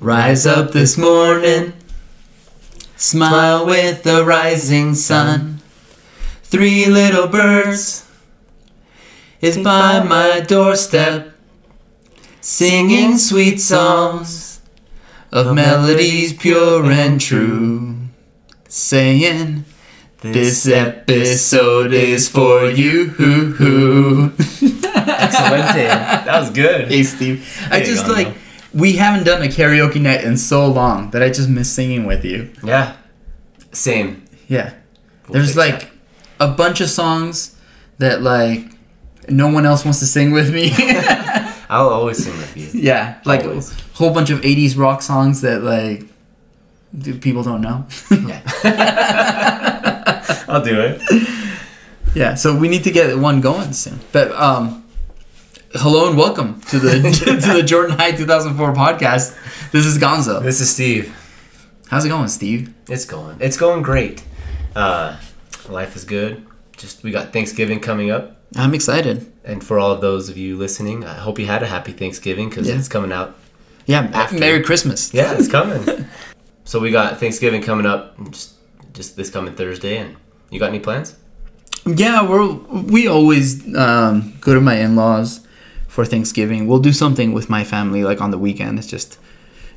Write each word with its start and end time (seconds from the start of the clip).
Rise 0.00 0.46
up 0.46 0.70
this 0.70 0.96
morning, 0.96 1.72
smile 2.94 3.66
with 3.66 4.04
the 4.04 4.24
rising 4.24 4.94
sun. 4.94 5.58
Three 6.44 6.86
little 6.86 7.26
birds 7.26 8.08
is 9.40 9.58
by 9.58 10.00
my 10.04 10.38
doorstep, 10.38 11.34
singing 12.40 13.18
sweet 13.18 13.60
songs 13.60 14.60
of 15.32 15.52
melodies 15.52 16.32
pure 16.32 16.88
and 16.92 17.20
true, 17.20 17.96
saying. 18.68 19.64
This 20.20 20.66
episode 20.66 21.92
is 21.92 22.28
for 22.28 22.68
you. 22.68 23.04
Excelente. 25.06 25.86
That 25.86 26.40
was 26.40 26.50
good. 26.50 26.88
Hey 26.88 27.04
Steve, 27.04 27.46
I 27.66 27.78
There 27.78 27.86
you 27.88 27.94
just 27.94 28.08
like 28.08 28.26
man. 28.26 28.47
We 28.74 28.92
haven't 28.94 29.24
done 29.24 29.42
a 29.42 29.46
karaoke 29.46 30.00
night 30.00 30.24
in 30.24 30.36
so 30.36 30.66
long 30.66 31.10
that 31.10 31.22
I 31.22 31.28
just 31.30 31.48
miss 31.48 31.70
singing 31.72 32.04
with 32.06 32.24
you. 32.24 32.50
Yeah. 32.62 32.96
Same. 33.72 34.24
Yeah, 34.48 34.72
We'll 35.28 35.34
there's 35.34 35.56
like 35.56 35.90
a 36.40 36.48
bunch 36.48 36.80
of 36.80 36.88
songs 36.88 37.56
that 37.98 38.22
like 38.22 38.64
no 39.28 39.48
one 39.48 39.66
else 39.66 39.84
wants 39.84 40.00
to 40.00 40.06
sing 40.06 40.30
with 40.32 40.52
me. 40.54 40.72
I'll 41.70 41.90
always 41.90 42.24
sing 42.24 42.34
with 42.38 42.56
you. 42.56 42.80
yeah, 42.80 43.20
like 43.26 43.44
Always. 43.44 43.70
a 43.72 43.82
whole 43.94 44.10
bunch 44.14 44.30
of 44.30 44.40
'80s 44.40 44.78
rock 44.78 45.02
songs 45.02 45.42
that 45.42 45.62
like 45.62 46.04
people 47.20 47.42
don't 47.42 47.60
know. 47.60 47.84
Yeah, 48.10 48.40
I'll 50.48 50.62
do 50.64 50.80
it. 50.80 51.02
yeah, 52.14 52.34
so 52.34 52.56
we 52.56 52.68
need 52.68 52.84
to 52.84 52.90
get 52.90 53.18
one 53.18 53.42
going 53.42 53.74
soon. 53.74 54.00
But 54.12 54.32
um, 54.32 54.82
hello 55.74 56.08
and 56.08 56.16
welcome 56.16 56.60
to 56.62 56.78
the 56.78 56.90
to 57.42 57.52
the 57.54 57.62
Jordan 57.62 57.96
High 57.96 58.12
2004 58.12 58.72
podcast. 58.74 59.36
This 59.72 59.86
is 59.86 59.98
Gonzo. 59.98 60.42
This 60.42 60.60
is 60.60 60.70
Steve. 60.72 61.14
How's 61.88 62.04
it 62.04 62.08
going, 62.08 62.28
Steve? 62.28 62.72
It's 62.88 63.04
going. 63.04 63.38
It's 63.40 63.56
going 63.56 63.82
great. 63.82 64.22
Uh, 64.76 65.18
life 65.68 65.96
is 65.96 66.04
good. 66.04 66.46
Just 66.76 67.02
we 67.02 67.10
got 67.10 67.32
Thanksgiving 67.32 67.80
coming 67.80 68.10
up, 68.10 68.36
I'm 68.56 68.74
excited. 68.74 69.32
and 69.44 69.64
for 69.64 69.78
all 69.78 69.90
of 69.90 70.00
those 70.00 70.28
of 70.28 70.36
you 70.36 70.56
listening, 70.56 71.04
I 71.04 71.14
hope 71.14 71.38
you 71.38 71.46
had 71.46 71.62
a 71.62 71.66
happy 71.66 71.92
Thanksgiving 71.92 72.48
because 72.48 72.68
Yeah. 72.68 72.76
it's 72.78 72.88
coming 72.88 73.10
out. 73.12 73.34
Yeah, 73.86 74.08
After. 74.12 74.38
Merry 74.38 74.62
Christmas. 74.62 75.12
Yeah, 75.14 75.32
it's 75.36 75.48
coming. 75.58 76.06
so 76.64 76.78
we 76.78 76.90
got 76.90 77.18
Thanksgiving 77.18 77.62
coming 77.62 77.86
up 77.86 78.16
just 78.30 78.52
just 78.92 79.16
this 79.16 79.30
coming 79.30 79.54
Thursday, 79.54 79.96
and 79.98 80.16
you 80.50 80.58
got 80.60 80.68
any 80.68 80.78
plans? 80.80 81.16
Yeah, 81.86 82.22
we're 82.28 82.46
we 82.52 83.08
always 83.08 83.74
um, 83.76 84.34
go 84.40 84.54
to 84.54 84.60
my 84.60 84.76
in-laws 84.78 85.40
for 85.98 86.04
Thanksgiving. 86.04 86.68
We'll 86.68 86.78
do 86.78 86.92
something 86.92 87.32
with 87.32 87.50
my 87.50 87.64
family 87.64 88.04
like 88.04 88.20
on 88.20 88.30
the 88.30 88.38
weekend. 88.38 88.78
It's 88.78 88.86
just 88.86 89.18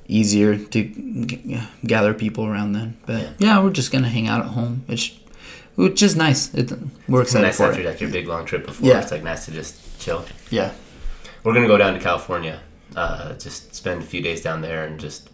easier 0.08 0.56
to 0.56 0.80
g- 0.84 1.60
gather 1.84 2.14
people 2.14 2.46
around 2.46 2.74
then. 2.74 2.96
But 3.08 3.30
yeah. 3.40 3.60
we're 3.60 3.72
just 3.72 3.92
gonna 3.92 4.08
hang 4.08 4.28
out 4.28 4.42
at 4.42 4.52
home, 4.52 4.84
which 4.86 5.20
which 5.78 6.04
is 6.04 6.16
nice. 6.16 6.54
It, 6.54 6.74
we're 7.08 7.24
excited 7.24 7.48
nice 7.48 7.58
for 7.58 7.70
after 7.70 7.82
it. 7.82 8.00
your 8.00 8.12
big 8.12 8.28
long 8.28 8.46
trip 8.46 8.68
before. 8.68 8.88
Yeah. 8.88 9.02
It's 9.02 9.10
like 9.10 9.24
nice 9.24 9.46
to 9.46 9.52
just 9.52 10.00
chill. 10.00 10.24
Yeah, 10.52 10.74
We're 11.44 11.56
gonna 11.56 11.66
go 11.66 11.80
down 11.80 11.96
to 11.96 12.00
California, 12.00 12.60
uh, 12.96 13.34
just 13.34 13.74
spend 13.74 14.04
a 14.04 14.06
few 14.06 14.22
days 14.22 14.44
down 14.44 14.62
there, 14.62 14.86
and 14.86 15.00
just 15.00 15.31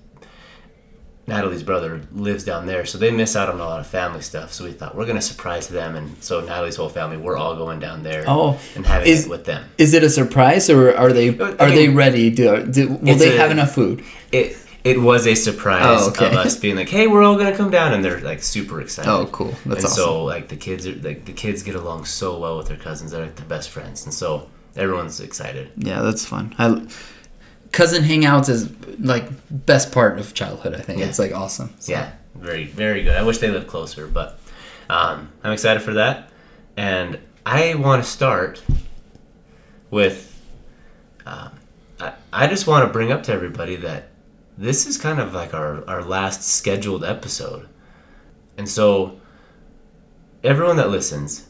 Natalie's 1.28 1.62
brother 1.64 2.02
lives 2.14 2.46
down 2.46 2.66
there, 2.68 2.86
so 2.86 2.98
they 2.98 3.12
miss 3.12 3.36
out 3.36 3.50
on 3.50 3.60
a 3.60 3.64
lot 3.66 3.82
of 3.82 3.88
family 3.88 4.22
stuff. 4.22 4.54
So 4.54 4.64
we 4.64 4.72
thought 4.72 4.96
we're 4.96 5.06
gonna 5.06 5.22
surprise 5.22 5.68
them, 5.68 5.96
and 5.98 6.16
so 6.24 6.40
Natalie's 6.40 6.78
whole 6.78 6.88
family, 6.90 7.18
we're 7.18 7.36
all 7.36 7.56
going 7.56 7.80
down 7.80 8.02
there 8.02 8.24
Oh, 8.28 8.58
and 8.76 8.86
having 8.86 9.10
is- 9.10 9.26
it 9.26 9.30
with 9.30 9.44
them. 9.46 9.66
is 9.78 9.94
it 9.94 10.04
a 10.04 10.10
surprise 10.10 10.70
or 10.70 10.96
are 10.96 11.12
they 11.12 11.38
are 11.38 11.70
they 11.72 11.90
ready? 11.90 12.30
Do, 12.30 12.66
do 12.66 12.88
will 13.02 13.16
they 13.18 13.36
a- 13.36 13.40
have 13.42 13.52
enough 13.52 13.74
food? 13.76 14.04
It 14.32 14.58
it 14.86 15.02
was 15.02 15.28
a 15.28 15.36
surprise 15.36 15.84
Oh, 16.04 16.10
okay. 16.12 16.28
of 16.28 16.34
us 16.34 16.56
being 16.56 16.78
like, 16.78 16.88
hey, 16.88 17.08
we're 17.08 17.24
all 17.24 17.36
gonna 17.38 17.58
come 17.58 17.72
down, 17.72 17.92
and 17.94 18.06
they're 18.06 18.22
like 18.22 18.42
super 18.42 18.80
excited. 18.80 19.10
Oh, 19.12 19.26
cool. 19.34 19.54
That's 19.66 19.66
awesome. 19.66 19.72
and 19.74 19.86
awesome. 19.86 19.96
so 19.98 20.24
like 20.24 20.48
the 20.48 20.56
kids 20.56 20.88
are 20.88 20.96
like 20.96 21.26
the 21.26 21.34
kids 21.34 21.62
get 21.62 21.76
along 21.76 22.06
so 22.06 22.40
well 22.40 22.58
with 22.58 22.70
their 22.70 22.78
cousins. 22.78 23.12
They're 23.12 23.24
like 23.24 23.36
the 23.36 23.42
best 23.42 23.70
friends, 23.70 24.06
and 24.06 24.14
so 24.14 24.48
everyone's 24.78 25.20
excited. 25.20 25.72
Yeah, 25.76 26.02
that's 26.04 26.26
fun. 26.26 26.56
I, 26.58 26.88
cousin 27.72 28.04
hangouts 28.04 28.50
is 28.50 28.70
like 29.00 29.26
best 29.50 29.92
part 29.92 30.20
of 30.20 30.34
childhood. 30.34 30.74
I 30.76 30.80
think 30.80 31.00
Yeah. 31.00 31.06
it's 31.08 31.20
like 31.20 31.34
awesome. 31.34 31.74
So- 31.80 31.92
Yeah, 31.92 32.12
very 32.36 32.66
very 32.66 33.04
good. 33.04 33.16
I 33.16 33.24
wish 33.24 33.38
they 33.40 33.50
lived 33.50 33.68
closer, 33.68 34.08
but 34.08 34.40
um, 34.90 35.30
I'm 35.44 35.52
excited 35.54 35.82
for 35.84 35.94
that, 35.96 36.30
and 36.78 37.20
I 37.46 37.76
want 37.76 38.04
to 38.04 38.10
start 38.10 38.62
with. 39.92 40.34
Um, 41.26 41.52
I, 42.00 42.14
I 42.32 42.48
just 42.48 42.68
want 42.68 42.86
to 42.88 42.94
bring 42.94 43.12
up 43.12 43.24
to 43.24 43.34
everybody 43.34 43.76
that 43.78 44.10
this 44.58 44.86
is 44.88 44.98
kind 44.98 45.20
of 45.20 45.34
like 45.34 45.54
our, 45.54 45.88
our 45.90 46.02
last 46.04 46.44
scheduled 46.44 47.04
episode. 47.04 47.68
And 48.58 48.68
so, 48.70 49.20
everyone 50.44 50.78
that 50.78 50.90
listens, 50.90 51.48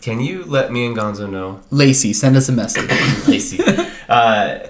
can 0.00 0.20
you 0.20 0.44
let 0.44 0.72
me 0.72 0.86
and 0.86 0.96
Gonzo 0.96 1.30
know? 1.30 1.60
Lacey, 1.70 2.12
send 2.12 2.36
us 2.36 2.48
a 2.48 2.52
message. 2.52 2.88
Lacey, 3.28 3.60
uh, 4.08 4.60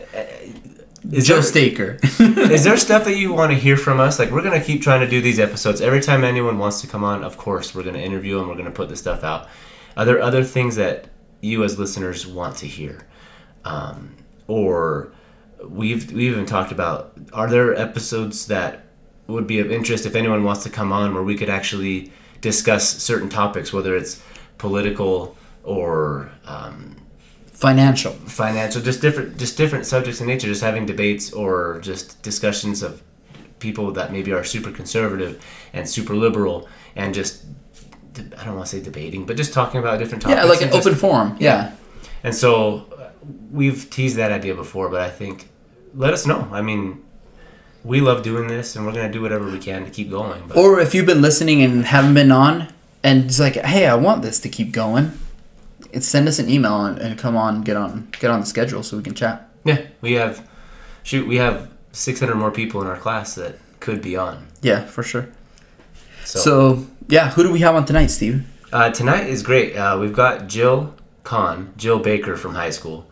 is 1.13 1.27
Joe 1.27 1.35
there- 1.35 1.43
Staker. 1.43 1.99
is 2.03 2.65
there 2.65 2.77
stuff 2.77 3.05
that 3.05 3.17
you 3.17 3.33
want 3.33 3.53
to 3.53 3.59
hear 3.59 3.77
from 3.77 4.01
us? 4.01 4.19
Like 4.19 4.31
we're 4.31 4.43
gonna 4.43 4.63
keep 4.63 4.83
trying 4.83 5.01
to 5.01 5.09
do 5.09 5.21
these 5.21 5.39
episodes. 5.39 5.81
Every 5.81 6.01
time 6.01 6.25
anyone 6.25 6.59
wants 6.59 6.81
to 6.83 6.87
come 6.87 7.05
on, 7.05 7.23
of 7.25 7.37
course, 7.37 7.75
we're 7.75 7.83
gonna 7.83 7.99
interview 7.99 8.39
and 8.39 8.49
We're 8.49 8.57
gonna 8.57 8.71
put 8.71 8.89
this 8.89 9.01
stuff 9.01 9.23
out. 9.25 9.49
Are 9.97 10.05
there 10.05 10.21
other 10.21 10.43
things 10.45 10.77
that 10.77 11.09
you 11.41 11.63
as 11.65 11.79
listeners 11.79 12.27
want 12.27 12.57
to 12.59 12.67
hear, 12.67 13.07
um, 13.65 14.15
or 14.47 15.13
we've 15.69 16.11
we 16.13 16.27
even 16.29 16.47
talked 16.47 16.73
about? 16.73 17.13
Are 17.33 17.49
there 17.49 17.75
episodes 17.75 18.47
that 18.47 18.87
would 19.27 19.47
be 19.47 19.59
of 19.61 19.71
interest 19.71 20.05
if 20.07 20.15
anyone 20.15 20.43
wants 20.45 20.63
to 20.65 20.71
come 20.71 20.93
on, 20.93 21.15
where 21.15 21.23
we 21.23 21.35
could 21.37 21.49
actually 21.49 22.13
discuss 22.41 23.03
certain 23.03 23.29
topics, 23.29 23.73
whether 23.73 23.97
it's 23.97 24.23
political 24.59 25.37
or 25.63 26.31
um, 26.47 26.94
Financial. 27.69 28.13
financial 28.47 28.81
just 28.91 29.01
different 29.01 29.29
just 29.45 29.57
different 29.57 29.85
subjects 29.87 30.21
in 30.21 30.27
nature 30.27 30.47
just 30.55 30.63
having 30.71 30.85
debates 30.87 31.33
or 31.33 31.53
just 31.91 32.07
discussions 32.23 32.83
of 32.83 33.03
people 33.59 33.87
that 33.99 34.13
maybe 34.13 34.31
are 34.33 34.45
super 34.45 34.71
conservative 34.81 35.33
and 35.73 35.83
super 35.97 36.15
liberal 36.27 36.69
and 37.01 37.15
just 37.15 37.35
i 38.39 38.45
don't 38.45 38.57
want 38.59 38.67
to 38.69 38.77
say 38.77 38.83
debating 38.83 39.25
but 39.29 39.35
just 39.43 39.53
talking 39.61 39.79
about 39.81 39.99
different 39.99 40.21
topics 40.23 40.37
Yeah, 40.43 40.45
like 40.55 40.61
an 40.63 40.71
just- 40.71 40.87
open 40.87 40.95
forum. 40.99 41.29
Yeah. 41.41 41.73
and 42.23 42.35
so 42.35 42.51
we've 43.51 43.89
teased 43.97 44.17
that 44.23 44.31
idea 44.41 44.55
before 44.65 44.87
but 44.95 45.01
i 45.01 45.11
think 45.21 45.49
let 45.95 46.13
us 46.13 46.27
know 46.27 46.41
i 46.53 46.61
mean 46.69 46.85
we 47.93 48.01
love 48.01 48.23
doing 48.23 48.47
this 48.57 48.77
and 48.77 48.85
we're 48.85 48.93
going 48.99 49.07
to 49.11 49.13
do 49.19 49.23
whatever 49.23 49.47
we 49.57 49.59
can 49.59 49.85
to 49.85 49.91
keep 49.99 50.09
going 50.11 50.41
but 50.49 50.57
Or 50.57 50.81
if 50.81 50.95
you've 50.95 51.07
been 51.13 51.23
listening 51.29 51.63
and 51.63 51.85
haven't 51.87 52.15
been 52.15 52.33
on, 52.33 52.55
and 53.03 53.25
it's 53.27 53.39
like, 53.39 53.57
hey, 53.57 53.85
I 53.87 53.95
want 54.07 54.23
this 54.23 54.39
to 54.41 54.49
keep 54.49 54.73
going, 54.73 55.07
send 56.03 56.27
us 56.29 56.39
an 56.39 56.49
email 56.51 56.85
and, 56.85 56.99
and 56.99 57.19
come 57.19 57.37
on, 57.37 57.63
get 57.63 57.77
on, 57.77 58.09
get 58.19 58.31
on 58.31 58.41
the 58.41 58.47
schedule 58.47 58.83
so 58.83 58.97
we 58.97 59.03
can 59.03 59.15
chat. 59.15 59.49
yeah 59.65 59.81
we 60.01 60.13
have 60.15 60.47
shoot 61.03 61.27
we 61.27 61.37
have 61.37 61.71
600 61.93 62.35
more 62.35 62.51
people 62.51 62.81
in 62.83 62.87
our 62.89 62.97
class 62.97 63.35
that 63.37 63.59
could 63.81 64.01
be 64.03 64.17
on 64.17 64.47
Yeah, 64.63 64.85
for 64.85 65.03
sure. 65.03 65.29
so, 66.25 66.39
So 66.39 66.87
yeah, 67.09 67.31
who 67.31 67.43
do 67.43 67.53
we 67.53 67.61
have 67.61 67.75
on 67.75 67.85
tonight, 67.85 68.07
Steve? 68.09 68.45
Uh, 68.73 68.91
tonight 68.91 69.29
is 69.29 69.43
great. 69.43 69.77
Uh, 69.77 69.97
we've 70.01 70.13
got 70.13 70.49
Jill 70.49 70.95
Conn, 71.23 71.73
Jill 71.77 71.99
Baker 72.01 72.37
from 72.37 72.55
high 72.55 72.71
school, 72.71 73.07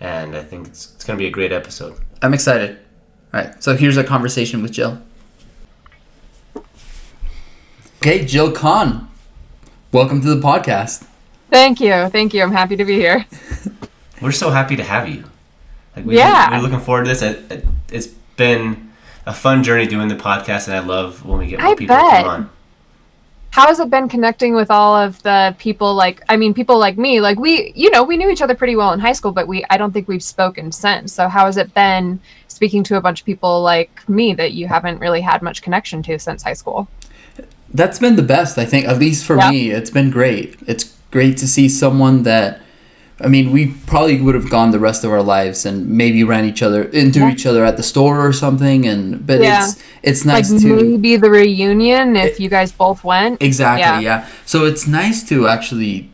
and 0.00 0.36
I 0.36 0.42
think 0.44 0.68
it's, 0.68 0.94
it's 0.94 1.04
going 1.04 1.16
to 1.18 1.22
be 1.22 1.26
a 1.26 1.30
great 1.30 1.50
episode. 1.52 1.94
I'm 2.22 2.34
excited. 2.34 2.78
All 3.34 3.40
right, 3.40 3.62
so 3.62 3.74
here's 3.76 3.96
a 3.96 4.04
conversation 4.04 4.62
with 4.62 4.70
Jill. 4.72 5.02
Okay, 7.98 8.24
Jill 8.24 8.52
Conn, 8.52 9.08
welcome 9.92 10.20
to 10.20 10.28
the 10.34 10.40
podcast. 10.40 11.04
Thank 11.50 11.80
you. 11.80 12.08
Thank 12.08 12.34
you. 12.34 12.42
I'm 12.42 12.52
happy 12.52 12.76
to 12.76 12.84
be 12.84 12.94
here. 12.94 13.24
We're 14.22 14.32
so 14.32 14.50
happy 14.50 14.76
to 14.76 14.82
have 14.84 15.08
you. 15.08 15.24
Like 15.96 16.04
we, 16.04 16.16
Yeah. 16.16 16.50
we're 16.50 16.62
looking 16.62 16.80
forward 16.80 17.04
to 17.04 17.08
this. 17.10 17.22
It, 17.22 17.50
it, 17.52 17.66
it's 17.90 18.06
been 18.36 18.90
a 19.26 19.32
fun 19.32 19.62
journey 19.62 19.86
doing 19.86 20.08
the 20.08 20.16
podcast, 20.16 20.66
and 20.66 20.76
I 20.76 20.80
love 20.80 21.24
when 21.24 21.38
we 21.38 21.46
get 21.46 21.60
more 21.60 21.72
I 21.72 21.74
people 21.74 21.96
to 21.96 22.02
bet. 22.02 22.22
come 22.24 22.28
on. 22.30 22.50
How 23.50 23.66
has 23.68 23.80
it 23.80 23.90
been 23.90 24.08
connecting 24.08 24.54
with 24.54 24.70
all 24.70 24.94
of 24.94 25.22
the 25.22 25.54
people 25.58 25.94
like 25.94 26.22
I 26.28 26.36
mean 26.36 26.52
people 26.52 26.78
like 26.78 26.98
me 26.98 27.20
like 27.20 27.38
we 27.38 27.72
you 27.74 27.90
know 27.90 28.04
we 28.04 28.16
knew 28.16 28.28
each 28.30 28.42
other 28.42 28.54
pretty 28.54 28.76
well 28.76 28.92
in 28.92 29.00
high 29.00 29.14
school 29.14 29.32
but 29.32 29.48
we 29.48 29.64
I 29.70 29.78
don't 29.78 29.90
think 29.92 30.06
we've 30.06 30.22
spoken 30.22 30.70
since. 30.70 31.12
So 31.14 31.28
how 31.28 31.46
has 31.46 31.56
it 31.56 31.72
been 31.74 32.20
speaking 32.48 32.82
to 32.84 32.96
a 32.96 33.00
bunch 33.00 33.20
of 33.20 33.26
people 33.26 33.62
like 33.62 34.06
me 34.08 34.34
that 34.34 34.52
you 34.52 34.68
haven't 34.68 34.98
really 34.98 35.22
had 35.22 35.42
much 35.42 35.62
connection 35.62 36.02
to 36.04 36.18
since 36.18 36.42
high 36.42 36.52
school? 36.52 36.88
That's 37.72 37.98
been 37.98 38.16
the 38.16 38.22
best, 38.22 38.58
I 38.58 38.64
think, 38.64 38.86
at 38.86 38.98
least 38.98 39.24
for 39.24 39.36
Yeah. 39.36 39.50
me. 39.50 39.70
It's 39.70 39.90
been 39.90 40.10
great. 40.10 40.56
It's 40.66 40.94
great 41.10 41.36
to 41.38 41.48
see 41.48 41.68
someone 41.68 42.22
that, 42.24 42.60
I 43.20 43.28
mean, 43.28 43.50
we 43.50 43.74
probably 43.86 44.20
would 44.20 44.34
have 44.34 44.48
gone 44.50 44.70
the 44.70 44.78
rest 44.78 45.02
of 45.04 45.10
our 45.10 45.22
lives 45.22 45.66
and 45.66 45.88
maybe 45.88 46.22
ran 46.22 46.44
each 46.44 46.62
other 46.62 46.82
into 46.84 47.20
Yeah. 47.20 47.32
each 47.32 47.46
other 47.46 47.64
at 47.64 47.76
the 47.76 47.82
store 47.82 48.24
or 48.24 48.32
something. 48.32 48.86
And 48.86 49.26
but 49.26 49.40
Yeah. 49.40 49.64
it's 49.64 49.82
it's 50.02 50.24
nice 50.24 50.50
like 50.52 50.62
to 50.62 50.76
maybe 50.76 51.16
the 51.16 51.30
reunion 51.30 52.14
if 52.16 52.38
you 52.38 52.48
guys 52.48 52.70
both 52.72 53.02
went. 53.04 53.42
exactly 53.42 54.04
Yeah. 54.04 54.20
yeah. 54.20 54.26
So 54.46 54.64
it's 54.66 54.86
nice 54.86 55.22
to 55.30 55.48
actually 55.48 56.10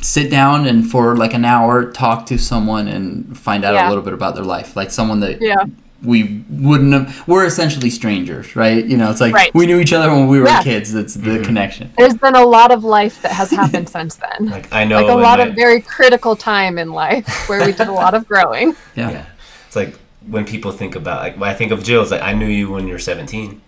sit 0.00 0.30
down 0.30 0.66
and 0.66 0.88
for 0.88 1.16
like 1.16 1.34
an 1.34 1.44
hour 1.44 1.90
talk 1.90 2.26
to 2.26 2.38
someone 2.38 2.86
and 2.88 3.36
find 3.36 3.64
out 3.64 3.74
a 3.74 3.88
little 3.88 4.04
bit 4.04 4.12
about 4.12 4.34
their 4.34 4.44
life, 4.44 4.76
like 4.76 4.90
someone 4.90 5.20
that 5.20 5.40
Yeah. 5.40 5.64
We 6.02 6.44
wouldn't 6.48 6.92
have. 6.92 7.26
We're 7.26 7.44
essentially 7.44 7.90
strangers, 7.90 8.54
right? 8.54 8.84
You 8.84 8.96
know, 8.96 9.10
it's 9.10 9.20
like 9.20 9.34
Right. 9.34 9.52
we 9.54 9.66
knew 9.66 9.80
each 9.80 9.92
other 9.92 10.10
when 10.10 10.28
we 10.28 10.38
were 10.38 10.46
Yeah. 10.46 10.62
kids. 10.62 10.92
That's 10.92 11.14
the 11.14 11.30
Mhm. 11.38 11.44
connection. 11.44 11.90
There's 11.98 12.14
been 12.14 12.36
a 12.36 12.44
lot 12.44 12.70
of 12.70 12.84
life 12.84 13.20
that 13.22 13.32
has 13.32 13.50
happened 13.50 13.88
since 13.96 14.14
then. 14.16 14.48
Like 14.48 14.72
I 14.72 14.84
know 14.84 15.00
Like 15.02 15.10
a 15.10 15.14
lot 15.14 15.38
my- 15.40 15.46
of 15.46 15.54
very 15.54 15.80
critical 15.80 16.36
time 16.36 16.78
in 16.78 16.92
life 16.92 17.26
where 17.48 17.64
we 17.66 17.72
did 17.72 17.88
a 17.88 17.92
lot 17.92 18.14
of 18.14 18.28
growing. 18.28 18.76
Yeah. 18.94 19.10
yeah. 19.10 19.22
It's 19.66 19.74
like 19.76 19.94
when 20.28 20.44
people 20.44 20.70
think 20.72 20.94
about 20.94 21.22
like 21.22 21.36
when 21.40 21.50
I 21.50 21.54
think 21.54 21.72
of 21.72 21.82
Jill, 21.82 22.02
it's 22.02 22.10
like 22.12 22.22
I 22.22 22.32
knew 22.32 22.46
you 22.46 22.70
when 22.70 22.86
you 22.86 22.92
were 22.92 22.98
17. 23.00 23.60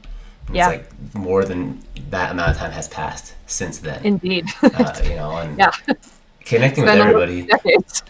And 0.46 0.56
Yeah. 0.56 0.70
It's 0.70 0.78
like 0.78 1.14
more 1.14 1.44
than 1.44 1.78
that 2.10 2.30
amount 2.32 2.50
of 2.52 2.56
time 2.58 2.70
has 2.72 2.86
passed 2.86 3.34
since 3.46 3.78
then. 3.78 4.00
Indeed. 4.04 4.46
uh, 4.62 4.92
you 5.02 5.16
know, 5.16 5.36
and 5.36 5.58
Yeah. 5.58 5.70
connecting 6.44 6.84
with 6.84 6.94
everybody. 6.94 7.48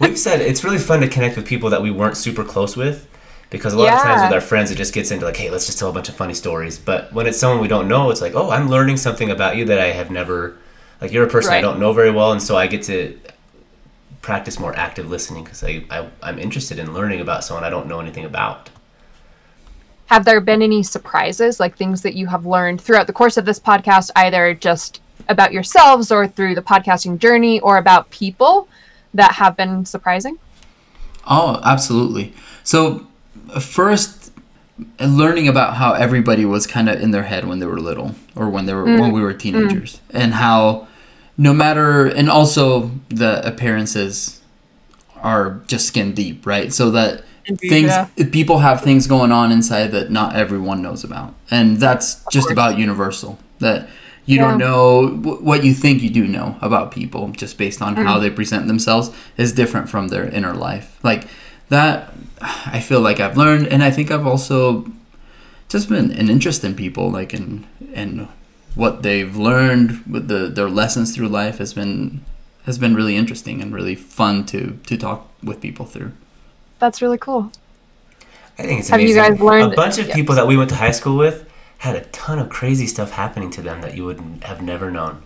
We've 0.01 0.19
said 0.19 0.41
it's 0.41 0.63
really 0.63 0.79
fun 0.79 1.01
to 1.01 1.09
connect 1.09 1.37
with 1.37 1.47
people 1.47 1.71
that 1.71 1.83
we 1.83 1.91
weren't 1.91 2.17
super 2.17 2.45
close 2.45 2.77
with 2.77 3.07
because 3.51 3.75
a 3.75 3.79
lot 3.79 3.93
of 3.93 4.01
times 4.01 4.23
with 4.23 4.33
our 4.33 4.41
friends 4.41 4.71
it 4.71 4.77
just 4.77 4.95
gets 4.95 5.11
into 5.11 5.27
like, 5.27 5.37
hey, 5.37 5.51
let's 5.51 5.67
just 5.67 5.79
tell 5.79 5.91
a 5.91 5.93
bunch 5.93 6.09
of 6.09 6.15
funny 6.15 6.35
stories. 6.35 6.79
But 6.79 7.13
when 7.13 7.27
it's 7.27 7.39
someone 7.39 7.61
we 7.61 7.69
don't 7.69 7.89
know, 7.89 8.11
it's 8.11 8.21
like, 8.21 8.35
oh, 8.35 8.51
I'm 8.51 8.69
learning 8.69 8.97
something 8.97 9.31
about 9.31 9.57
you 9.57 9.65
that 9.67 9.81
I 9.81 9.93
have 9.93 10.11
never 10.11 10.57
like 11.01 11.13
you're 11.13 11.25
a 11.25 11.29
person 11.29 11.53
I 11.53 11.61
don't 11.61 11.81
know 11.81 11.93
very 11.93 12.11
well, 12.11 12.33
and 12.33 12.43
so 12.43 12.57
I 12.57 12.67
get 12.67 12.83
to 12.85 13.19
practice 14.23 14.59
more 14.59 14.77
active 14.77 15.09
listening 15.09 15.45
because 15.45 15.65
I, 15.65 15.85
I 15.91 16.09
I'm 16.23 16.39
interested 16.39 16.79
in 16.79 16.95
learning 16.95 17.21
about 17.21 17.45
someone 17.45 17.65
I 17.65 17.71
don't 17.71 17.87
know 17.87 18.01
anything 18.01 18.25
about. 18.25 18.71
Have 20.07 20.25
there 20.25 20.41
been 20.41 20.61
any 20.61 20.83
surprises, 20.83 21.61
like 21.61 21.77
things 21.77 22.03
that 22.03 22.15
you 22.15 22.27
have 22.27 22.45
learned 22.45 22.81
throughout 22.81 23.07
the 23.07 23.13
course 23.13 23.37
of 23.37 23.45
this 23.45 23.61
podcast, 23.61 24.11
either 24.17 24.55
just 24.55 25.01
about 25.29 25.53
yourselves 25.53 26.11
or 26.11 26.27
through 26.27 26.55
the 26.55 26.63
podcasting 26.63 27.19
journey 27.19 27.61
or 27.61 27.77
about 27.77 28.11
people 28.11 28.69
that 29.15 29.33
have 29.33 29.57
been 29.57 29.85
surprising? 29.85 30.39
Oh, 31.29 31.61
absolutely. 31.65 32.35
So, 32.65 33.07
first, 33.59 34.31
uh, 35.01 35.07
learning 35.07 35.49
about 35.49 35.75
how 35.77 35.93
everybody 35.93 36.45
was 36.45 36.67
kind 36.67 36.89
of 36.89 37.01
in 37.01 37.11
their 37.11 37.25
head 37.25 37.47
when 37.47 37.59
they 37.59 37.67
were 37.67 37.81
little, 37.81 38.15
or 38.37 38.49
when 38.49 38.67
they 38.67 38.75
were 38.75 38.85
when 38.85 39.11
we 39.13 39.21
were 39.21 39.33
teenagers, 39.33 40.01
and 40.11 40.35
how 40.35 40.87
no 41.37 41.53
matter, 41.53 42.07
and 42.07 42.29
also 42.29 42.91
the 43.09 43.45
appearances 43.47 44.41
are 45.23 45.61
just 45.67 45.87
skin 45.87 46.13
deep, 46.13 46.47
right? 46.47 46.73
So 46.73 46.91
that 46.93 47.25
Indeed, 47.47 47.69
things 47.69 47.89
yeah. 47.89 48.09
Uh, 48.19 48.25
people 48.31 48.59
have 48.59 48.83
things 48.83 49.07
going 49.07 49.33
on 49.33 49.51
inside 49.51 49.89
that 49.89 50.11
not 50.11 50.37
everyone 50.37 50.83
knows 50.83 51.03
about, 51.05 51.35
and 51.51 51.79
that's 51.79 52.25
just 52.27 52.51
about 52.51 52.79
universal. 52.79 53.39
That 53.59 53.89
you 54.27 54.39
don't 54.39 54.59
know 54.59 55.09
wh- 55.09 55.43
what 55.43 55.65
you 55.65 55.75
think 55.75 56.03
you 56.03 56.11
do 56.11 56.27
know 56.27 56.57
about 56.61 56.93
people 56.93 57.29
just 57.31 57.59
based 57.59 57.83
on 57.83 57.97
how 57.97 58.19
they 58.19 58.31
present 58.31 58.67
themselves 58.67 59.11
is 59.37 59.53
different 59.53 59.89
from 59.89 60.09
their 60.09 60.29
inner 60.29 60.55
life. 60.55 60.99
Like 61.03 61.25
that, 61.71 62.13
I 62.41 62.81
feel 62.81 63.01
like 63.01 63.19
I've 63.21 63.37
learned, 63.37 63.67
and 63.69 63.83
I 63.83 63.91
think 63.91 64.11
I've 64.11 64.27
also 64.27 64.87
just 65.69 65.89
been 65.89 66.11
an 66.13 66.29
interest 66.29 66.63
in 66.65 66.75
people, 66.75 67.11
like 67.11 67.33
in 67.35 67.67
and 67.95 68.29
what 68.77 69.03
they've 69.03 69.35
learned 69.37 70.05
with 70.07 70.29
the 70.29 70.47
their 70.47 70.69
lessons 70.69 71.15
through 71.15 71.29
life 71.29 71.59
has 71.59 71.75
been 71.75 72.21
has 72.67 72.79
been 72.79 72.95
really 72.95 73.17
interesting 73.17 73.61
and 73.61 73.75
really 73.75 73.95
fun 73.97 74.45
to 74.47 74.79
to 74.87 74.97
talk 74.97 75.29
with 75.43 75.61
people 75.61 75.87
through. 75.87 76.13
That's 76.79 77.01
really 77.03 77.19
cool. 77.19 77.51
I 78.59 78.63
think 78.65 78.81
it's 78.81 78.89
Have 78.91 79.01
you 79.01 79.13
amazing. 79.15 79.33
guys 79.37 79.41
learned- 79.41 79.73
a 79.73 79.77
bunch 79.77 79.99
of 79.99 80.09
Yeah. 80.09 80.15
people 80.15 80.35
that 80.35 80.47
we 80.47 80.57
went 80.57 80.71
to 80.71 80.77
high 80.77 80.91
school 80.93 81.17
with 81.17 81.45
had 81.79 81.97
a 81.97 82.03
ton 82.13 82.39
of 82.39 82.49
crazy 82.51 82.87
stuff 82.87 83.11
happening 83.13 83.51
to 83.53 83.63
them 83.63 83.81
that 83.81 83.97
you 83.97 84.05
would 84.05 84.21
have 84.43 84.61
never 84.63 84.91
known. 84.91 85.23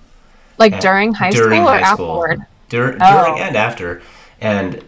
Like 0.56 0.73
Yeah, 0.73 0.81
during 0.81 1.14
high 1.14 1.31
during 1.31 1.61
school 1.62 1.69
or 1.69 1.79
high 1.79 1.93
school. 1.94 2.25
afterward? 2.25 2.46
Dur- 2.69 2.96
Oh. 3.00 3.25
During 3.25 3.41
and 3.41 3.56
after. 3.56 4.02
And 4.41 4.82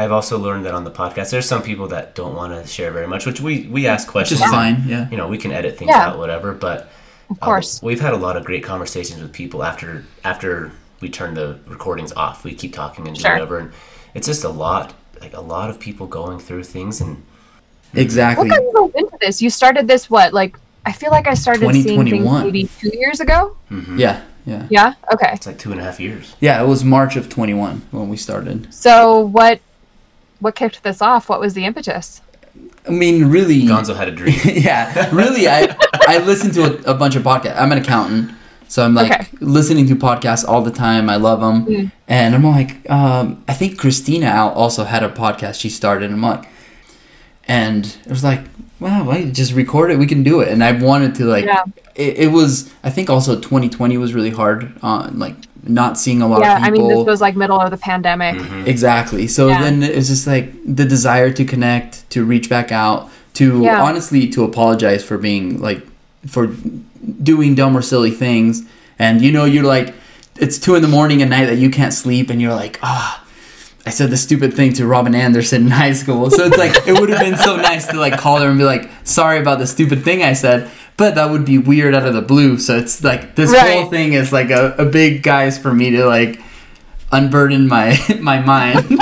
I've 0.00 0.12
also 0.12 0.38
learned 0.38 0.64
that 0.66 0.74
on 0.74 0.84
the 0.84 0.90
podcast, 0.90 1.30
there's 1.30 1.46
some 1.46 1.62
people 1.62 1.88
that 1.88 2.14
don't 2.14 2.34
want 2.34 2.52
to 2.52 2.66
share 2.66 2.90
very 2.90 3.06
much, 3.06 3.26
which 3.26 3.40
we, 3.40 3.66
we 3.68 3.86
ask 3.86 4.06
Which 4.08 4.12
questions. 4.12 4.40
is 4.40 4.46
fine, 4.50 4.84
yeah. 4.86 5.08
You 5.10 5.16
know, 5.16 5.28
we 5.28 5.38
can 5.38 5.52
edit 5.52 5.76
things 5.78 5.90
Yeah. 5.90 6.08
out, 6.08 6.18
whatever. 6.18 6.52
But 6.52 6.88
Of 7.30 7.38
uh, 7.40 7.44
course. 7.44 7.80
we've 7.82 8.00
had 8.00 8.12
a 8.12 8.16
lot 8.16 8.36
of 8.36 8.44
great 8.44 8.64
conversations 8.64 9.20
with 9.22 9.32
people 9.32 9.62
after 9.62 10.04
after 10.24 10.72
we 11.00 11.08
turn 11.08 11.34
the 11.34 11.58
recordings 11.66 12.12
off. 12.12 12.44
We 12.44 12.54
keep 12.54 12.72
talking 12.72 13.06
and 13.08 13.16
Sure. 13.18 13.32
whatever. 13.32 13.58
And 13.58 13.72
it's 14.14 14.26
just 14.26 14.44
a 14.44 14.48
lot, 14.48 14.92
like 15.20 15.34
a 15.34 15.40
lot 15.40 15.70
of 15.70 15.78
people 15.80 16.06
going 16.06 16.38
through 16.38 16.64
things. 16.64 17.00
And 17.00 17.22
Exactly. 17.94 18.48
What 18.48 18.56
got 18.56 18.62
you 18.62 18.92
into 19.04 19.16
this? 19.20 19.42
You 19.42 19.50
started 19.50 19.88
this 19.88 20.08
what? 20.10 20.32
Like 20.32 20.56
I 20.86 20.92
feel 20.92 21.10
like 21.10 21.26
I 21.26 21.34
started 21.34 21.70
seeing 21.72 22.04
things 22.04 22.24
maybe 22.42 22.68
two 22.80 22.90
years 22.96 23.20
ago. 23.20 23.56
mhm, 23.70 23.98
Yeah, 23.98 24.22
yeah. 24.46 24.66
Yeah. 24.70 24.94
Okay. 25.12 25.30
it's 25.32 25.46
like 25.46 25.58
two 25.58 25.72
and 25.72 25.80
a 25.80 25.84
half 25.84 26.00
years. 26.00 26.34
Yeah, 26.40 26.62
it 26.62 26.66
was 26.66 26.84
March 26.84 27.16
of 27.16 27.28
21 27.28 27.82
when 27.90 28.08
we 28.08 28.16
started. 28.16 28.72
So 28.72 29.20
what? 29.20 29.60
What 30.40 30.54
kicked 30.54 30.82
this 30.82 31.00
off? 31.02 31.28
What 31.28 31.40
was 31.40 31.54
the 31.54 31.64
impetus? 31.64 32.22
I 32.86 32.90
mean, 32.90 33.26
really. 33.30 33.62
Gonzo 33.62 33.94
had 33.94 34.08
a 34.08 34.10
dream. 34.12 34.38
yeah, 34.44 35.08
really. 35.14 35.46
I 35.48 35.76
I 36.08 36.18
listen 36.18 36.50
to 36.52 36.62
a, 36.88 36.92
a 36.92 36.94
bunch 36.94 37.14
of 37.16 37.22
podcasts. 37.22 37.60
I'm 37.60 37.70
an 37.72 37.78
accountant, 37.78 38.32
so 38.68 38.84
I'm 38.84 38.94
like 38.94 39.12
Okay. 39.12 39.28
listening 39.40 39.86
to 39.88 39.94
podcasts 39.94 40.46
all 40.48 40.62
the 40.62 40.70
time. 40.70 41.08
I 41.10 41.16
love 41.16 41.40
them, 41.40 41.66
Mm. 41.66 41.92
and 42.08 42.34
I'm 42.34 42.44
like, 42.44 42.88
um, 42.90 43.44
I 43.46 43.52
think 43.54 43.78
Christina 43.78 44.30
also 44.54 44.84
had 44.84 45.02
a 45.02 45.08
podcast 45.10 45.60
she 45.60 45.68
started. 45.68 46.06
And 46.06 46.14
I'm 46.14 46.22
like, 46.22 46.48
and 47.46 47.84
it 47.86 48.08
was 48.10 48.24
like, 48.24 48.40
wow, 48.80 49.04
why 49.04 49.24
just 49.30 49.52
record 49.54 49.90
it? 49.90 49.98
We 49.98 50.06
can 50.06 50.22
do 50.22 50.40
it. 50.40 50.48
And 50.48 50.62
I 50.64 50.72
wanted 50.72 51.14
to 51.16 51.24
like, 51.26 51.44
Yeah. 51.44 51.62
it, 51.94 52.18
it 52.18 52.32
was. 52.32 52.72
I 52.82 52.90
think 52.90 53.10
also 53.10 53.36
2020 53.38 53.98
was 53.98 54.14
really 54.14 54.30
hard 54.30 54.72
on 54.82 55.18
like 55.18 55.36
not 55.66 55.98
seeing 55.98 56.22
a 56.22 56.26
lot 56.28 56.40
yeah. 56.40 56.56
of 56.56 56.62
I 56.62 56.70
mean, 56.70 56.88
this 56.88 57.06
was 57.06 57.20
like 57.20 57.36
middle 57.36 57.60
of 57.60 57.70
the 57.70 57.76
pandemic. 57.76 58.36
Mhm. 58.36 58.66
Exactly. 58.66 59.26
So 59.26 59.48
Yeah. 59.48 59.62
then 59.62 59.82
it's 59.82 60.08
just 60.08 60.26
like 60.26 60.52
the 60.64 60.84
desire 60.84 61.30
to 61.30 61.44
connect, 61.44 62.08
to 62.10 62.24
reach 62.24 62.48
back 62.48 62.72
out, 62.72 63.10
to 63.34 63.62
Yeah. 63.62 63.82
honestly 63.82 64.28
to 64.28 64.44
apologize 64.44 65.04
for 65.04 65.18
being 65.18 65.60
like 65.60 65.82
for 66.26 66.48
doing 67.22 67.54
dumb 67.54 67.76
or 67.76 67.82
silly 67.82 68.10
things. 68.10 68.62
And 68.98 69.22
you 69.22 69.32
know, 69.32 69.44
you're 69.44 69.64
like, 69.64 69.94
it's 70.38 70.58
two 70.58 70.74
in 70.74 70.82
the 70.82 70.88
morning 70.88 71.22
at 71.22 71.28
night 71.28 71.46
that 71.46 71.58
you 71.58 71.70
can't 71.70 71.92
sleep, 71.92 72.30
and 72.30 72.40
you're 72.40 72.54
like, 72.54 72.78
ah. 72.82 73.22
I 73.86 73.90
said 73.90 74.10
the 74.10 74.16
stupid 74.18 74.52
thing 74.52 74.74
to 74.74 74.86
Robin 74.86 75.14
Anderson 75.14 75.62
in 75.64 75.70
high 75.84 75.94
school. 75.94 76.30
So 76.30 76.44
it's 76.44 76.58
like 76.58 76.86
it 76.86 77.00
would 77.00 77.08
have 77.08 77.20
been 77.20 77.36
so 77.38 77.56
nice 77.56 77.86
to 77.86 77.98
like 77.98 78.18
call 78.18 78.38
her 78.40 78.48
and 78.48 78.58
be 78.58 78.64
like, 78.64 78.90
"Sorry 79.04 79.38
about 79.38 79.58
the 79.58 79.66
stupid 79.66 80.04
thing 80.04 80.22
I 80.22 80.34
said," 80.34 80.68
but 81.00 81.14
that 81.16 81.30
would 81.30 81.46
be 81.46 81.56
weird 81.56 81.94
out 81.94 82.04
of 82.06 82.12
the 82.12 82.20
blue. 82.22 82.58
So 82.58 82.76
it's 82.76 83.02
like 83.02 83.34
this 83.34 83.50
Right. 83.50 83.80
whole 83.80 83.90
thing 83.90 84.12
is 84.12 84.32
like 84.32 84.50
a, 84.50 84.74
a 84.76 84.84
big 84.84 85.22
guys 85.22 85.56
for 85.58 85.72
me 85.72 85.90
to 85.92 86.04
like 86.04 86.38
unburden 87.10 87.66
my 87.66 87.96
my 88.20 88.38
mind. 88.40 88.84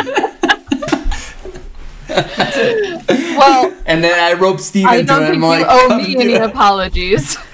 Well, 3.39 3.73
and 3.87 4.03
then 4.03 4.19
I 4.19 4.39
rope 4.39 4.59
Steve 4.61 4.87
I 4.87 4.97
into 4.97 5.13
it. 5.15 5.29
I'm 5.29 5.35
you 5.35 5.41
like, 5.41 5.67
owe 5.69 5.97
me 5.97 6.17
any 6.17 6.33
it." 6.35 6.43
apologies. 6.43 7.37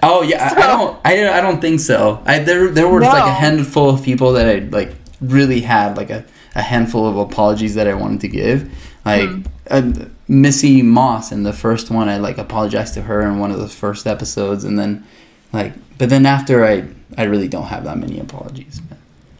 Oh 0.00 0.22
yeah, 0.22 0.54
I- 0.56 0.62
I 0.62 0.66
don't. 0.68 0.98
I, 1.04 1.38
I 1.38 1.40
don't 1.40 1.60
think 1.60 1.80
so. 1.80 2.22
I 2.24 2.38
there 2.38 2.70
there 2.70 2.86
was 2.86 3.02
like 3.02 3.24
a 3.26 3.32
handful 3.34 3.90
of 3.90 4.04
people 4.04 4.32
that 4.34 4.46
I 4.46 4.60
like 4.70 4.94
really 5.20 5.60
had 5.60 5.96
like 5.96 6.08
a, 6.10 6.24
a 6.54 6.62
handful 6.62 7.04
of 7.08 7.16
apologies 7.16 7.74
that 7.74 7.88
I 7.88 7.94
wanted 7.94 8.20
to 8.20 8.28
give. 8.28 8.70
Like 9.04 9.28
Hmm. 9.28 9.42
uh, 9.68 9.82
Missy 10.28 10.82
Moss 10.82 11.32
in 11.32 11.42
the 11.42 11.52
first 11.52 11.90
one, 11.90 12.08
I 12.08 12.18
like 12.18 12.38
apologized 12.38 12.94
to 12.94 13.02
her 13.02 13.22
in 13.22 13.38
one 13.38 13.50
of 13.50 13.58
the 13.58 13.68
first 13.68 14.06
episodes, 14.06 14.64
and 14.64 14.78
then 14.78 15.06
like, 15.52 15.72
but 15.96 16.10
then 16.10 16.26
after 16.26 16.64
I 16.64 16.88
I 17.16 17.24
really 17.24 17.48
don't 17.48 17.66
have 17.66 17.84
that 17.84 17.98
many 17.98 18.20
apologies. 18.20 18.82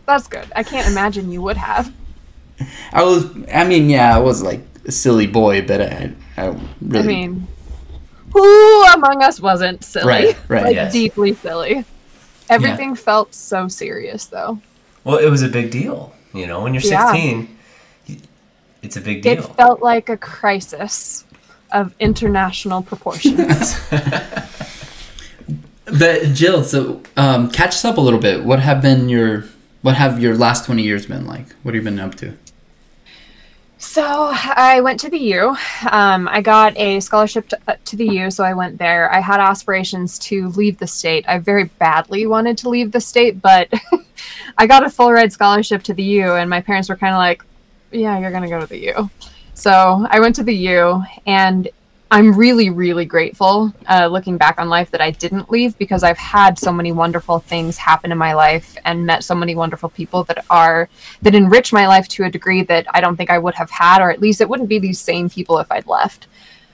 That's 0.07 0.27
good. 0.27 0.51
I 0.57 0.63
can't 0.63 0.89
imagine 0.89 1.31
you 1.31 1.43
would 1.43 1.59
have. 1.59 1.93
I 2.93 3.03
was. 3.03 3.27
I 3.53 3.65
mean, 3.65 3.91
yeah, 3.91 4.17
I 4.17 4.19
was 4.19 4.43
like 4.43 4.63
a 4.87 4.93
silly 4.93 5.27
boy, 5.27 5.67
but 5.67 5.83
I 5.83 6.13
I 6.37 6.59
really. 6.81 7.05
I 7.05 7.07
mean, 7.07 7.47
who 8.33 8.85
among 8.87 9.23
us 9.23 9.41
wasn't 9.41 9.85
silly? 9.85 10.07
Right, 10.07 10.37
right, 10.49 10.65
like 10.65 10.75
yes. 10.75 10.93
deeply 10.93 11.35
silly. 11.35 11.85
Everything 12.49 12.95
felt 12.95 13.35
so 13.35 13.69
serious, 13.69 14.27
though. 14.27 14.59
Well, 15.05 15.19
it 15.19 15.29
was 15.29 15.43
a 15.43 15.49
big 15.49 15.71
deal. 15.71 16.15
You 16.33 16.47
know, 16.47 16.63
when 16.63 16.73
you're 16.73 16.81
16, 16.81 17.39
y- 17.39 17.49
it's 18.83 18.97
a 18.97 19.01
big 19.01 19.23
deal. 19.23 19.33
It 19.33 19.43
felt 19.57 19.81
like 19.83 20.09
a 20.09 20.17
crisis 20.17 21.25
of 21.73 21.95
international 21.99 22.83
proportions. 22.83 23.79
But 25.91 26.35
Jill, 26.35 26.65
so 26.65 27.03
um, 27.17 27.51
catch 27.51 27.71
us 27.71 27.85
up 27.85 27.97
a 27.97 28.01
little 28.01 28.21
bit. 28.21 28.45
What 28.45 28.61
have 28.61 28.83
been 28.83 29.09
your 29.09 29.45
what 29.83 29.95
have 29.95 30.21
your 30.21 30.37
last 30.37 30.67
twenty 30.67 30.83
years 30.83 31.07
been 31.07 31.27
like? 31.27 31.53
What 31.63 31.75
have 31.75 31.83
you 31.83 31.91
been 31.91 31.99
up 31.99 32.15
to? 32.17 32.35
So 33.81 34.31
I 34.33 34.81
went 34.81 34.99
to 35.01 35.09
the 35.09 35.19
U. 35.19 35.57
Um, 35.91 36.29
I 36.29 36.41
got 36.41 36.77
a 36.77 36.99
scholarship 36.99 37.49
to, 37.51 37.59
uh, 37.69 37.77
to 37.85 37.97
the 37.97 38.07
U, 38.07 38.31
so 38.31 38.43
I 38.43 38.53
went 38.53 38.77
there. 38.77 39.11
I 39.13 39.21
had 39.21 39.39
aspirations 39.39 40.19
to 40.21 40.49
leave 40.49 40.79
the 40.79 40.87
state. 40.89 41.25
I 41.29 41.39
very 41.39 41.65
badly 41.65 42.27
wanted 42.27 42.59
to 42.59 42.69
leave 42.69 42.91
the 42.91 43.01
state, 43.01 43.41
but 43.41 43.73
I 44.59 44.67
got 44.67 44.85
a 44.85 44.91
full 44.91 45.13
ride 45.13 45.33
scholarship 45.33 45.85
to 45.85 45.95
the 45.95 46.03
U, 46.03 46.35
and 46.35 46.51
my 46.51 46.61
parents 46.61 46.89
were 46.89 46.97
kind 46.97 47.15
of 47.15 47.19
like, 47.19 47.45
"Yeah, 47.91 48.19
you're 48.19 48.31
gonna 48.31 48.49
go 48.49 48.61
to 48.61 48.67
the 48.67 48.79
U." 48.79 49.11
So 49.55 50.07
I 50.09 50.21
went 50.21 50.37
to 50.37 50.45
the 50.45 50.55
U, 50.55 51.03
and 51.27 51.69
I'm 52.11 52.35
really, 52.35 52.71
really 52.71 53.05
grateful 53.05 53.73
uh, 53.87 54.07
looking 54.07 54.39
back 54.39 54.59
on 54.59 54.71
life 54.71 54.91
that 54.93 55.03
I 55.03 55.11
didn't 55.11 55.51
leave 55.51 55.77
because 55.77 56.03
I've 56.03 56.17
had 56.17 56.59
so 56.59 56.73
many 56.73 56.91
wonderful 56.91 57.39
things 57.39 57.77
happen 57.77 58.11
in 58.11 58.17
my 58.17 58.33
life 58.33 58.79
and 58.87 59.05
met 59.05 59.25
so 59.25 59.35
many 59.35 59.55
wonderful 59.55 59.91
people 59.91 60.25
that 60.25 60.43
are 60.49 60.89
that 61.21 61.35
enrich 61.35 61.71
my 61.71 61.87
life 61.87 62.09
to 62.09 62.25
a 62.25 62.31
degree 62.31 62.63
that 62.63 62.87
I 62.95 63.03
don't 63.03 63.17
think 63.17 63.29
I 63.29 63.39
would 63.39 63.55
have 63.57 63.71
had, 63.71 64.01
or 64.01 64.11
at 64.11 64.23
least 64.23 64.41
it 64.41 64.49
wouldn't 64.49 64.71
be 64.71 64.79
these 64.79 64.99
same 64.99 65.29
people 65.29 65.59
if 65.59 65.71
I'd 65.71 65.87
left. 65.87 66.29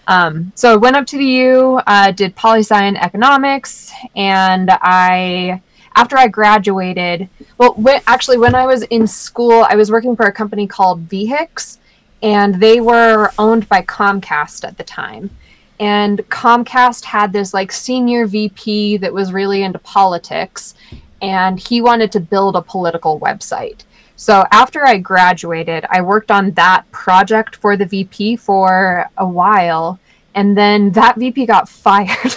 Um, 0.06 0.52
so 0.54 0.74
I 0.74 0.76
went 0.76 0.96
up 0.96 1.06
to 1.06 1.18
the 1.18 1.24
U, 1.24 1.80
uh, 1.86 2.12
did 2.12 2.36
poli 2.36 2.60
sci 2.60 2.80
and 2.80 2.96
economics, 2.96 3.90
and 4.14 4.70
I 4.70 5.62
after 5.96 6.18
I 6.18 6.28
graduated, 6.28 7.28
well, 7.58 7.76
actually 8.06 8.38
when 8.38 8.54
I 8.54 8.66
was 8.66 8.82
in 8.84 9.06
school, 9.06 9.66
I 9.68 9.76
was 9.76 9.90
working 9.90 10.16
for 10.16 10.26
a 10.26 10.32
company 10.32 10.66
called 10.66 11.08
VHIX 11.08 11.78
and 12.24 12.54
they 12.54 12.80
were 12.80 13.30
owned 13.38 13.68
by 13.68 13.82
Comcast 13.82 14.66
at 14.66 14.78
the 14.78 14.82
time. 14.82 15.30
And 15.78 16.20
Comcast 16.30 17.04
had 17.04 17.32
this 17.32 17.52
like 17.52 17.70
senior 17.70 18.26
VP 18.26 18.96
that 18.98 19.12
was 19.12 19.32
really 19.32 19.62
into 19.62 19.78
politics, 19.80 20.74
and 21.20 21.60
he 21.60 21.82
wanted 21.82 22.10
to 22.12 22.20
build 22.20 22.56
a 22.56 22.62
political 22.62 23.20
website. 23.20 23.82
So 24.16 24.46
after 24.52 24.86
I 24.86 24.98
graduated, 24.98 25.84
I 25.90 26.00
worked 26.00 26.30
on 26.30 26.52
that 26.52 26.90
project 26.92 27.56
for 27.56 27.76
the 27.76 27.84
VP 27.84 28.36
for 28.36 29.10
a 29.18 29.28
while, 29.28 29.98
and 30.34 30.56
then 30.56 30.92
that 30.92 31.16
VP 31.16 31.44
got 31.44 31.68
fired. 31.84 32.36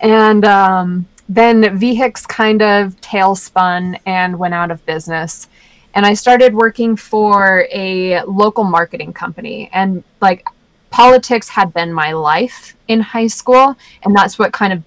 and 0.00 0.44
um, 0.44 1.08
then 1.28 1.62
VHIX 1.62 2.26
kind 2.28 2.62
of 2.62 3.00
tailspun 3.00 4.00
and 4.06 4.38
went 4.38 4.54
out 4.54 4.70
of 4.70 4.84
business 4.86 5.48
and 5.94 6.06
I 6.06 6.14
started 6.14 6.54
working 6.54 6.94
for 6.94 7.66
a 7.72 8.22
local 8.22 8.64
marketing 8.64 9.12
company. 9.12 9.68
And 9.72 10.04
like 10.20 10.46
politics 10.90 11.48
had 11.48 11.72
been 11.74 11.92
my 11.92 12.12
life 12.12 12.76
in 12.86 13.00
high 13.00 13.26
school, 13.26 13.76
and 14.04 14.14
that's 14.14 14.38
what 14.38 14.52
kind 14.52 14.72
of 14.72 14.82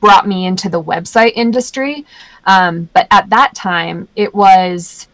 brought 0.00 0.26
me 0.26 0.46
into 0.46 0.68
the 0.68 0.82
website 0.82 1.32
industry. 1.34 2.06
Um, 2.44 2.88
but 2.94 3.06
at 3.10 3.28
that 3.30 3.54
time, 3.54 4.08
it 4.16 4.34
was 4.34 5.08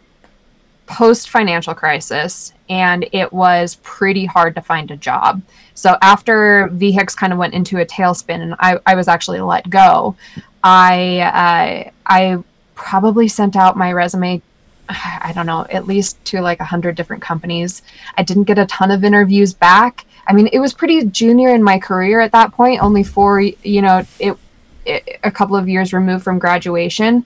post 0.87 1.31
financial 1.31 1.75
crisis 1.75 2.53
and 2.69 3.09
it 3.13 3.33
was 3.33 3.77
pretty 3.83 4.27
hard 4.27 4.55
to 4.55 4.61
find 4.61 4.91
a 4.91 4.97
job. 4.97 5.43
So 5.75 5.97
after 6.03 6.69
VHIX 6.73 7.17
kind 7.17 7.33
of 7.33 7.39
went 7.39 7.55
into 7.55 7.81
a 7.81 7.87
tailspin 7.87 8.43
and 8.43 8.55
I, 8.61 8.79
I 8.85 8.95
was 8.95 9.09
actually 9.09 9.41
let 9.41 9.71
go, 9.71 10.15
I 10.63 11.85
uh, 11.87 11.91
I 12.07 12.43
probably 12.75 13.29
sent 13.29 13.57
out 13.57 13.77
my 13.77 13.93
resume 13.93 14.43
I 14.89 15.33
don't 15.35 15.47
know, 15.47 15.67
at 15.71 15.87
least 15.87 16.23
to 16.27 16.41
like 16.41 16.61
a 16.61 16.65
hundred 16.65 16.97
different 16.97 17.23
companies. 17.23 17.83
I 18.17 18.23
didn't 18.23 18.45
get 18.45 18.59
a 18.59 18.67
ton 18.67 18.91
of 18.91 19.05
interviews 19.05 19.53
back. 19.53 20.07
I 20.27 20.33
mean, 20.33 20.49
it 20.53 20.61
was 20.61 20.73
pretty 20.73 21.05
junior 21.07 21.55
in 21.55 21.63
my 21.63 21.79
career 21.79 22.21
at 22.21 22.33
that 22.33 22.53
point, 22.53 22.83
only 22.83 23.03
four, 23.03 23.41
you 23.41 23.83
know, 23.83 24.07
it, 24.21 24.37
it 24.87 25.21
a 25.25 25.31
couple 25.31 25.57
of 25.57 25.69
years 25.69 25.93
removed 25.93 26.25
from 26.25 26.39
graduation 26.39 27.25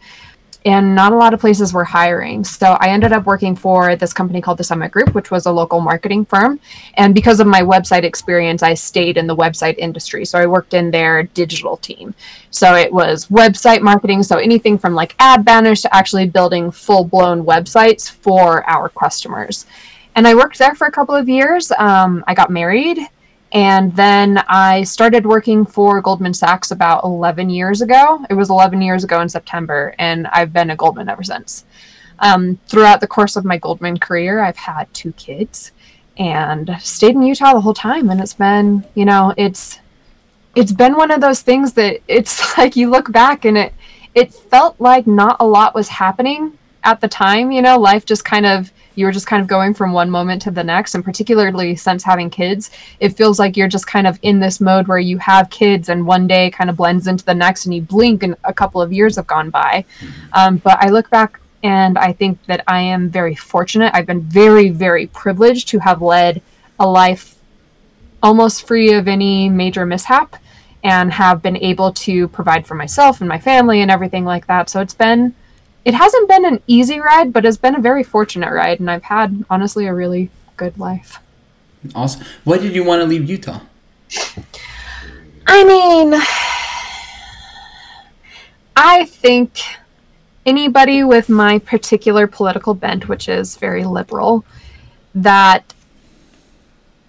and 0.67 0.97
not 0.97 1.13
a 1.13 1.17
lot 1.17 1.33
of 1.33 1.39
places 1.39 1.73
were 1.73 1.85
hiring. 1.85 2.43
So 2.43 2.77
I 2.81 2.89
ended 2.89 3.13
up 3.13 3.25
working 3.25 3.55
for 3.55 3.95
this 3.95 4.13
company 4.13 4.41
called 4.41 4.59
the 4.59 4.65
Summit 4.65 4.91
Group, 4.91 5.15
which 5.15 5.31
was 5.31 5.47
a 5.47 5.53
local 5.53 5.81
marketing 5.81 6.25
firm. 6.25 6.59
And 6.95 7.15
because 7.15 7.39
of 7.39 7.47
my 7.47 7.63
website 7.63 8.03
experience, 8.03 8.65
I 8.65 8.75
stayed 8.75 9.17
in 9.17 9.29
the 9.29 9.37
website 9.37 9.79
industry. 9.79 10.25
So 10.25 10.41
I 10.41 10.47
worked 10.47 10.75
in 10.75 10.91
their 10.91 11.23
digital 11.23 11.77
team. 11.77 12.17
So 12.51 12.75
it 12.75 12.93
was 12.93 13.27
website 13.27 13.81
marketing. 13.81 14.25
So 14.25 14.39
anything 14.39 14.77
from 14.77 14.97
like 14.97 15.15
ad 15.21 15.45
banners 15.45 15.83
to 15.83 15.95
actually 15.95 16.29
building 16.29 16.73
full 16.73 17.05
blown 17.05 17.45
websites 17.45 18.11
for 18.11 18.69
our 18.69 18.89
customers. 18.89 19.67
And 20.17 20.27
I 20.27 20.35
worked 20.35 20.59
there 20.59 20.75
for 20.75 20.89
a 20.89 20.93
couple 20.93 21.15
of 21.15 21.29
years. 21.29 21.71
Um, 21.79 22.25
I 22.27 22.35
got 22.35 22.51
married 22.51 22.99
and 23.53 23.95
then 23.95 24.39
I 24.49 24.83
started 24.83 25.25
working 25.25 25.65
for 25.65 26.01
Goldman 26.01 26.35
Sachs 26.35 26.71
about 26.73 27.05
11 27.05 27.49
years 27.49 27.81
ago. 27.81 28.25
It 28.29 28.35
was 28.35 28.51
11 28.51 28.83
years 28.83 29.05
ago 29.05 29.21
in 29.21 29.29
September, 29.29 29.95
and 29.99 30.27
I've 30.29 30.53
been 30.53 30.71
a 30.71 30.77
Goldman 30.77 31.09
ever 31.09 31.23
since. 31.23 31.65
Um, 32.19 32.59
throughout 32.67 33.01
the 33.01 33.07
course 33.07 33.37
of 33.37 33.45
my 33.45 33.59
Goldman 33.59 33.99
career, 33.99 34.41
I've 34.41 34.57
had 34.57 34.93
two 34.93 35.13
kids 35.13 35.73
and 36.19 36.77
stayed 36.81 37.15
in 37.15 37.23
Utah 37.23 37.53
the 37.53 37.61
whole 37.61 37.75
time. 37.75 38.11
And 38.11 38.21
it's 38.21 38.35
been, 38.35 38.85
you 38.95 39.05
know, 39.05 39.35
it's 39.37 39.81
it's 40.55 40.73
been 40.73 40.97
one 40.97 41.11
of 41.11 41.21
those 41.21 41.43
things 41.43 41.75
that 41.75 42.01
it's 42.09 42.57
like 42.59 42.77
you 42.77 42.91
look 42.91 43.13
back 43.13 43.45
and 43.45 43.57
it 43.57 43.75
it 44.15 44.33
felt 44.33 44.81
like 44.81 45.07
not 45.07 45.37
a 45.41 45.47
lot 45.47 45.75
was 45.75 45.89
happening 45.89 46.59
at 46.85 47.01
the 47.01 47.09
time. 47.09 47.51
You 47.51 47.63
know, 47.63 47.79
life 47.79 48.07
just 48.07 48.25
kind 48.25 48.47
of 48.47 48.73
you 48.97 49.07
were 49.07 49.13
just 49.13 49.27
kind 49.27 49.41
of 49.41 49.47
going 49.47 49.73
from 49.73 49.93
one 49.93 50.11
moment 50.11 50.43
to 50.43 50.51
the 50.51 50.65
next 50.65 50.95
and 50.95 51.05
particularly 51.05 51.77
since 51.77 52.03
having 52.03 52.29
kids 52.29 52.71
it 52.99 53.11
feels 53.11 53.39
like 53.39 53.57
you're 53.57 53.69
just 53.69 53.87
kind 53.87 54.07
of 54.07 54.19
in 54.23 54.41
this 54.41 54.61
mode 54.61 54.89
where 54.89 54.99
you 54.99 55.19
have 55.19 55.49
kids 55.51 55.89
and 55.89 56.05
one 56.05 56.27
day 56.27 56.51
kind 56.51 56.69
of 56.69 56.77
blends 56.77 57.07
into 57.07 57.25
the 57.25 57.35
next 57.35 57.65
and 57.67 57.75
you 57.75 57.83
blink 57.83 58.23
and 58.23 58.35
a 58.45 58.53
couple 58.53 58.83
of 58.83 58.93
years 58.93 59.17
have 59.17 59.27
gone 59.27 59.51
by. 59.51 59.85
Mm-hmm. 60.01 60.29
um, 60.33 60.57
but 60.59 60.83
i 60.83 60.89
look 60.89 61.09
back 61.11 61.41
and 61.63 61.97
i 61.99 62.13
think 62.13 62.45
that 62.47 62.65
i 62.67 62.81
am 62.81 63.09
very 63.09 63.35
fortunate. 63.35 63.93
I've 63.95 64.07
been 64.07 64.23
very 64.23 64.71
very 64.71 65.07
privileged 65.07 65.69
to 65.69 65.79
have 65.79 66.03
led 66.03 66.43
a 66.79 66.87
life 66.87 67.37
almost 68.23 68.67
free 68.67 68.93
of 68.93 69.07
any 69.09 69.49
major 69.49 69.87
mishap 69.87 70.37
and 70.83 71.13
have 71.13 71.43
been 71.43 71.57
able 71.57 71.93
to 71.93 72.29
provide 72.29 72.67
for 72.67 72.75
myself 72.75 73.21
and 73.21 73.29
my 73.29 73.39
family 73.39 73.81
and 73.81 73.91
everything 73.91 74.25
like 74.25 74.47
that. 74.47 74.71
So 74.71 74.81
it's 74.81 74.95
been 74.95 75.35
it 75.87 75.95
hasn't 75.95 76.29
been 76.29 76.45
an 76.45 76.61
easy 76.67 76.99
ride, 76.99 77.33
but 77.33 77.47
it's 77.47 77.57
been 77.57 77.77
a 77.77 77.81
very 77.81 78.03
fortunate 78.03 78.53
ride, 78.53 78.81
and 78.81 78.91
I've 78.91 79.05
had 79.05 79.45
honestly 79.49 79.87
a 79.87 79.95
really 79.95 80.31
good 80.57 80.77
life. 80.77 81.21
Awesome. 81.95 82.27
Why 82.43 82.59
did 82.59 82.75
you 82.75 82.83
want 82.83 83.03
to 83.03 83.07
leave 83.07 83.31
Utah? 83.31 83.61
I 85.47 85.65
mean, 85.65 86.21
I 88.75 89.05
think 89.05 89.61
anybody 90.45 91.05
with 91.05 91.29
my 91.29 91.61
particular 91.61 92.27
political 92.27 92.75
bent, 92.75 93.09
which 93.09 93.29
is 93.29 93.57
very 93.57 93.85
liberal, 93.85 94.45
that 95.15 95.73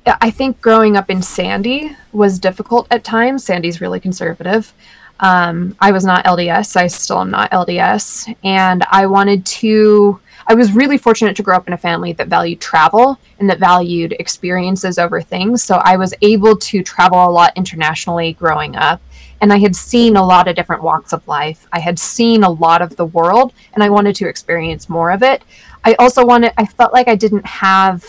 I 0.05 0.29
think 0.29 0.61
growing 0.61 0.95
up 0.95 1.09
in 1.09 1.23
Sandy 1.23 1.95
was 2.11 2.37
difficult 2.37 2.85
at 2.91 3.03
times. 3.03 3.43
Sandy's 3.43 3.81
really 3.81 3.99
conservative. 3.99 4.71
Um, 5.19 5.75
I 5.79 5.91
was 5.91 6.05
not 6.05 6.25
LDS. 6.25 6.75
I 6.75 6.87
still 6.87 7.21
am 7.21 7.31
not 7.31 7.51
LDS. 7.51 8.35
And 8.43 8.83
I 8.89 9.05
wanted 9.07 9.45
to, 9.45 10.19
I 10.47 10.53
was 10.53 10.71
really 10.71 10.97
fortunate 10.97 11.35
to 11.37 11.43
grow 11.43 11.55
up 11.55 11.67
in 11.67 11.73
a 11.73 11.77
family 11.77 12.13
that 12.13 12.27
valued 12.27 12.61
travel 12.61 13.19
and 13.39 13.49
that 13.49 13.59
valued 13.59 14.13
experiences 14.19 14.99
over 14.99 15.21
things. 15.21 15.63
So 15.63 15.77
I 15.77 15.97
was 15.97 16.13
able 16.21 16.55
to 16.57 16.83
travel 16.83 17.25
a 17.25 17.31
lot 17.31 17.53
internationally 17.55 18.33
growing 18.33 18.75
up. 18.75 19.01
And 19.39 19.53
I 19.53 19.59
had 19.59 19.75
seen 19.75 20.15
a 20.15 20.25
lot 20.25 20.47
of 20.47 20.55
different 20.55 20.81
walks 20.81 21.13
of 21.13 21.27
life. 21.27 21.67
I 21.71 21.79
had 21.79 21.99
seen 21.99 22.43
a 22.43 22.49
lot 22.49 22.81
of 22.81 22.95
the 22.95 23.05
world 23.05 23.53
and 23.73 23.83
I 23.83 23.89
wanted 23.89 24.15
to 24.17 24.27
experience 24.27 24.89
more 24.89 25.11
of 25.11 25.21
it. 25.21 25.43
I 25.83 25.93
also 25.99 26.25
wanted, 26.25 26.53
I 26.57 26.65
felt 26.65 26.91
like 26.91 27.07
I 27.07 27.15
didn't 27.15 27.45
have 27.45 28.03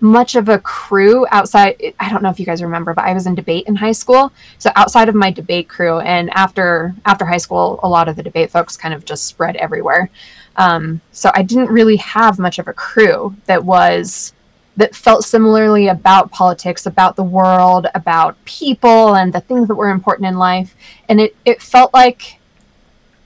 much 0.00 0.34
of 0.34 0.48
a 0.48 0.58
crew 0.58 1.26
outside 1.30 1.94
i 1.98 2.10
don't 2.10 2.22
know 2.22 2.28
if 2.28 2.38
you 2.38 2.44
guys 2.44 2.62
remember 2.62 2.92
but 2.92 3.04
i 3.04 3.14
was 3.14 3.26
in 3.26 3.34
debate 3.34 3.66
in 3.66 3.76
high 3.76 3.92
school. 3.92 4.32
So 4.58 4.70
outside 4.76 5.08
of 5.08 5.14
my 5.14 5.30
debate 5.30 5.68
crew 5.68 6.00
and 6.00 6.30
after 6.30 6.94
after 7.04 7.24
high 7.24 7.38
school 7.38 7.80
a 7.82 7.88
lot 7.88 8.08
of 8.08 8.16
the 8.16 8.22
debate 8.22 8.50
folks 8.50 8.76
kind 8.76 8.92
of 8.92 9.04
just 9.04 9.24
spread 9.24 9.56
everywhere. 9.56 10.10
Um, 10.56 11.00
so 11.12 11.30
i 11.34 11.42
didn't 11.42 11.70
really 11.70 11.96
have 11.96 12.38
much 12.38 12.58
of 12.58 12.68
a 12.68 12.72
crew 12.72 13.36
that 13.46 13.64
was 13.64 14.32
that 14.76 14.94
felt 14.94 15.24
similarly 15.24 15.88
about 15.88 16.30
politics 16.30 16.84
about 16.84 17.16
the 17.16 17.24
world 17.24 17.86
about 17.94 18.42
people 18.44 19.14
and 19.14 19.32
the 19.32 19.40
things 19.40 19.68
that 19.68 19.74
were 19.74 19.88
important 19.88 20.28
in 20.28 20.36
life. 20.36 20.76
And 21.08 21.18
it, 21.18 21.34
it 21.46 21.62
felt 21.62 21.94
like 21.94 22.38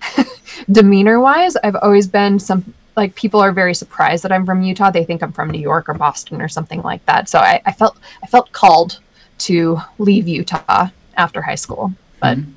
demeanor 0.71 1.21
wise 1.21 1.57
i've 1.57 1.77
always 1.77 2.07
been 2.07 2.39
some 2.39 2.75
like 2.97 3.15
people 3.15 3.41
are 3.41 3.53
very 3.53 3.75
surprised 3.75 4.25
that 4.25 4.33
I'm 4.33 4.45
from 4.45 4.63
Utah. 4.63 4.91
They 4.91 5.05
think 5.05 5.23
I'm 5.23 5.33
from 5.33 5.51
New 5.51 5.61
York 5.61 5.89
or 5.89 5.95
Boston 5.95 6.41
or 6.43 6.49
something 6.49 6.83
like 6.83 7.05
that. 7.07 7.29
So 7.29 7.39
I, 7.39 7.61
I 7.65 7.73
felt 7.73 7.97
I 8.23 8.27
felt 8.27 8.53
called 8.53 9.01
to 9.39 9.79
leave 9.99 10.29
Utah 10.29 10.89
after 11.17 11.43
high 11.43 11.55
school, 11.55 11.93
but 12.21 12.39
mm-hmm. 12.39 12.51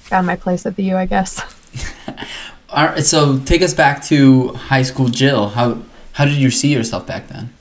found 0.00 0.26
my 0.26 0.36
place 0.36 0.66
at 0.66 0.76
the 0.76 0.84
U, 0.84 0.96
I 0.96 1.06
guess. 1.06 1.40
All 2.70 2.86
right, 2.86 3.04
so 3.04 3.38
take 3.40 3.62
us 3.62 3.74
back 3.74 4.02
to 4.04 4.48
high 4.54 4.82
school, 4.82 5.08
Jill. 5.08 5.50
How 5.50 5.82
how 6.12 6.24
did 6.24 6.34
you 6.34 6.50
see 6.50 6.72
yourself 6.72 7.06
back 7.06 7.28
then? 7.28 7.52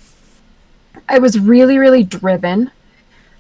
I 1.10 1.20
was 1.20 1.40
really, 1.40 1.78
really 1.78 2.04
driven. 2.04 2.72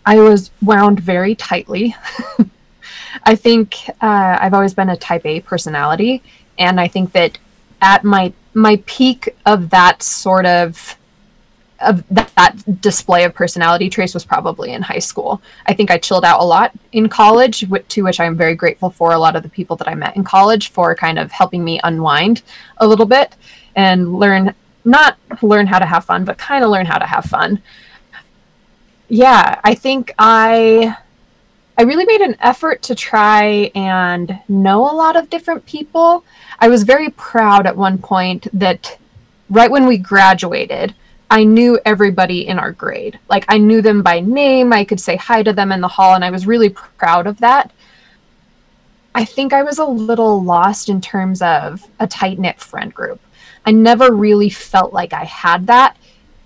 I 0.06 0.20
was 0.20 0.52
wound 0.62 1.00
very 1.00 1.36
tightly. 1.36 1.96
I 3.24 3.36
think 3.36 3.76
uh, 4.02 4.38
I've 4.42 4.54
always 4.54 4.74
been 4.74 4.90
a 4.90 4.98
type 4.98 5.26
A 5.26 5.42
personality, 5.42 6.24
and 6.58 6.80
I 6.80 6.88
think 6.88 7.12
that 7.14 7.38
at 7.82 8.04
my 8.04 8.34
my 8.54 8.82
peak 8.86 9.36
of 9.46 9.70
that 9.70 10.04
sort 10.04 10.46
of 10.46 10.98
of 11.82 12.08
that, 12.10 12.32
that, 12.36 12.82
display 12.82 13.24
of 13.24 13.34
personality 13.34 13.90
traits 13.90 14.14
was 14.14 14.24
probably 14.24 14.72
in 14.72 14.84
high 14.84 15.00
school. 15.00 15.42
I 15.66 15.74
think 15.74 15.90
I 15.90 15.98
chilled 15.98 16.24
out 16.24 16.40
a 16.40 16.44
lot 16.44 16.72
in 16.92 17.10
college, 17.10 17.66
to 17.90 18.02
which 18.04 18.20
I'm 18.20 18.38
very 18.38 18.56
grateful 18.56 18.92
for 18.92 19.14
a 19.14 19.18
lot 19.18 19.36
of 19.36 19.42
the 19.42 19.50
people 19.50 19.76
that 19.78 19.88
I 19.88 19.96
met 19.96 20.16
in 20.16 20.24
college 20.24 20.70
for 20.70 20.94
kind 20.96 21.18
of 21.18 21.32
helping 21.32 21.64
me 21.64 21.80
unwind 21.84 22.44
a 22.78 22.88
little 22.88 23.08
bit 23.08 23.36
and 23.76 24.14
learn 24.14 24.54
not 24.86 25.18
learn 25.42 25.68
how 25.68 25.80
to 25.80 25.86
have 25.86 26.06
fun, 26.06 26.26
but 26.26 26.38
kind 26.38 26.64
of 26.64 26.70
learn 26.70 26.86
how 26.86 26.98
to 26.98 27.06
have 27.06 27.26
fun. 27.26 27.62
yeah, 29.10 29.60
I 29.64 29.74
think 29.76 30.14
I 30.20 30.96
I 31.82 31.84
really 31.84 32.06
made 32.06 32.22
an 32.22 32.38
effort 32.42 32.84
to 32.84 32.94
try 32.94 33.72
and 33.74 34.40
know 34.48 34.84
a 34.84 34.94
lot 34.94 35.16
of 35.16 35.32
different 35.32 35.66
people. 35.66 36.24
I 36.60 36.68
was 36.68 36.84
very 36.84 37.10
proud 37.10 37.66
at 37.66 37.76
one 37.76 37.98
point 37.98 38.48
that 38.54 39.00
right 39.50 39.72
when 39.72 39.88
we 39.88 39.98
graduated, 39.98 40.94
I 41.32 41.44
knew 41.44 41.80
everybody 41.84 42.46
in 42.46 42.60
our 42.60 42.72
grade. 42.72 43.18
Like 43.32 43.46
I 43.48 43.58
knew 43.58 43.82
them 43.82 44.04
by 44.04 44.20
name, 44.20 44.72
I 44.72 44.86
could 44.86 45.00
say 45.00 45.16
hi 45.16 45.42
to 45.42 45.54
them 45.54 45.72
in 45.72 45.82
the 45.82 45.88
hall 45.88 46.14
and 46.14 46.24
I 46.24 46.30
was 46.30 46.46
really 46.46 46.70
proud 46.70 47.26
of 47.26 47.40
that. 47.40 47.72
I 49.16 49.26
think 49.26 49.52
I 49.52 49.64
was 49.64 49.80
a 49.80 49.86
little 49.86 50.44
lost 50.44 50.88
in 50.88 51.02
terms 51.02 51.42
of 51.42 51.90
a 52.00 52.06
tight 52.06 52.38
knit 52.38 52.60
friend 52.60 52.94
group. 52.94 53.20
I 53.66 53.72
never 53.72 54.14
really 54.14 54.52
felt 54.52 54.94
like 54.94 55.14
I 55.14 55.24
had 55.24 55.66
that. 55.66 55.98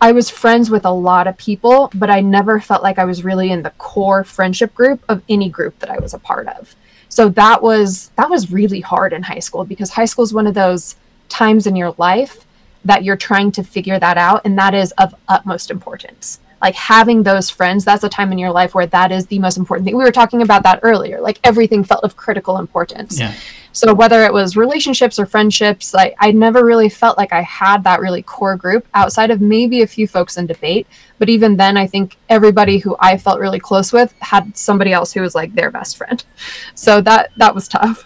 I 0.06 0.12
was 0.12 0.30
friends 0.30 0.70
with 0.70 0.86
a 0.86 0.92
lot 0.92 1.26
of 1.26 1.36
people, 1.36 1.90
but 1.96 2.12
I 2.12 2.22
never 2.22 2.60
felt 2.60 2.84
like 2.84 3.00
I 3.00 3.06
was 3.06 3.24
really 3.24 3.50
in 3.50 3.64
the 3.64 3.72
core 3.72 4.24
friendship 4.24 4.76
group 4.76 5.04
of 5.10 5.24
any 5.28 5.50
group 5.50 5.80
that 5.80 5.90
I 5.90 5.98
was 5.98 6.14
a 6.14 6.20
part 6.20 6.48
of. 6.48 6.76
So 7.10 7.28
that 7.30 7.64
was 7.64 8.12
that 8.16 8.30
was 8.30 8.52
really 8.52 8.82
hard 8.82 9.14
in 9.14 9.24
high 9.24 9.40
school 9.40 9.66
because 9.66 9.90
high 9.90 10.06
school 10.06 10.24
is 10.24 10.32
one 10.32 10.46
of 10.46 10.54
those 10.54 10.96
times 11.28 11.66
in 11.66 11.76
your 11.76 11.96
life 11.98 12.46
that 12.84 13.04
you're 13.04 13.18
trying 13.18 13.52
to 13.54 13.64
figure 13.64 13.98
that 13.98 14.16
out 14.16 14.42
and 14.46 14.56
that 14.60 14.76
is 14.76 14.92
of 14.92 15.16
utmost 15.28 15.72
importance 15.72 16.40
like 16.66 16.76
having 16.76 17.22
those 17.24 17.48
friends 17.58 17.86
that's 17.86 18.04
a 18.04 18.10
time 18.10 18.32
in 18.34 18.40
your 18.40 18.52
life 18.60 18.74
where 18.76 18.88
that 18.88 19.12
is 19.12 19.24
the 19.28 19.40
most 19.46 19.58
important 19.58 19.86
thing 19.86 19.96
we 19.96 20.04
were 20.04 20.12
talking 20.22 20.42
about 20.42 20.62
that 20.64 20.80
earlier 20.82 21.18
like 21.22 21.40
everything 21.44 21.84
felt 21.84 22.04
of 22.04 22.16
critical 22.24 22.58
importance 22.58 23.20
Yeah. 23.20 23.34
so 23.72 23.94
whether 24.02 24.20
it 24.26 24.34
was 24.34 24.58
relationships 24.66 25.20
or 25.20 25.26
friendships 25.28 25.94
like 25.94 26.14
i 26.20 26.32
never 26.32 26.62
really 26.72 26.90
felt 26.90 27.16
like 27.22 27.32
i 27.32 27.44
had 27.44 27.84
that 27.84 28.00
really 28.06 28.24
core 28.34 28.56
group 28.56 28.84
outside 29.02 29.30
of 29.32 29.40
maybe 29.42 29.78
a 29.84 29.88
few 29.96 30.08
folks 30.16 30.38
in 30.40 30.46
debate 30.48 30.88
but 31.20 31.30
even 31.36 31.52
then 31.62 31.78
i 31.78 31.86
think 31.94 32.18
everybody 32.30 32.78
who 32.80 32.96
i 33.00 33.16
felt 33.26 33.40
really 33.40 33.60
close 33.60 33.94
with 33.94 34.14
had 34.20 34.44
somebody 34.58 34.92
else 34.92 35.14
who 35.14 35.22
was 35.22 35.36
like 35.36 35.54
their 35.54 35.70
best 35.72 35.96
friend 35.98 36.20
so 36.86 37.00
that 37.02 37.30
that 37.38 37.54
was 37.56 37.68
tough 37.68 38.00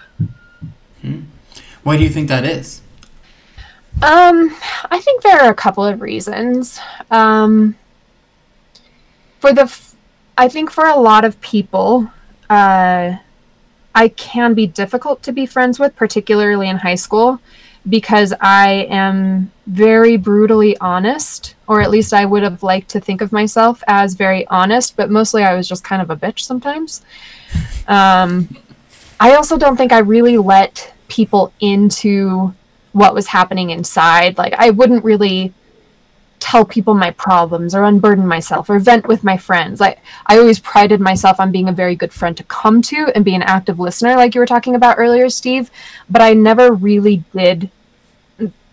Hmm. 1.01 1.21
Why 1.83 1.95
do 1.97 2.03
you 2.03 2.09
think 2.09 2.27
that 2.27 2.43
is? 2.43 2.81
Um, 4.01 4.55
I 4.91 4.99
think 4.99 5.23
there 5.23 5.39
are 5.41 5.49
a 5.49 5.55
couple 5.55 5.85
of 5.85 6.01
reasons. 6.01 6.77
Um, 7.09 7.75
for 9.39 9.53
the, 9.53 9.63
f- 9.63 9.96
I 10.38 10.48
think 10.48 10.69
for 10.69 10.86
a 10.86 10.96
lot 10.96 11.25
of 11.25 11.39
people, 11.41 12.12
uh, 12.50 13.17
I 13.96 14.08
can 14.10 14.53
be 14.53 14.67
difficult 14.67 15.24
to 15.24 15.31
be 15.31 15.46
friends 15.46 15.79
with, 15.79 15.96
particularly 15.96 16.69
in 16.69 16.77
high 16.77 16.96
school, 16.96 17.39
because 17.88 18.34
I 18.39 18.88
am 18.89 19.51
very 19.67 20.17
brutally 20.17 20.77
honest, 20.77 21.55
or 21.67 21.81
at 21.81 21.89
least 21.89 22.13
I 22.13 22.25
would 22.25 22.43
have 22.43 22.62
liked 22.62 22.89
to 22.89 23.00
think 23.00 23.22
of 23.22 23.31
myself 23.31 23.84
as 23.88 24.13
very 24.13 24.46
honest, 24.48 24.96
but 24.96 25.10
mostly 25.10 25.43
I 25.43 25.55
was 25.55 25.67
just 25.67 25.84
kind 25.84 26.01
of 26.01 26.10
a 26.10 26.15
bitch 26.15 26.41
sometimes. 26.41 27.01
Um, 27.88 28.55
I 29.19 29.36
also 29.36 29.58
don't 29.58 29.75
think 29.75 29.91
I 29.91 30.00
really 30.00 30.38
let 30.38 30.93
people 31.08 31.51
into 31.60 32.53
what 32.91 33.13
was 33.13 33.27
happening 33.27 33.69
inside. 33.69 34.38
Like 34.38 34.53
I 34.58 34.69
wouldn't 34.69 35.03
really 35.03 35.53
tell 36.39 36.65
people 36.65 36.93
my 36.93 37.12
problems 37.12 37.75
or 37.75 37.84
unburden 37.84 38.25
myself 38.25 38.69
or 38.69 38.79
vent 38.79 39.08
with 39.08 39.24
my 39.24 39.38
friends. 39.38 39.79
Like 39.79 40.00
I 40.25 40.38
always 40.38 40.60
prided 40.60 41.00
myself 41.00 41.39
on 41.39 41.51
being 41.51 41.69
a 41.69 41.74
very 41.74 41.96
good 41.96 42.13
friend 42.13 42.36
to 42.38 42.43
come 42.46 42.81
to 42.84 43.12
and 43.13 43.25
be 43.25 43.36
an 43.36 43.43
active 43.43 43.79
listener 43.79 44.15
like 44.15 44.34
you 44.34 44.39
were 44.39 44.48
talking 44.48 44.75
about 44.75 44.98
earlier, 44.98 45.29
Steve, 45.29 45.69
but 46.10 46.22
I 46.22 46.34
never 46.34 46.72
really 46.72 47.24
did 47.36 47.69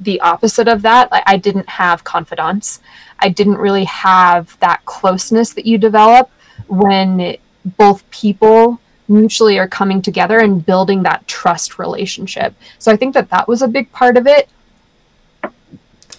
the 0.01 0.21
opposite 0.21 0.69
of 0.69 0.83
that. 0.83 1.11
Like 1.11 1.25
I 1.27 1.37
didn't 1.37 1.69
have 1.69 2.05
confidants. 2.05 2.81
I 3.19 3.29
didn't 3.29 3.57
really 3.57 3.85
have 3.85 4.59
that 4.61 4.85
closeness 4.85 5.53
that 5.55 5.67
you 5.67 5.79
develop 5.79 6.31
when 6.69 7.37
both 7.65 8.09
people 8.11 8.81
mutually 9.09 9.59
are 9.59 9.69
coming 9.69 10.03
together 10.03 10.39
and 10.39 10.65
building 10.65 11.03
that 11.03 11.27
trust 11.27 11.79
relationship. 11.79 12.55
So 12.79 12.93
I 12.93 12.97
think 12.97 13.15
that 13.15 13.31
that 13.31 13.49
was 13.49 13.63
a 13.63 13.69
big 13.69 13.91
part 13.93 14.17
of 14.17 14.27
it. 14.27 14.49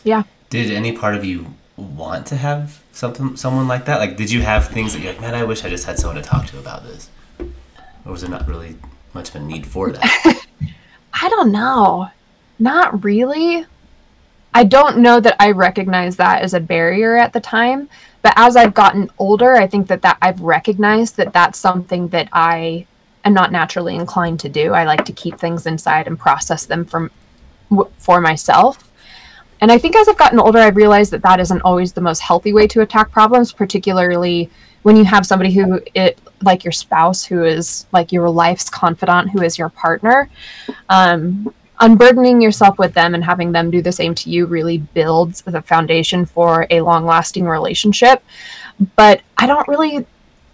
Yeah. 0.04 0.24
Did 0.50 0.72
any 0.72 0.92
part 0.94 1.16
of 1.16 1.26
you 1.26 1.54
want 1.76 2.26
to 2.28 2.36
have 2.36 2.82
something, 2.92 3.36
someone 3.36 3.68
like 3.68 3.86
that? 3.86 4.00
Like, 4.00 4.18
did 4.18 4.32
you 4.32 4.42
have 4.42 4.68
things 4.68 4.94
that 4.94 5.02
you're 5.02 5.14
like, 5.14 5.22
man, 5.22 5.36
I 5.36 5.44
wish 5.44 5.64
I 5.64 5.70
just 5.70 5.86
had 5.86 6.00
someone 6.00 6.22
to 6.22 6.28
talk 6.28 6.46
to 6.48 6.60
about 6.60 6.84
this? 6.84 7.10
Or 7.40 8.12
was 8.12 8.22
there 8.22 8.30
not 8.30 8.48
really 8.48 8.76
much 9.14 9.30
of 9.30 9.36
a 9.36 9.40
need 9.40 9.68
for 9.68 9.92
that? 9.92 10.46
I 11.14 11.30
don't 11.30 11.52
know. 11.52 12.10
Not 12.60 13.04
really. 13.04 13.66
I 14.54 14.64
don't 14.64 15.00
know 15.00 15.20
that 15.20 15.36
I 15.40 15.52
recognize 15.52 16.16
that 16.16 16.42
as 16.42 16.54
a 16.54 16.60
barrier 16.60 17.18
at 17.18 17.34
the 17.34 17.40
time, 17.40 17.90
but 18.22 18.34
as 18.36 18.56
I've 18.56 18.74
gotten 18.74 19.12
older, 19.20 19.56
I 19.56 19.68
think 19.68 19.88
that 19.88 20.02
that 20.02 20.18
I've 20.22 20.42
recognized 20.42 21.18
that 21.18 21.34
that's 21.34 21.60
something 21.60 22.08
that 22.10 22.30
I 22.34 22.88
am 23.24 23.34
not 23.34 23.52
naturally 23.52 23.96
inclined 23.96 24.40
to 24.40 24.50
do. 24.50 24.74
I 24.74 24.86
like 24.86 25.06
to 25.06 25.14
keep 25.14 25.38
things 25.38 25.68
inside 25.68 26.08
and 26.08 26.18
process 26.18 26.66
them 26.66 26.86
from 26.86 27.12
for 28.00 28.22
myself. 28.22 28.90
And 29.60 29.72
I 29.72 29.78
think 29.78 29.96
as 29.96 30.08
I've 30.08 30.18
gotten 30.18 30.40
older, 30.40 30.60
I've 30.60 30.76
realized 30.76 31.12
that 31.12 31.24
that 31.24 31.40
isn't 31.40 31.62
always 31.62 31.94
the 31.94 32.02
most 32.02 32.20
healthy 32.20 32.54
way 32.54 32.68
to 32.68 32.82
attack 32.82 33.12
problems, 33.12 33.52
particularly 33.52 34.50
when 34.84 34.96
you 34.96 35.04
have 35.04 35.26
somebody 35.26 35.52
who 35.52 35.82
it 35.94 36.20
like 36.44 36.64
your 36.64 36.72
spouse 36.72 37.26
who 37.26 37.44
is 37.44 37.88
like 37.92 38.12
your 38.12 38.30
life's 38.30 38.70
confidant 38.70 39.32
who 39.32 39.42
is 39.42 39.58
your 39.58 39.70
partner. 39.70 40.30
Um, 40.90 41.54
unburdening 41.80 42.42
yourself 42.42 42.80
with 42.80 42.94
them 42.94 43.14
and 43.14 43.24
having 43.24 43.52
them 43.52 43.70
do 43.70 43.82
the 43.82 43.92
same 43.92 44.16
to 44.16 44.30
you 44.30 44.46
really 44.46 44.80
builds 44.80 45.42
the 45.42 45.62
foundation 45.62 46.26
for 46.26 46.66
a 46.70 46.82
long 46.82 47.06
lasting 47.06 47.46
relationship. 47.46 48.24
But 48.96 49.22
i 49.38 49.48
don't 49.48 49.68
really 49.68 50.06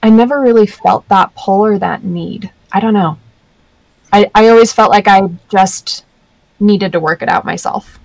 i 0.01 0.09
never 0.09 0.39
really 0.39 0.65
felt 0.65 1.07
that 1.09 1.33
pull 1.35 1.65
or 1.65 1.77
that 1.79 2.03
need. 2.03 2.49
I 2.71 2.79
don't 2.79 2.93
know. 2.93 3.17
I, 4.11 4.31
I 4.33 4.47
always 4.49 4.71
felt 4.71 4.89
like 4.89 5.07
i 5.07 5.21
just 5.49 6.05
needed 6.59 6.91
to 6.93 6.99
work 6.99 7.21
it 7.21 7.29
out 7.29 7.45
myself 7.45 7.99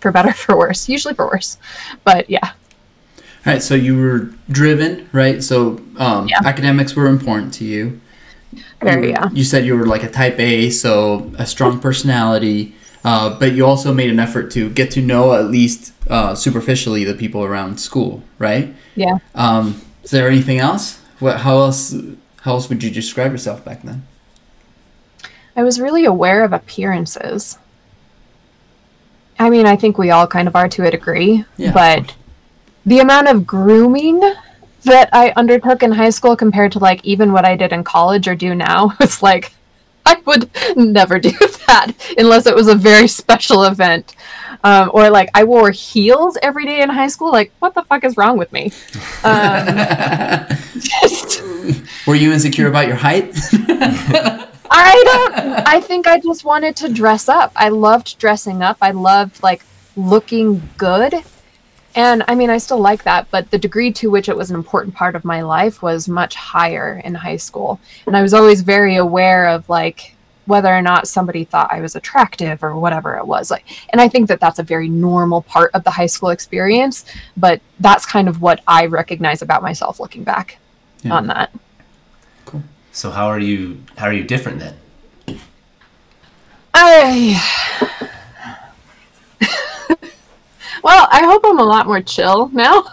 for 0.00 0.10
better 0.12 0.32
for 0.32 0.56
worse 0.56 0.88
usually 0.88 1.14
for 1.14 1.26
worse 1.26 1.58
but 2.04 2.28
yeah 2.30 2.52
All 3.46 3.52
right, 3.54 3.62
so 3.62 3.74
you 3.74 3.96
were 3.96 4.28
driven, 4.50 5.08
right? 5.12 5.42
So 5.42 5.80
um, 5.96 6.28
Yeah. 6.28 6.40
academics 6.44 6.94
were 6.94 7.06
important 7.08 7.54
to 7.54 7.64
you. 7.64 8.00
very 8.82 9.08
you, 9.08 9.12
yeah 9.16 9.28
You 9.32 9.44
said 9.44 9.64
you 9.64 9.76
were 9.78 9.86
like 9.86 10.02
a 10.04 10.10
type 10.10 10.38
A, 10.38 10.68
so 10.70 11.32
a 11.38 11.46
strong 11.46 11.80
personality, 11.80 12.74
uh, 13.04 13.38
but 13.40 13.52
you 13.56 13.64
also 13.64 13.94
made 13.94 14.10
an 14.10 14.20
effort 14.20 14.50
to 14.52 14.68
get 14.70 14.90
to 14.92 15.00
know 15.00 15.32
at 15.32 15.46
least 15.50 15.92
uh, 16.08 16.34
superficially 16.34 17.04
the 17.04 17.14
people 17.14 17.42
around 17.42 17.78
school, 17.80 18.22
right? 18.38 18.74
yeah 18.94 19.18
Um, 19.34 19.80
is 20.04 20.10
there 20.10 20.28
anything 20.28 20.58
else? 20.58 20.98
What? 21.18 21.40
How 21.40 21.56
else? 21.64 21.94
How 22.44 22.52
else 22.56 22.68
would 22.68 22.82
you 22.82 22.90
describe 22.90 23.32
yourself 23.32 23.64
back 23.64 23.82
then? 23.82 24.02
I 25.56 25.62
was 25.62 25.80
really 25.80 26.04
aware 26.04 26.44
of 26.44 26.52
appearances. 26.52 27.58
I 29.40 29.48
mean, 29.48 29.66
I 29.66 29.74
think 29.74 29.96
we 29.96 30.10
all 30.10 30.26
kind 30.26 30.46
of 30.46 30.54
are 30.54 30.68
to 30.68 30.86
a 30.86 30.90
degree, 30.90 31.44
Yeah, 31.56 31.72
but 31.72 32.14
the 32.84 32.98
amount 32.98 33.28
of 33.28 33.46
grooming 33.46 34.20
that 34.84 35.08
I 35.12 35.32
undertook 35.34 35.82
in 35.82 35.92
high 35.92 36.10
school 36.10 36.36
compared 36.36 36.72
to 36.72 36.78
like 36.78 37.02
even 37.04 37.32
what 37.32 37.44
I 37.46 37.56
did 37.56 37.72
in 37.72 37.82
college 37.82 38.28
or 38.28 38.34
do 38.34 38.54
now, 38.54 38.92
it's 39.00 39.22
like 39.22 39.54
I 40.04 40.16
would 40.26 40.50
never 40.76 41.18
do 41.18 41.30
that 41.66 41.92
unless 42.18 42.46
it 42.46 42.54
was 42.54 42.68
a 42.68 42.74
very 42.74 43.08
special 43.08 43.64
event. 43.64 44.14
Um, 44.62 44.90
or 44.92 45.08
like 45.08 45.30
I 45.32 45.44
wore 45.44 45.70
heels 45.70 46.36
every 46.42 46.66
day 46.66 46.82
in 46.82 46.90
high 46.90 47.08
school. 47.08 47.32
Like, 47.32 47.50
what 47.60 47.74
the 47.74 47.82
fuck 47.84 48.04
is 48.04 48.18
wrong 48.18 48.36
with 48.36 48.52
me? 48.52 48.72
Um, 49.22 49.66
just, 50.78 51.42
Were 52.06 52.14
you 52.14 52.32
insecure 52.32 52.68
about 52.68 52.86
your 52.86 52.96
height? 52.96 53.34
I 54.70 55.02
don't. 55.04 55.66
I 55.66 55.80
think 55.80 56.06
I 56.06 56.20
just 56.20 56.44
wanted 56.44 56.76
to 56.76 56.88
dress 56.92 57.28
up. 57.28 57.52
I 57.56 57.68
loved 57.70 58.18
dressing 58.18 58.62
up. 58.62 58.78
I 58.80 58.92
loved 58.92 59.42
like 59.42 59.64
looking 59.96 60.68
good. 60.78 61.14
And 61.96 62.22
I 62.28 62.36
mean, 62.36 62.50
I 62.50 62.58
still 62.58 62.78
like 62.78 63.02
that, 63.02 63.28
but 63.32 63.50
the 63.50 63.58
degree 63.58 63.92
to 63.94 64.10
which 64.10 64.28
it 64.28 64.36
was 64.36 64.48
an 64.50 64.54
important 64.56 64.94
part 64.94 65.16
of 65.16 65.24
my 65.24 65.42
life 65.42 65.82
was 65.82 66.06
much 66.08 66.36
higher 66.36 67.00
in 67.04 67.16
high 67.16 67.36
school. 67.36 67.80
And 68.06 68.16
I 68.16 68.22
was 68.22 68.32
always 68.32 68.60
very 68.60 68.94
aware 68.94 69.48
of 69.48 69.68
like 69.68 70.14
whether 70.46 70.68
or 70.68 70.82
not 70.82 71.08
somebody 71.08 71.44
thought 71.44 71.72
I 71.72 71.80
was 71.80 71.96
attractive 71.96 72.62
or 72.62 72.76
whatever 72.78 73.16
it 73.16 73.26
was. 73.26 73.50
Like, 73.50 73.64
and 73.90 74.00
I 74.00 74.08
think 74.08 74.28
that 74.28 74.38
that's 74.38 74.60
a 74.60 74.64
very 74.64 74.88
normal 74.88 75.42
part 75.42 75.72
of 75.74 75.82
the 75.82 75.90
high 75.90 76.06
school 76.06 76.30
experience, 76.30 77.04
but 77.36 77.60
that's 77.80 78.06
kind 78.06 78.28
of 78.28 78.40
what 78.40 78.60
I 78.68 78.86
recognize 78.86 79.42
about 79.42 79.62
myself 79.62 79.98
looking 79.98 80.22
back 80.22 80.58
Yeah. 81.02 81.14
on 81.14 81.26
that. 81.26 81.50
So 82.92 83.10
how 83.10 83.26
are 83.26 83.38
you? 83.38 83.82
How 83.96 84.06
are 84.06 84.12
you 84.12 84.24
different 84.24 84.58
then? 84.58 84.76
I 86.74 87.40
well, 90.82 91.08
I 91.10 91.24
hope 91.24 91.42
I'm 91.44 91.58
a 91.58 91.64
lot 91.64 91.86
more 91.86 92.00
chill 92.00 92.48
now. 92.48 92.84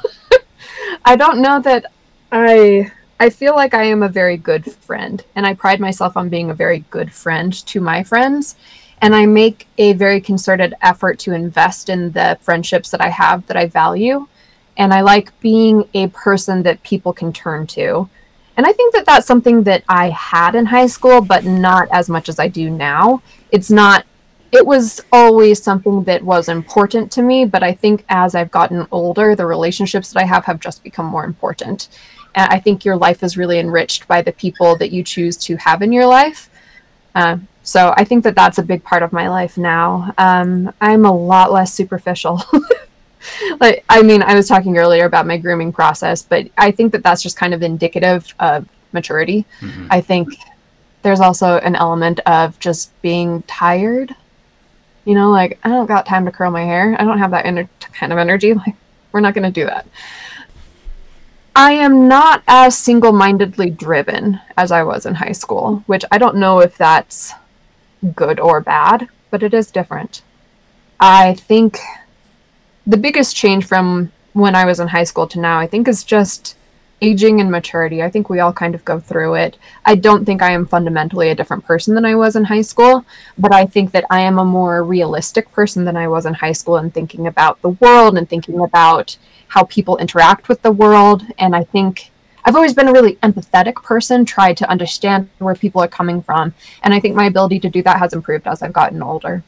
I 1.06 1.16
don't 1.16 1.42
know 1.42 1.60
that 1.62 1.86
I 2.32 2.92
I 3.20 3.30
feel 3.30 3.56
like 3.56 3.74
I 3.74 3.84
am 3.86 4.04
a 4.04 4.10
very 4.10 4.38
good 4.38 4.66
friend 4.66 5.24
and 5.36 5.46
I 5.46 5.54
pride 5.54 5.80
myself 5.80 6.16
on 6.18 6.30
being 6.30 6.50
a 6.50 6.56
very 6.56 6.80
good 6.90 7.12
friend 7.12 7.54
to 7.68 7.82
my 7.82 8.04
friends 8.04 8.56
and 9.02 9.16
I 9.16 9.26
make 9.26 9.68
a 9.78 9.94
very 9.94 10.22
concerted 10.22 10.74
effort 10.82 11.20
to 11.20 11.34
invest 11.34 11.90
in 11.90 12.12
the 12.12 12.38
friendships 12.42 12.90
that 12.92 13.02
I 13.02 13.10
have 13.10 13.46
that 13.48 13.58
I 13.58 13.68
value 13.68 14.28
and 14.78 14.94
I 14.94 15.02
like 15.02 15.38
being 15.40 15.88
a 15.94 16.08
person 16.10 16.64
that 16.64 16.84
people 16.84 17.12
can 17.12 17.34
turn 17.34 17.66
to. 17.68 18.10
And 18.58 18.66
I 18.66 18.74
think 18.74 18.94
that 18.96 19.06
that's 19.06 19.28
something 19.28 19.64
that 19.64 19.84
I 19.88 20.10
had 20.10 20.56
in 20.56 20.66
high 20.66 20.88
school, 20.88 21.22
but 21.22 21.46
not 21.46 21.88
as 21.92 22.10
much 22.10 22.28
as 22.28 22.40
I 22.40 22.48
do 22.48 22.72
now. 22.72 23.22
It's 23.52 23.70
not, 23.70 24.06
it 24.52 24.66
was 24.66 25.00
always 25.12 25.62
something 25.62 26.04
that 26.06 26.24
was 26.24 26.50
important 26.50 27.12
to 27.14 27.22
me, 27.22 27.46
but 27.46 27.62
I 27.62 27.74
think 27.74 28.04
as 28.10 28.34
I've 28.34 28.50
gotten 28.50 28.88
older, 28.92 29.36
the 29.36 29.46
relationships 29.46 30.12
that 30.12 30.24
I 30.24 30.26
have 30.26 30.46
have 30.46 30.60
just 30.60 30.84
become 30.84 31.06
more 31.06 31.24
important. 31.24 31.88
And 32.34 32.52
I 32.52 32.60
think 32.60 32.84
your 32.84 32.98
life 32.98 33.22
is 33.22 33.38
really 33.38 33.60
enriched 33.60 34.08
by 34.08 34.24
the 34.24 34.32
people 34.32 34.76
that 34.78 34.92
you 34.92 35.04
choose 35.04 35.38
to 35.38 35.56
have 35.58 35.84
in 35.84 35.92
your 35.92 36.08
life. 36.08 36.50
Uh, 37.14 37.38
so 37.62 37.94
I 37.96 38.06
think 38.06 38.24
that 38.24 38.36
that's 38.36 38.58
a 38.58 38.64
big 38.64 38.84
part 38.84 39.04
of 39.04 39.14
my 39.14 39.28
life 39.28 39.58
now. 39.58 40.14
Um, 40.18 40.74
I'm 40.82 41.06
a 41.06 41.16
lot 41.16 41.52
less 41.52 41.74
superficial. 41.74 42.42
like 43.60 43.84
I 43.90 44.02
mean, 44.02 44.22
I 44.24 44.36
was 44.36 44.48
talking 44.48 44.78
earlier 44.78 45.06
about 45.06 45.28
my 45.28 45.38
grooming 45.38 45.72
process, 45.72 46.22
but 46.22 46.50
I 46.58 46.72
think 46.72 46.92
that 46.92 47.04
that's 47.04 47.22
just 47.22 47.38
kind 47.38 47.54
of 47.54 47.62
indicative 47.62 48.34
of 48.40 48.68
maturity. 48.94 49.46
Mm-hmm. 49.62 49.88
I 49.90 50.02
think 50.02 50.30
there's 51.02 51.20
also 51.20 51.58
an 51.60 51.76
element 51.76 52.20
of 52.26 52.60
just 52.60 53.00
being 53.02 53.44
tired. 53.44 54.16
You 55.06 55.16
know, 55.16 55.32
like 55.32 55.60
I 55.64 55.70
don't 55.70 55.86
got 55.86 56.06
time 56.06 56.26
to 56.26 56.32
curl 56.32 56.52
my 56.52 56.66
hair. 56.66 56.96
I 57.00 57.04
don't 57.04 57.20
have 57.20 57.32
that 57.32 57.46
ener- 57.46 57.70
kind 57.94 58.12
of 58.12 58.20
energy. 58.20 58.54
Like 58.66 58.76
we're 59.12 59.22
not 59.22 59.34
going 59.34 59.52
to 59.52 59.62
do 59.62 59.66
that. 59.66 59.88
I 61.56 61.72
am 61.72 62.08
not 62.08 62.44
as 62.48 62.78
single-mindedly 62.78 63.72
driven 63.72 64.40
as 64.56 64.72
I 64.72 64.84
was 64.84 65.08
in 65.08 65.16
high 65.16 65.32
school, 65.32 65.84
which 65.88 66.06
I 66.12 66.20
don't 66.20 66.36
know 66.36 66.60
if 66.60 66.78
that's 66.78 67.34
good 68.16 68.40
or 68.40 68.62
bad, 68.62 69.10
but 69.32 69.42
it 69.42 69.56
is 69.56 69.72
different. 69.72 70.22
I 71.00 71.34
think 71.34 71.80
the 72.88 72.98
biggest 72.98 73.36
change 73.36 73.66
from 73.66 74.12
when 74.32 74.56
I 74.56 74.64
was 74.66 74.80
in 74.80 74.88
high 74.88 75.04
school 75.04 75.28
to 75.28 75.40
now, 75.40 75.60
I 75.60 75.68
think, 75.68 75.90
is 75.90 76.06
just 76.06 76.56
aging 77.02 77.42
and 77.42 77.52
maturity. 77.52 78.02
I 78.02 78.10
think 78.10 78.30
we 78.30 78.40
all 78.40 78.54
kind 78.54 78.74
of 78.74 78.86
go 78.86 79.00
through 79.00 79.36
it. 79.36 79.58
I 79.86 79.96
don't 79.96 80.26
think 80.26 80.42
I 80.42 80.52
am 80.52 80.66
fundamentally 80.66 81.30
a 81.30 81.36
different 81.36 81.66
person 81.66 81.96
than 81.96 82.06
I 82.06 82.16
was 82.16 82.36
in 82.36 82.46
high 82.46 82.62
school, 82.62 83.06
but 83.38 83.54
I 83.54 83.66
think 83.66 83.92
that 83.92 84.06
I 84.10 84.22
am 84.22 84.40
a 84.40 84.46
more 84.46 84.84
realistic 84.84 85.52
person 85.52 85.84
than 85.84 85.98
I 85.98 86.08
was 86.08 86.26
in 86.26 86.36
high 86.36 86.54
school 86.54 86.78
and 86.78 86.92
thinking 86.92 87.28
about 87.28 87.62
the 87.62 87.70
world 87.70 88.18
and 88.18 88.28
thinking 88.28 88.60
about 88.62 89.18
how 89.50 89.66
people 89.66 89.98
interact 89.98 90.48
with 90.48 90.62
the 90.62 90.72
world. 90.72 91.24
And 91.38 91.56
I 91.56 91.66
think 91.66 92.10
I've 92.46 92.56
always 92.56 92.74
been 92.74 92.88
a 92.88 92.94
really 92.94 93.16
empathetic 93.18 93.76
person, 93.84 94.24
tried 94.24 94.56
to 94.58 94.70
understand 94.70 95.30
where 95.40 95.56
people 95.56 95.84
are 95.84 95.90
coming 95.90 96.22
from. 96.22 96.54
And 96.82 96.94
I 96.94 97.02
think 97.02 97.16
my 97.16 97.26
ability 97.26 97.60
to 97.60 97.70
do 97.70 97.84
that 97.84 98.00
has 98.00 98.14
improved 98.14 98.48
as 98.48 98.64
I've 98.64 98.74
gotten 98.74 99.04
older 99.04 99.44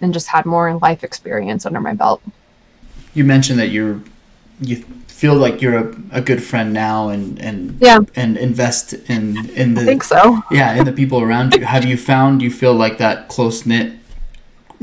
and 0.00 0.12
just 0.12 0.28
had 0.28 0.44
more 0.44 0.76
life 0.76 1.02
experience 1.02 1.64
under 1.64 1.80
my 1.80 1.94
belt 1.94 2.22
you 3.14 3.24
mentioned 3.24 3.58
that 3.58 3.68
you're 3.68 4.00
you 4.60 4.76
feel 5.06 5.34
like 5.34 5.60
you're 5.60 5.76
a, 5.76 5.96
a 6.12 6.20
good 6.20 6.42
friend 6.42 6.72
now 6.72 7.08
and 7.08 7.40
and 7.40 7.76
yeah. 7.80 7.98
and 8.14 8.36
invest 8.36 8.92
in 8.92 9.50
in 9.50 9.74
the 9.74 9.82
I 9.82 9.84
think 9.84 10.04
so. 10.04 10.42
yeah 10.50 10.74
in 10.74 10.84
the 10.84 10.92
people 10.92 11.20
around 11.20 11.54
you. 11.54 11.64
Have 11.64 11.84
you 11.84 11.96
found 11.96 12.42
you 12.42 12.50
feel 12.50 12.74
like 12.74 12.98
that 12.98 13.28
close 13.28 13.66
knit 13.66 13.94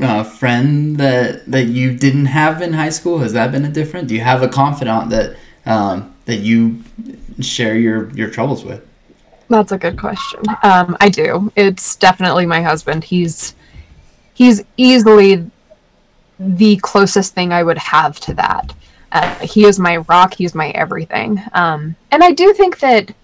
uh, 0.00 0.22
friend 0.24 0.98
that 0.98 1.50
that 1.50 1.64
you 1.64 1.96
didn't 1.96 2.26
have 2.26 2.60
in 2.60 2.74
high 2.74 2.90
school? 2.90 3.18
Has 3.18 3.32
that 3.32 3.52
been 3.52 3.64
a 3.64 3.70
different 3.70 4.08
do 4.08 4.14
you 4.14 4.20
have 4.20 4.42
a 4.42 4.48
confidant 4.48 5.10
that 5.10 5.36
um, 5.64 6.14
that 6.26 6.40
you 6.40 6.82
share 7.40 7.76
your 7.76 8.10
your 8.10 8.30
troubles 8.30 8.64
with? 8.64 8.86
That's 9.48 9.72
a 9.72 9.78
good 9.78 9.98
question. 9.98 10.40
Um, 10.62 10.96
i 11.00 11.08
do. 11.08 11.52
It's 11.56 11.96
definitely 11.96 12.46
my 12.46 12.62
husband. 12.62 13.04
He's 13.04 13.54
he's 14.34 14.64
easily 14.76 15.50
the 16.38 16.76
closest 16.76 17.34
thing 17.34 17.52
I 17.52 17.62
would 17.62 17.78
have 17.78 18.20
to 18.20 18.34
that. 18.34 18.74
Uh, 19.12 19.34
he 19.38 19.64
is 19.64 19.78
my 19.78 19.98
rock. 19.98 20.34
He's 20.34 20.54
my 20.54 20.70
everything. 20.70 21.40
Um, 21.52 21.96
and 22.10 22.22
I 22.22 22.32
do 22.32 22.52
think 22.52 22.80
that 22.80 23.14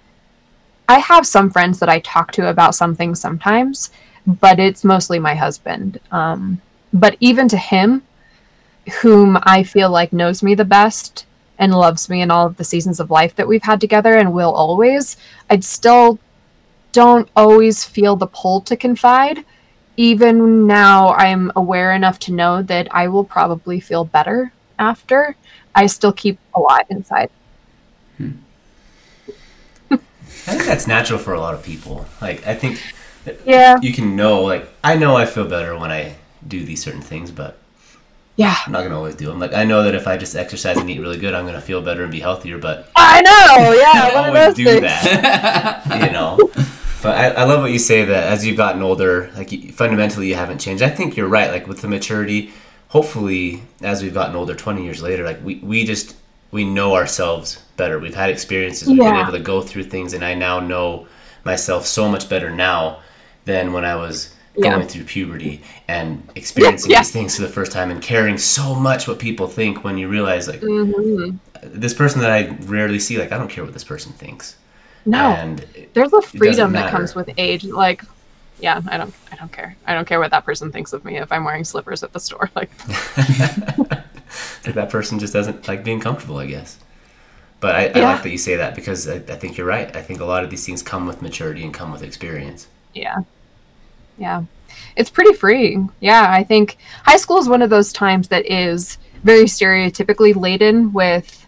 I 0.89 0.99
have 0.99 1.27
some 1.27 1.51
friends 1.51 1.79
that 1.81 1.89
I 1.89 2.01
talk 2.01 2.33
to 2.33 2.49
about 2.49 2.75
some 2.75 2.95
things 2.95 3.21
sometimes, 3.21 3.91
but 4.27 4.59
it's 4.59 4.85
mostly 4.85 5.19
my 5.19 5.35
husband. 5.35 6.01
Um, 6.11 6.61
but 6.93 7.17
even 7.21 7.49
to 7.49 7.57
him, 7.57 8.03
whom 9.01 9.39
I 9.43 9.63
feel 9.63 9.91
like 9.91 10.13
knows 10.13 10.43
me 10.43 10.55
the 10.55 10.65
best 10.65 11.27
and 11.59 11.73
loves 11.73 12.09
me 12.09 12.23
in 12.23 12.31
all 12.31 12.47
of 12.47 12.57
the 12.57 12.65
seasons 12.65 12.99
of 12.99 13.11
life 13.11 13.35
that 13.37 13.47
we've 13.47 13.63
had 13.63 13.81
together 13.81 14.15
and 14.15 14.33
will 14.33 14.53
always, 14.53 15.17
I'd 15.49 15.65
still 15.65 16.19
don't 16.93 17.29
always 17.37 17.85
feel 17.85 18.17
the 18.17 18.27
pull 18.27 18.61
to 18.63 18.77
confide 18.77 19.45
even 19.97 20.67
now 20.67 21.15
I'm 21.15 21.53
aware 21.57 21.93
enough 21.93 22.19
to 22.21 22.33
know 22.33 22.63
that 22.63 22.89
I 22.91 23.09
will 23.09 23.25
probably 23.25 23.81
feel 23.81 24.05
better 24.05 24.53
after. 24.79 25.37
I 25.75 25.87
still 25.87 26.13
keep 26.13 26.39
a 26.55 26.61
lot 26.61 26.87
inside. 26.91 27.31
Hmm. 28.17 28.33
I 29.91 29.97
think 30.55 30.65
that's 30.65 30.87
natural 30.87 31.19
for 31.19 31.35
a 31.35 31.41
lot 31.41 31.55
of 31.55 31.63
people. 31.63 32.07
Like 32.21 32.47
I 32.47 32.55
think 32.55 32.83
yeah. 33.45 33.79
you 33.81 33.93
can 33.93 34.17
know 34.17 34.43
like 34.43 34.69
I 34.83 34.97
know 34.97 35.17
I 35.17 35.27
feel 35.27 35.47
better 35.47 35.79
when 35.79 35.93
I 35.93 36.17
do 36.47 36.65
these 36.65 36.83
certain 36.83 37.01
things, 37.01 37.31
but 37.31 37.59
yeah, 38.37 38.57
I'm 38.67 38.73
not 38.73 38.83
gonna 38.83 38.97
always 38.97 39.15
do 39.15 39.27
them. 39.27 39.39
Like 39.39 39.55
I 39.55 39.65
know 39.65 39.85
that 39.85 39.95
if 39.95 40.09
I 40.09 40.17
just 40.17 40.35
exercise 40.35 40.79
and 40.79 40.91
eat 40.91 41.01
really 41.01 41.19
good, 41.19 41.35
I'm 41.35 41.47
gonna 41.47 41.61
feel 41.61 41.81
better 41.81 42.03
and 42.03 42.11
be 42.11 42.21
healthier. 42.21 42.59
But 42.59 42.89
I 42.97 43.21
know, 43.21 43.73
yeah, 43.73 43.93
I 44.21 44.27
always 44.27 44.55
do 44.55 44.65
things. 44.65 44.81
that. 44.81 45.85
you 46.07 46.11
know, 46.11 46.39
but 47.03 47.17
I, 47.17 47.43
I 47.43 47.45
love 47.45 47.61
what 47.61 47.73
you 47.73 47.79
say 47.79 48.05
that 48.05 48.33
as 48.33 48.47
you've 48.47 48.57
gotten 48.57 48.83
older, 48.83 49.31
like 49.35 49.73
fundamentally 49.73 50.29
you 50.29 50.37
haven't 50.37 50.59
changed. 50.59 50.83
I 50.83 50.89
think 50.89 51.17
you're 51.17 51.29
right. 51.29 51.51
Like 51.51 51.67
with 51.67 51.81
the 51.81 51.89
maturity, 51.89 52.53
hopefully 52.89 53.63
as 53.83 54.03
we've 54.03 54.15
gotten 54.15 54.37
older, 54.37 54.55
20 54.55 54.85
years 54.85 55.03
later, 55.03 55.25
like 55.25 55.43
we, 55.45 55.57
we 55.57 55.85
just 55.85 56.17
we 56.53 56.65
know 56.65 56.95
ourselves 56.95 57.63
better. 57.77 57.99
We've 57.99 58.15
had 58.15 58.31
experiences. 58.31 58.89
We've 58.89 58.99
yeah. 58.99 59.11
been 59.11 59.21
able 59.21 59.33
to 59.33 59.41
go 59.41 59.63
through 59.63 59.85
things, 59.85 60.13
and 60.13 60.25
I 60.25 60.35
now 60.35 60.61
know 60.61 61.07
myself 61.45 61.87
so 61.87 62.09
much 62.09 62.29
better 62.29 62.51
now 62.51 63.01
than 63.47 63.73
when 63.73 63.85
I 63.85 63.97
was 63.97 64.35
going 64.61 64.81
yeah. 64.81 64.87
through 64.87 65.05
puberty 65.05 65.63
and 65.89 66.29
experiencing 66.35 66.91
yeah, 66.91 66.99
yeah. 66.99 67.01
these 67.01 67.11
things 67.11 67.37
for 67.37 67.43
the 67.43 67.49
first 67.49 67.73
time 67.73 67.91
and 67.91 68.03
caring 68.03 68.37
so 68.37 68.75
much 68.75 69.09
what 69.09 69.19
people 69.19 69.47
think 69.47 69.83
when 69.83 69.97
you 69.97 70.09
realize 70.09 70.47
like 70.47 70.61
mm-hmm. 70.61 71.37
this 71.63 71.95
person 71.95 72.21
that 72.21 72.31
I 72.31 72.49
rarely 72.67 72.99
see 72.99 73.19
like 73.19 73.33
I 73.33 73.39
don't 73.39 73.49
care 73.49 73.65
what 73.65 73.73
this 73.73 73.83
person 73.83 74.13
thinks 74.13 74.57
no, 75.05 75.31
and 75.31 75.65
there's 75.95 76.13
a 76.13 76.23
freedom 76.23 76.73
that 76.73 76.91
comes 76.91 77.15
with 77.15 77.31
age. 77.37 77.65
Like, 77.65 78.05
yeah, 78.61 78.81
I 78.87 78.97
don't, 78.97 79.15
I 79.31 79.37
don't 79.37 79.53
care. 79.53 79.77
I 79.87 79.95
don't 79.95 80.07
care 80.07 80.21
what 80.21 80.31
that 80.31 80.45
person 80.45 80.71
thinks 80.71 80.93
of 80.93 81.05
me 81.05 81.19
if 81.19 81.33
I'm 81.33 81.45
wearing 81.45 81.65
slippers 81.65 82.03
at 82.03 82.13
the 82.13 82.21
store. 82.21 82.51
Like, 84.65 84.75
that 84.75 84.89
person 84.89 85.19
just 85.19 85.33
doesn't 85.35 85.69
like 85.69 85.85
being 85.85 86.01
comfortable, 86.01 86.39
I 86.39 86.47
guess. 86.47 86.79
But 87.61 87.77
I, 87.77 87.85
yeah. 87.87 87.99
I 87.99 88.13
like 88.15 88.23
that 88.23 88.31
you 88.31 88.39
say 88.39 88.57
that 88.57 88.75
because 88.75 89.09
I, 89.09 89.17
I 89.17 89.37
think 89.37 89.57
you're 89.57 89.67
right. 89.67 89.95
I 89.95 90.03
think 90.03 90.21
a 90.21 90.25
lot 90.25 90.43
of 90.43 90.51
these 90.51 90.65
things 90.65 90.83
come 90.83 91.07
with 91.07 91.21
maturity 91.21 91.63
and 91.65 91.75
come 91.75 91.93
with 91.93 92.03
experience. 92.03 92.67
Yeah, 92.95 93.19
yeah, 94.19 94.45
it's 94.97 95.11
pretty 95.11 95.35
freeing. 95.35 95.91
Yeah, 96.01 96.27
I 96.31 96.45
think 96.45 96.79
high 97.05 97.17
school 97.17 97.39
is 97.39 97.49
one 97.49 97.63
of 97.63 97.71
those 97.71 97.93
times 97.93 98.29
that 98.29 98.47
is 98.47 98.99
very 99.23 99.45
stereotypically 99.45 100.35
laden 100.35 100.93
with 100.93 101.47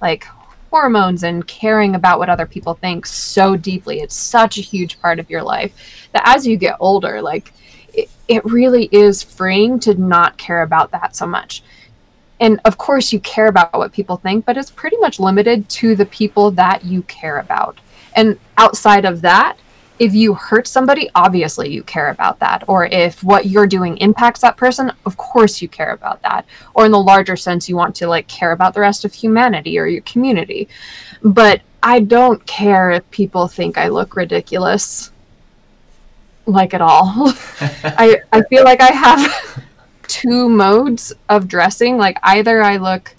like 0.00 0.26
hormones 0.72 1.22
and 1.22 1.46
caring 1.46 1.94
about 1.94 2.18
what 2.18 2.30
other 2.30 2.46
people 2.46 2.72
think 2.72 3.04
so 3.04 3.56
deeply. 3.56 4.00
It's 4.00 4.16
such 4.16 4.56
a 4.56 4.62
huge 4.62 4.98
part 5.02 5.18
of 5.20 5.28
your 5.28 5.42
life 5.42 6.08
that 6.12 6.22
as 6.24 6.46
you 6.46 6.56
get 6.56 6.78
older, 6.80 7.20
like 7.20 7.52
it, 7.92 8.08
it 8.26 8.42
really 8.46 8.88
is 8.90 9.22
freeing 9.22 9.78
to 9.80 9.94
not 9.94 10.38
care 10.38 10.62
about 10.62 10.90
that 10.92 11.14
so 11.14 11.26
much. 11.26 11.62
And 12.40 12.58
of 12.64 12.78
course, 12.78 13.12
you 13.12 13.20
care 13.20 13.48
about 13.48 13.74
what 13.74 13.92
people 13.92 14.16
think, 14.16 14.46
but 14.46 14.56
it's 14.56 14.70
pretty 14.70 14.96
much 14.96 15.20
limited 15.20 15.68
to 15.68 15.94
the 15.94 16.06
people 16.06 16.50
that 16.52 16.84
you 16.86 17.02
care 17.02 17.38
about. 17.38 17.78
And 18.16 18.38
outside 18.56 19.04
of 19.04 19.20
that, 19.20 19.58
if 19.98 20.14
you 20.14 20.34
hurt 20.34 20.66
somebody, 20.66 21.10
obviously 21.14 21.70
you 21.72 21.82
care 21.82 22.10
about 22.10 22.38
that. 22.40 22.64
Or 22.66 22.86
if 22.86 23.22
what 23.22 23.46
you're 23.46 23.66
doing 23.66 23.96
impacts 23.98 24.40
that 24.40 24.56
person, 24.56 24.92
of 25.06 25.16
course 25.16 25.62
you 25.62 25.68
care 25.68 25.92
about 25.92 26.22
that. 26.22 26.46
Or 26.74 26.84
in 26.84 26.92
the 26.92 27.00
larger 27.00 27.36
sense, 27.36 27.68
you 27.68 27.76
want 27.76 27.94
to 27.96 28.08
like 28.08 28.26
care 28.26 28.52
about 28.52 28.74
the 28.74 28.80
rest 28.80 29.04
of 29.04 29.12
humanity 29.12 29.78
or 29.78 29.86
your 29.86 30.02
community. 30.02 30.68
But 31.22 31.62
I 31.82 32.00
don't 32.00 32.44
care 32.46 32.90
if 32.90 33.10
people 33.10 33.48
think 33.48 33.76
I 33.76 33.88
look 33.88 34.16
ridiculous. 34.16 35.12
Like 36.46 36.74
at 36.74 36.80
all. 36.80 37.12
I 37.84 38.20
I 38.32 38.42
feel 38.42 38.64
like 38.64 38.80
I 38.80 38.92
have 38.92 39.62
two 40.08 40.48
modes 40.48 41.12
of 41.28 41.48
dressing. 41.48 41.96
Like 41.96 42.18
either 42.22 42.62
I 42.62 42.76
look 42.76 43.14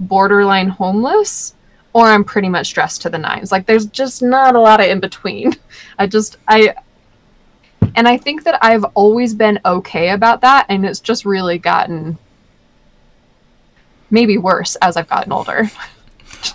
borderline 0.00 0.68
homeless 0.68 1.54
or 1.94 2.06
I'm 2.06 2.24
pretty 2.24 2.48
much 2.50 2.74
dressed 2.74 3.00
to 3.02 3.08
the 3.08 3.18
nines. 3.18 3.50
Like 3.50 3.64
there's 3.64 3.86
just 3.86 4.20
not 4.20 4.54
a 4.54 4.60
lot 4.60 4.80
of 4.80 4.86
in 4.86 5.00
between. 5.00 5.54
I 5.98 6.06
just 6.06 6.36
I 6.46 6.74
and 7.96 8.06
I 8.06 8.18
think 8.18 8.44
that 8.44 8.58
I've 8.62 8.84
always 8.94 9.32
been 9.32 9.60
okay 9.64 10.10
about 10.10 10.42
that 10.42 10.66
and 10.68 10.84
it's 10.84 11.00
just 11.00 11.24
really 11.24 11.56
gotten 11.56 12.18
maybe 14.10 14.36
worse 14.36 14.76
as 14.76 14.96
I've 14.96 15.08
gotten 15.08 15.32
older. 15.32 15.70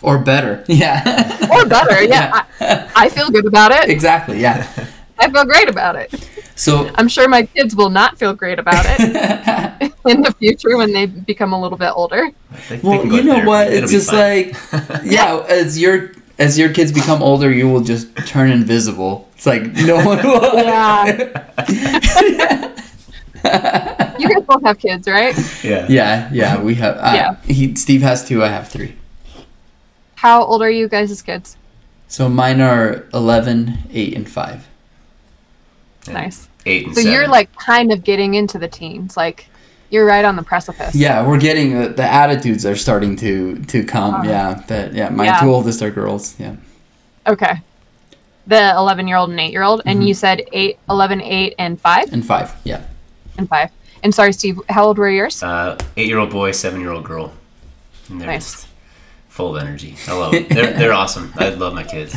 Or 0.01 0.19
better. 0.19 0.63
Yeah. 0.67 1.47
or 1.51 1.65
better. 1.65 2.03
Yeah. 2.03 2.45
yeah. 2.61 2.91
I, 2.95 3.05
I 3.05 3.09
feel 3.09 3.31
good 3.31 3.45
about 3.47 3.71
it. 3.71 3.89
Exactly. 3.89 4.39
Yeah. 4.39 4.67
I 5.19 5.29
feel 5.29 5.45
great 5.45 5.69
about 5.69 5.95
it. 5.95 6.13
So 6.55 6.89
I'm 6.95 7.07
sure 7.07 7.27
my 7.27 7.43
kids 7.43 7.75
will 7.75 7.89
not 7.89 8.17
feel 8.17 8.33
great 8.33 8.59
about 8.59 8.85
it. 8.87 8.99
in 10.07 10.21
the 10.23 10.33
future 10.39 10.77
when 10.77 10.91
they 10.93 11.05
become 11.05 11.53
a 11.53 11.61
little 11.61 11.77
bit 11.77 11.91
older. 11.95 12.31
They- 12.69 12.77
they 12.77 12.87
Well, 12.87 13.01
can 13.01 13.11
you 13.13 13.23
know 13.23 13.33
therapy. 13.33 13.47
what? 13.47 13.67
It'll 13.67 13.83
It's 13.83 13.91
just 13.91 14.09
fine. 14.11 14.51
like, 14.51 15.01
yeah, 15.05 15.45
as 15.47 15.79
your 15.79 16.11
as 16.39 16.57
your 16.57 16.73
kids 16.73 16.91
become 16.93 17.21
older, 17.21 17.51
you 17.51 17.67
will 17.69 17.81
just 17.81 18.07
turn 18.25 18.49
invisible. 18.49 19.27
It's 19.35 19.45
like 19.45 19.63
no 19.73 19.97
one 20.05 20.17
will. 20.23 20.53
Yeah. 20.63 21.35
You 24.19 24.27
guys 24.27 24.43
both 24.45 24.63
have 24.63 24.77
kids, 24.79 25.07
right? 25.07 25.33
yeah. 25.63 25.85
yeah, 25.89 26.29
yeah. 26.31 26.61
We 26.61 26.75
have. 26.75 26.97
Uh, 26.97 27.11
Yeah. 27.15 27.35
He 27.45 27.73
Steve 27.75 28.01
has 28.01 28.27
two. 28.27 28.43
I 28.43 28.49
have 28.49 28.67
three. 28.67 28.95
How 30.15 30.43
old 30.43 30.61
are 30.61 30.69
you 30.69 30.89
guys 30.89 31.09
as 31.11 31.21
kids? 31.21 31.55
So 32.09 32.27
mine 32.27 32.59
are 32.59 33.05
11, 33.13 33.77
8, 33.93 34.13
and 34.15 34.29
5. 34.29 34.67
And 36.09 36.17
Nice. 36.17 36.47
Eight 36.65 36.85
and 36.87 36.95
So 36.95 37.01
seven. 37.01 37.13
you're 37.13 37.27
like 37.27 37.55
kind 37.55 37.91
of 37.91 38.03
getting 38.03 38.33
into 38.33 38.57
the 38.59 38.67
teens, 38.67 39.15
like 39.15 39.47
you're 39.89 40.05
right 40.05 40.25
on 40.25 40.35
the 40.35 40.43
precipice. 40.43 40.93
Yeah, 40.95 41.25
we're 41.25 41.39
getting 41.39 41.75
uh, 41.75 41.87
the 41.89 42.03
attitudes 42.03 42.65
are 42.65 42.75
starting 42.75 43.15
to 43.17 43.55
to 43.67 43.83
come. 43.83 44.15
Uh-huh. 44.15 44.23
Yeah, 44.29 44.53
that 44.67 44.93
yeah, 44.93 45.09
my 45.09 45.25
Yeah. 45.25 45.39
two 45.39 45.51
oldest 45.53 45.81
are 45.81 45.89
girls. 45.91 46.35
Yeah, 46.39 46.55
Okay. 47.27 47.61
The 48.47 48.73
11 48.75 49.07
year 49.07 49.17
old 49.17 49.29
and 49.29 49.39
8 49.39 49.51
year 49.51 49.61
old, 49.63 49.81
and 49.85 50.01
Mhm. 50.01 50.07
you 50.07 50.13
said 50.15 50.41
8, 50.51 50.79
11, 50.89 51.21
8, 51.21 51.53
and 51.59 51.79
5? 51.79 52.11
and 52.11 52.25
five. 52.25 52.51
Yeah, 52.63 52.81
And 53.37 53.47
5. 53.47 53.69
And 54.03 54.15
sorry, 54.15 54.33
Steve, 54.33 54.59
how 54.69 54.85
old 54.85 54.97
were 54.97 55.09
yours? 55.09 55.43
uh, 55.43 55.77
eight-year-old 55.97 56.29
boy, 56.31 56.51
seven-year-old 56.51 57.03
girl. 57.03 57.31
And 58.09 58.19
they're 58.19 58.27
Nice. 58.27 58.51
just 58.53 58.67
full 59.27 59.55
of 59.55 59.61
energy. 59.61 59.95
I 60.07 60.13
love 60.13 60.31
them. 60.31 60.45
They're, 60.49 60.71
they're 60.73 60.93
awesome. 60.93 61.31
I 61.37 61.49
love 61.49 61.73
my 61.75 61.83
kids. 61.83 62.15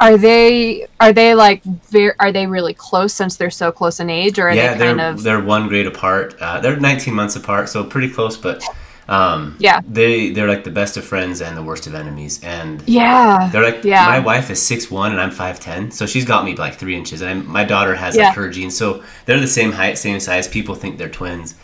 Are 0.00 0.16
they 0.18 0.86
are 1.00 1.12
they 1.12 1.34
like 1.34 1.62
very 1.64 2.12
are 2.18 2.32
they 2.32 2.46
really 2.46 2.74
close 2.74 3.12
since 3.14 3.36
they're 3.36 3.50
so 3.50 3.70
close 3.72 4.00
in 4.00 4.10
age, 4.10 4.38
or 4.38 4.48
are 4.48 4.52
yeah, 4.54 4.72
they 4.74 4.78
they're 4.92 5.10
of 5.10 5.22
they're 5.22 5.40
one 5.40 5.68
grade 5.68 5.86
apart. 5.86 6.36
Uh, 6.40 6.60
they're 6.60 6.76
19 6.78 7.14
months 7.14 7.36
apart, 7.36 7.68
so 7.68 7.84
pretty 7.84 8.10
close. 8.10 8.36
But 8.36 8.62
um, 9.08 9.54
Yeah. 9.58 9.80
they 9.88 10.30
they're 10.30 10.48
like 10.48 10.64
the 10.64 10.70
best 10.70 10.96
of 10.96 11.04
friends 11.04 11.40
and 11.40 11.56
the 11.56 11.62
worst 11.62 11.86
of 11.86 11.94
enemies. 11.94 12.40
And 12.42 12.82
yeah 12.86 13.48
they're 13.52 13.62
like 13.62 13.84
Yeah. 13.84 14.04
my 14.06 14.18
wife 14.18 14.50
is 14.50 14.60
six 14.60 14.90
one 14.90 15.12
and 15.12 15.20
I'm 15.20 15.30
five 15.30 15.60
ten, 15.60 15.90
so 15.90 16.06
she's 16.06 16.24
got 16.24 16.44
me 16.44 16.56
like 16.56 16.74
three 16.74 16.96
inches, 16.96 17.20
and 17.20 17.30
I'm, 17.30 17.46
my 17.46 17.64
daughter 17.64 17.94
has 17.94 18.16
Yeah. 18.16 18.28
like 18.28 18.36
her 18.36 18.48
genes, 18.50 18.76
so 18.76 19.02
they're 19.26 19.40
the 19.40 19.46
same 19.46 19.72
height, 19.72 19.96
same 19.98 20.18
size. 20.20 20.48
People 20.48 20.74
think 20.74 20.98
they're 20.98 21.08
twins, 21.08 21.54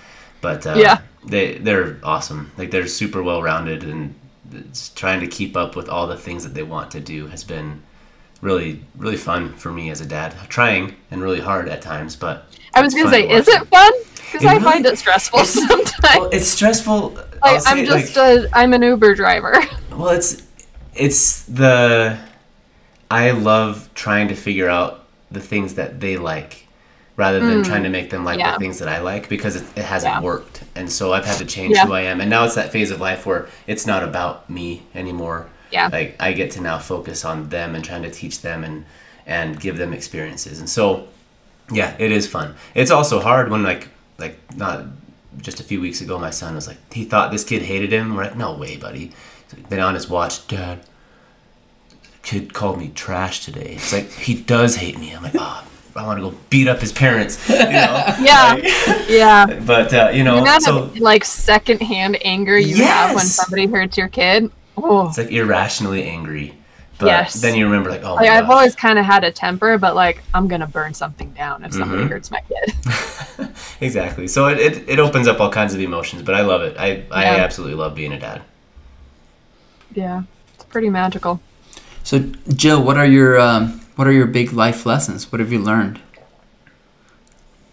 but 0.40 0.66
uh, 0.66 0.74
Yeah. 0.76 0.98
they 1.26 1.58
they're 1.58 1.96
awesome. 2.04 2.52
Like 2.56 2.70
they're 2.70 2.86
super 2.86 3.22
well 3.22 3.42
rounded, 3.42 3.82
and 3.84 4.14
trying 4.94 5.20
to 5.20 5.26
keep 5.26 5.56
up 5.56 5.74
with 5.76 5.88
all 5.88 6.06
the 6.06 6.16
things 6.16 6.44
that 6.44 6.54
they 6.54 6.62
want 6.62 6.90
to 6.92 7.00
do 7.00 7.26
has 7.28 7.42
been 7.44 7.82
really 8.40 8.82
really 8.96 9.16
fun 9.16 9.54
for 9.54 9.70
me 9.70 9.90
as 9.90 10.00
a 10.00 10.06
dad. 10.06 10.34
Trying 10.48 10.94
and 11.10 11.22
really 11.22 11.40
hard 11.40 11.68
at 11.68 11.82
times, 11.82 12.16
but 12.16 12.46
I 12.74 12.82
was 12.82 12.94
gonna 12.94 13.10
say, 13.10 13.28
is 13.28 13.48
it 13.48 13.66
fun? 13.68 13.92
Because 14.14 14.44
I 14.46 14.52
really- 14.52 14.64
find 14.64 14.86
it 14.86 14.98
stressful 14.98 15.44
sometimes. 15.44 15.92
Well, 16.02 16.30
it's 16.32 16.46
stressful. 16.48 17.10
Like, 17.42 17.62
I'm 17.66 17.84
just 17.84 18.16
like- 18.16 18.40
a 18.44 18.48
I'm 18.52 18.72
an 18.72 18.82
Uber 18.82 19.14
driver. 19.14 19.54
Well, 19.90 20.10
it's 20.10 20.42
it's 20.94 21.42
the 21.42 22.18
I 23.10 23.32
love 23.32 23.90
trying 23.94 24.28
to 24.28 24.34
figure 24.34 24.68
out 24.68 25.04
the 25.30 25.40
things 25.40 25.74
that 25.74 26.00
they 26.00 26.16
like 26.16 26.66
rather 27.16 27.40
than 27.40 27.62
Mm. 27.62 27.66
trying 27.66 27.82
to 27.82 27.88
make 27.90 28.08
them 28.08 28.24
like 28.24 28.38
Yeah. 28.38 28.52
the 28.52 28.58
things 28.60 28.78
that 28.78 28.88
I 28.88 29.00
like 29.00 29.28
because 29.28 29.56
it, 29.56 29.64
it 29.76 29.84
hasn't 29.84 30.14
Yeah. 30.14 30.20
worked. 30.22 30.62
And 30.74 30.90
so 30.90 31.12
I've 31.12 31.26
had 31.26 31.36
to 31.38 31.44
change 31.44 31.74
Yeah. 31.74 31.84
who 31.86 31.92
I 31.92 32.02
am. 32.02 32.20
And 32.20 32.30
now 32.30 32.44
it's 32.44 32.54
that 32.54 32.72
phase 32.72 32.90
of 32.90 33.00
life 33.00 33.26
where 33.26 33.46
it's 33.66 33.86
not 33.86 34.02
about 34.02 34.48
me 34.48 34.84
anymore. 34.94 35.48
Yeah. 35.70 35.88
Like 35.92 36.16
I 36.20 36.32
get 36.32 36.50
to 36.52 36.60
now 36.60 36.78
focus 36.78 37.24
on 37.24 37.48
them 37.48 37.74
and 37.74 37.84
trying 37.84 38.02
to 38.02 38.10
teach 38.10 38.42
them 38.42 38.64
and 38.64 38.84
and 39.26 39.60
give 39.60 39.78
them 39.78 39.92
experiences. 39.92 40.58
And 40.58 40.68
so 40.68 41.08
yeah, 41.70 41.94
it 41.98 42.12
is 42.12 42.26
fun. 42.26 42.54
It's 42.74 42.90
also 42.90 43.20
hard 43.20 43.50
when 43.50 43.62
like 43.62 43.88
like 44.18 44.38
not 44.56 44.84
just 45.38 45.60
a 45.60 45.64
few 45.64 45.80
weeks 45.80 46.00
ago 46.00 46.18
my 46.18 46.30
son 46.30 46.56
was 46.56 46.66
like 46.66 46.78
he 46.92 47.04
thought 47.04 47.30
this 47.30 47.44
kid 47.44 47.62
hated 47.62 47.92
him. 47.92 48.14
We're 48.14 48.24
like, 48.24 48.36
no 48.36 48.54
way, 48.54 48.76
buddy. 48.76 49.12
Then 49.68 49.80
on 49.80 49.94
his 49.94 50.08
watch, 50.08 50.46
Dad, 50.46 50.80
kid 52.22 52.52
called 52.54 52.78
me 52.78 52.90
trash 52.94 53.44
today. 53.44 53.74
It's 53.76 53.92
like 53.92 54.10
he 54.10 54.34
does 54.40 54.76
hate 54.76 54.98
me. 54.98 55.12
I'm 55.12 55.22
like, 55.22 55.34
oh, 55.36 55.66
I 55.96 56.06
want 56.06 56.18
to 56.18 56.30
go 56.30 56.36
beat 56.50 56.68
up 56.68 56.78
his 56.80 56.92
parents. 56.92 57.48
You 57.48 57.56
know? 57.56 58.16
Yeah. 58.20 58.54
Like, 58.54 59.08
yeah. 59.08 59.60
but 59.66 59.92
uh, 59.92 60.10
you 60.12 60.22
know, 60.24 60.44
so 60.58 60.90
like 60.98 61.24
secondhand 61.24 62.24
anger 62.24 62.58
you 62.58 62.84
have 62.84 63.14
when 63.14 63.24
somebody 63.24 63.66
hurts 63.66 63.96
your 63.96 64.08
kid. 64.08 64.50
Oh, 64.76 65.08
it's 65.08 65.18
like 65.18 65.30
irrationally 65.30 66.04
angry. 66.04 66.54
But 66.98 67.06
Yes. 67.06 67.32
then 67.40 67.54
you 67.54 67.64
remember 67.64 67.88
like, 67.90 68.02
oh 68.02 68.16
my 68.16 68.22
like 68.22 68.30
I've 68.30 68.44
gosh. 68.44 68.52
always 68.52 68.74
kind 68.76 68.98
of 68.98 69.04
had 69.06 69.24
a 69.24 69.32
temper, 69.32 69.78
but 69.78 69.94
like 69.94 70.22
I'm 70.34 70.48
gonna 70.48 70.66
burn 70.66 70.92
something 70.92 71.30
down 71.30 71.64
if 71.64 71.72
somebody 71.72 72.02
Mhm. 72.04 72.10
hurts 72.10 72.30
my 72.30 72.40
kid. 72.48 73.48
exactly. 73.80 74.28
So 74.28 74.48
it, 74.48 74.58
it, 74.58 74.88
it 74.88 74.98
opens 74.98 75.26
up 75.26 75.40
all 75.40 75.50
kinds 75.50 75.72
of 75.72 75.80
emotions, 75.80 76.22
but 76.22 76.34
I 76.34 76.42
love 76.42 76.60
it. 76.62 76.76
I, 76.78 77.04
I 77.10 77.24
absolutely 77.40 77.76
love 77.76 77.94
being 77.94 78.12
a 78.12 78.20
dad. 78.20 78.42
Yeah, 79.94 80.22
it's 80.54 80.64
pretty 80.64 80.90
magical. 80.90 81.40
So 82.02 82.18
Jill, 82.54 82.82
what 82.82 82.96
are 82.98 83.06
your 83.06 83.40
um, 83.40 83.80
what 83.96 84.06
are 84.06 84.12
your 84.12 84.26
big 84.26 84.52
life 84.52 84.84
lessons? 84.86 85.32
What 85.32 85.40
have 85.40 85.52
you 85.52 85.58
learned? 85.58 86.00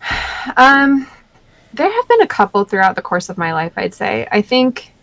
Um, 0.55 1.05
there 1.73 1.91
have 1.91 2.07
been 2.07 2.21
a 2.21 2.27
couple 2.27 2.63
throughout 2.63 2.95
the 2.95 3.01
course 3.01 3.27
of 3.27 3.38
my 3.38 3.51
life, 3.53 3.73
I'd 3.75 3.93
say. 3.93 4.25
I 4.31 4.41
think 4.41 4.93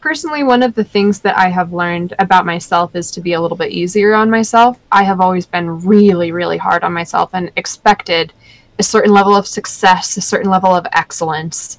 personally, 0.00 0.42
one 0.42 0.62
of 0.62 0.74
the 0.74 0.84
things 0.84 1.20
that 1.20 1.36
I 1.36 1.48
have 1.48 1.72
learned 1.72 2.14
about 2.18 2.46
myself 2.46 2.94
is 2.94 3.10
to 3.12 3.20
be 3.20 3.32
a 3.32 3.40
little 3.40 3.56
bit 3.56 3.72
easier 3.72 4.14
on 4.14 4.30
myself. 4.30 4.78
I 4.92 5.04
have 5.04 5.20
always 5.20 5.46
been 5.46 5.84
really, 5.84 6.32
really 6.32 6.58
hard 6.58 6.84
on 6.84 6.92
myself 6.92 7.30
and 7.32 7.50
expected 7.56 8.32
a 8.78 8.82
certain 8.82 9.12
level 9.12 9.34
of 9.34 9.46
success, 9.46 10.16
a 10.16 10.20
certain 10.20 10.50
level 10.50 10.74
of 10.74 10.86
excellence. 10.92 11.78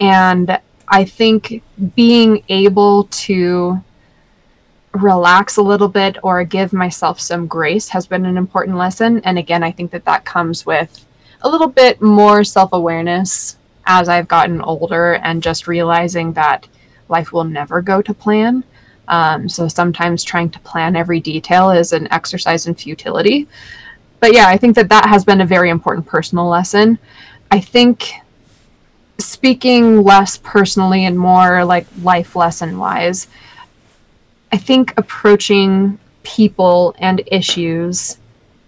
And 0.00 0.58
I 0.88 1.04
think 1.04 1.62
being 1.94 2.42
able 2.48 3.04
to 3.04 3.82
relax 4.92 5.56
a 5.56 5.62
little 5.62 5.88
bit 5.88 6.18
or 6.22 6.44
give 6.44 6.72
myself 6.72 7.20
some 7.20 7.46
grace 7.46 7.88
has 7.88 8.06
been 8.06 8.26
an 8.26 8.36
important 8.36 8.76
lesson. 8.76 9.20
And 9.24 9.38
again, 9.38 9.62
I 9.62 9.70
think 9.70 9.90
that 9.92 10.04
that 10.04 10.24
comes 10.24 10.66
with 10.66 11.06
a 11.42 11.48
little 11.48 11.68
bit 11.68 12.02
more 12.02 12.44
self 12.44 12.72
awareness 12.72 13.56
as 13.86 14.08
I've 14.08 14.28
gotten 14.28 14.60
older 14.60 15.14
and 15.14 15.42
just 15.42 15.66
realizing 15.66 16.34
that 16.34 16.68
life 17.12 17.32
will 17.32 17.44
never 17.44 17.80
go 17.80 18.02
to 18.02 18.12
plan. 18.12 18.64
Um, 19.06 19.48
so 19.48 19.68
sometimes 19.68 20.24
trying 20.24 20.50
to 20.50 20.58
plan 20.60 20.96
every 20.96 21.20
detail 21.20 21.70
is 21.70 21.92
an 21.92 22.12
exercise 22.12 22.66
in 22.66 22.74
futility. 22.74 23.46
But 24.18 24.32
yeah, 24.32 24.48
I 24.48 24.56
think 24.56 24.74
that 24.76 24.88
that 24.88 25.06
has 25.06 25.24
been 25.24 25.40
a 25.40 25.46
very 25.46 25.70
important 25.70 26.06
personal 26.06 26.48
lesson. 26.48 26.98
I 27.50 27.60
think 27.60 28.14
speaking 29.18 30.02
less 30.02 30.38
personally 30.38 31.04
and 31.04 31.18
more 31.18 31.64
like 31.64 31.86
life 32.02 32.34
lesson 32.34 32.78
wise, 32.78 33.28
I 34.50 34.58
think 34.58 34.94
approaching 34.96 35.98
people 36.22 36.94
and 36.98 37.22
issues 37.26 38.18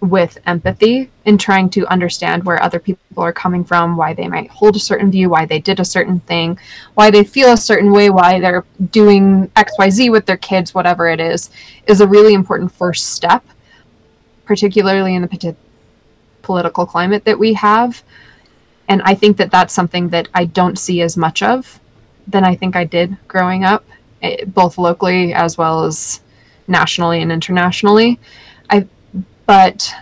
with 0.09 0.37
empathy 0.45 1.09
and 1.25 1.39
trying 1.39 1.69
to 1.69 1.85
understand 1.87 2.43
where 2.43 2.61
other 2.61 2.79
people 2.79 3.23
are 3.23 3.33
coming 3.33 3.63
from, 3.63 3.97
why 3.97 4.13
they 4.13 4.27
might 4.27 4.49
hold 4.49 4.75
a 4.75 4.79
certain 4.79 5.11
view, 5.11 5.29
why 5.29 5.45
they 5.45 5.59
did 5.59 5.79
a 5.79 5.85
certain 5.85 6.19
thing, 6.21 6.57
why 6.93 7.11
they 7.11 7.23
feel 7.23 7.53
a 7.53 7.57
certain 7.57 7.91
way, 7.91 8.09
why 8.09 8.39
they're 8.39 8.65
doing 8.91 9.47
XYZ 9.55 10.11
with 10.11 10.25
their 10.25 10.37
kids, 10.37 10.73
whatever 10.73 11.07
it 11.07 11.19
is, 11.19 11.49
is 11.87 12.01
a 12.01 12.07
really 12.07 12.33
important 12.33 12.71
first 12.71 13.11
step, 13.11 13.43
particularly 14.45 15.15
in 15.15 15.21
the 15.21 15.55
political 16.41 16.85
climate 16.85 17.25
that 17.25 17.39
we 17.39 17.53
have. 17.53 18.03
And 18.87 19.01
I 19.03 19.15
think 19.15 19.37
that 19.37 19.51
that's 19.51 19.73
something 19.73 20.09
that 20.09 20.27
I 20.33 20.45
don't 20.45 20.77
see 20.77 21.01
as 21.01 21.17
much 21.17 21.41
of 21.41 21.79
than 22.27 22.43
I 22.43 22.55
think 22.55 22.75
I 22.75 22.83
did 22.83 23.17
growing 23.27 23.63
up, 23.63 23.83
eh, 24.21 24.45
both 24.45 24.77
locally 24.77 25.33
as 25.33 25.57
well 25.57 25.85
as 25.85 26.21
nationally 26.67 27.21
and 27.21 27.31
internationally. 27.31 28.19
But 29.45 29.93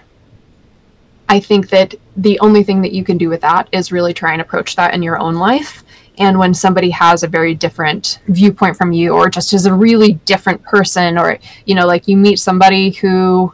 I 1.29 1.39
think 1.39 1.69
that 1.69 1.95
the 2.15 2.39
only 2.39 2.63
thing 2.63 2.81
that 2.81 2.91
you 2.91 3.03
can 3.03 3.17
do 3.17 3.29
with 3.29 3.41
that 3.41 3.67
is 3.71 3.91
really 3.91 4.13
try 4.13 4.33
and 4.33 4.41
approach 4.41 4.75
that 4.75 4.93
in 4.93 5.01
your 5.01 5.17
own 5.17 5.35
life. 5.35 5.83
And 6.19 6.37
when 6.37 6.53
somebody 6.53 6.91
has 6.91 7.23
a 7.23 7.27
very 7.27 7.55
different 7.55 8.19
viewpoint 8.27 8.77
from 8.77 8.91
you, 8.91 9.13
or 9.13 9.29
just 9.29 9.51
is 9.51 9.65
a 9.65 9.73
really 9.73 10.13
different 10.25 10.61
person, 10.61 11.17
or, 11.17 11.39
you 11.65 11.73
know, 11.73 11.87
like 11.87 12.07
you 12.07 12.17
meet 12.17 12.37
somebody 12.37 12.91
who, 12.91 13.51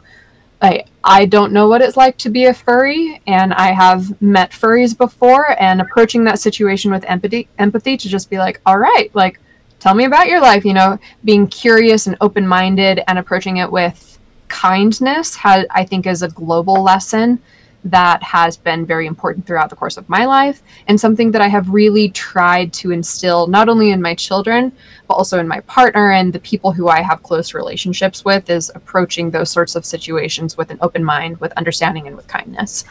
like, 0.60 0.88
I 1.02 1.24
don't 1.24 1.54
know 1.54 1.68
what 1.68 1.80
it's 1.80 1.96
like 1.96 2.18
to 2.18 2.28
be 2.28 2.44
a 2.44 2.52
furry, 2.52 3.22
and 3.26 3.54
I 3.54 3.72
have 3.72 4.20
met 4.20 4.50
furries 4.50 4.96
before, 4.96 5.58
and 5.58 5.80
approaching 5.80 6.24
that 6.24 6.38
situation 6.38 6.90
with 6.90 7.04
empathy, 7.04 7.48
empathy 7.58 7.96
to 7.96 8.08
just 8.10 8.28
be 8.28 8.36
like, 8.36 8.60
all 8.66 8.78
right, 8.78 9.10
like, 9.14 9.40
tell 9.78 9.94
me 9.94 10.04
about 10.04 10.28
your 10.28 10.42
life, 10.42 10.66
you 10.66 10.74
know, 10.74 10.98
being 11.24 11.46
curious 11.48 12.06
and 12.06 12.16
open 12.20 12.46
minded 12.46 13.00
and 13.08 13.18
approaching 13.18 13.56
it 13.56 13.72
with 13.72 14.09
kindness 14.50 15.36
has 15.36 15.64
I 15.70 15.84
think 15.84 16.06
is 16.06 16.22
a 16.22 16.28
global 16.28 16.82
lesson 16.82 17.40
that 17.82 18.22
has 18.22 18.58
been 18.58 18.84
very 18.84 19.06
important 19.06 19.46
throughout 19.46 19.70
the 19.70 19.76
course 19.76 19.96
of 19.96 20.06
my 20.06 20.26
life 20.26 20.62
and 20.86 21.00
something 21.00 21.30
that 21.30 21.40
I 21.40 21.48
have 21.48 21.70
really 21.70 22.10
tried 22.10 22.74
to 22.74 22.90
instill 22.90 23.46
not 23.46 23.70
only 23.70 23.90
in 23.90 24.02
my 24.02 24.14
children 24.14 24.72
but 25.08 25.14
also 25.14 25.38
in 25.38 25.48
my 25.48 25.60
partner 25.60 26.12
and 26.12 26.34
the 26.34 26.40
people 26.40 26.72
who 26.72 26.88
I 26.88 27.00
have 27.00 27.22
close 27.22 27.54
relationships 27.54 28.22
with 28.22 28.50
is 28.50 28.70
approaching 28.74 29.30
those 29.30 29.50
sorts 29.50 29.76
of 29.76 29.86
situations 29.86 30.58
with 30.58 30.70
an 30.70 30.78
open 30.82 31.02
mind 31.02 31.40
with 31.40 31.52
understanding 31.52 32.06
and 32.06 32.16
with 32.16 32.26
kindness. 32.26 32.84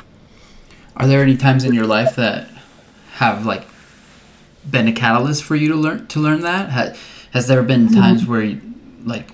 Are 0.96 1.06
there 1.06 1.22
any 1.22 1.38
times 1.38 1.64
in 1.64 1.74
your 1.74 1.86
life 1.86 2.16
that 2.16 2.50
have 3.14 3.46
like 3.46 3.68
been 4.70 4.88
a 4.88 4.94
catalyst 4.94 5.44
for 5.44 5.56
you 5.56 5.68
to 5.70 5.76
learn 5.76 6.08
to 6.08 6.20
learn 6.20 6.42
that? 6.42 6.70
Has, 6.70 7.00
has 7.32 7.48
there 7.48 7.64
been 7.64 7.88
mm-hmm. 7.88 8.00
times 8.00 8.26
where, 8.26 8.42
you, 8.42 8.62
like, 9.04 9.32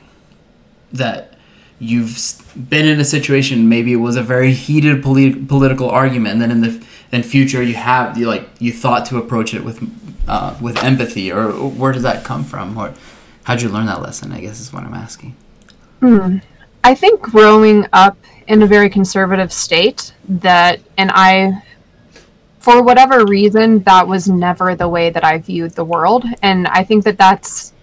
that 0.92 1.35
you've 1.80 2.42
been 2.70 2.88
in 2.88 3.00
a 3.00 3.06
situation? 3.06 3.70
Maybe 3.70 3.94
it 3.94 3.98
was 3.98 4.16
a 4.16 4.24
very 4.24 4.54
heated 4.54 5.04
polit- 5.04 5.48
political 5.48 5.90
argument, 5.90 6.34
and 6.34 6.42
then 6.42 6.52
in 6.52 6.62
the 6.62 6.86
in 7.12 7.24
future 7.24 7.62
you 7.62 7.76
have 7.76 8.18
you 8.18 8.28
like 8.28 8.50
you 8.60 8.72
thought 8.72 9.06
to 9.08 9.18
approach 9.18 9.54
it 9.54 9.64
with 9.64 9.82
uh, 10.28 10.58
with 10.62 10.84
empathy, 10.84 11.32
or 11.32 11.52
where 11.52 11.92
did 11.92 12.04
that 12.04 12.24
come 12.24 12.44
from, 12.44 12.78
or 12.78 12.94
how'd 13.44 13.62
you 13.62 13.70
learn 13.70 13.86
that 13.86 14.02
lesson? 14.02 14.32
I 14.32 14.42
guess 14.42 14.60
is 14.60 14.74
what 14.74 14.84
I'm 14.84 14.94
asking. 14.94 15.36
I 16.84 16.94
think 16.94 17.20
growing 17.22 17.88
up 17.94 18.18
in 18.48 18.62
a 18.62 18.68
very 18.68 18.90
conservative 18.90 19.52
state 19.52 20.14
that 20.30 20.80
and 20.98 21.12
I 21.14 21.64
for 22.60 22.84
whatever 22.84 23.26
reason 23.26 23.80
that 23.84 24.08
was 24.08 24.28
never 24.28 24.76
the 24.76 24.88
way 24.88 25.10
that 25.10 25.24
I 25.24 25.40
viewed 25.40 25.72
the 25.72 25.84
world 25.84 26.26
and 26.42 26.68
I 26.68 26.84
think 26.84 27.04
that 27.06 27.18
that's 27.18 27.74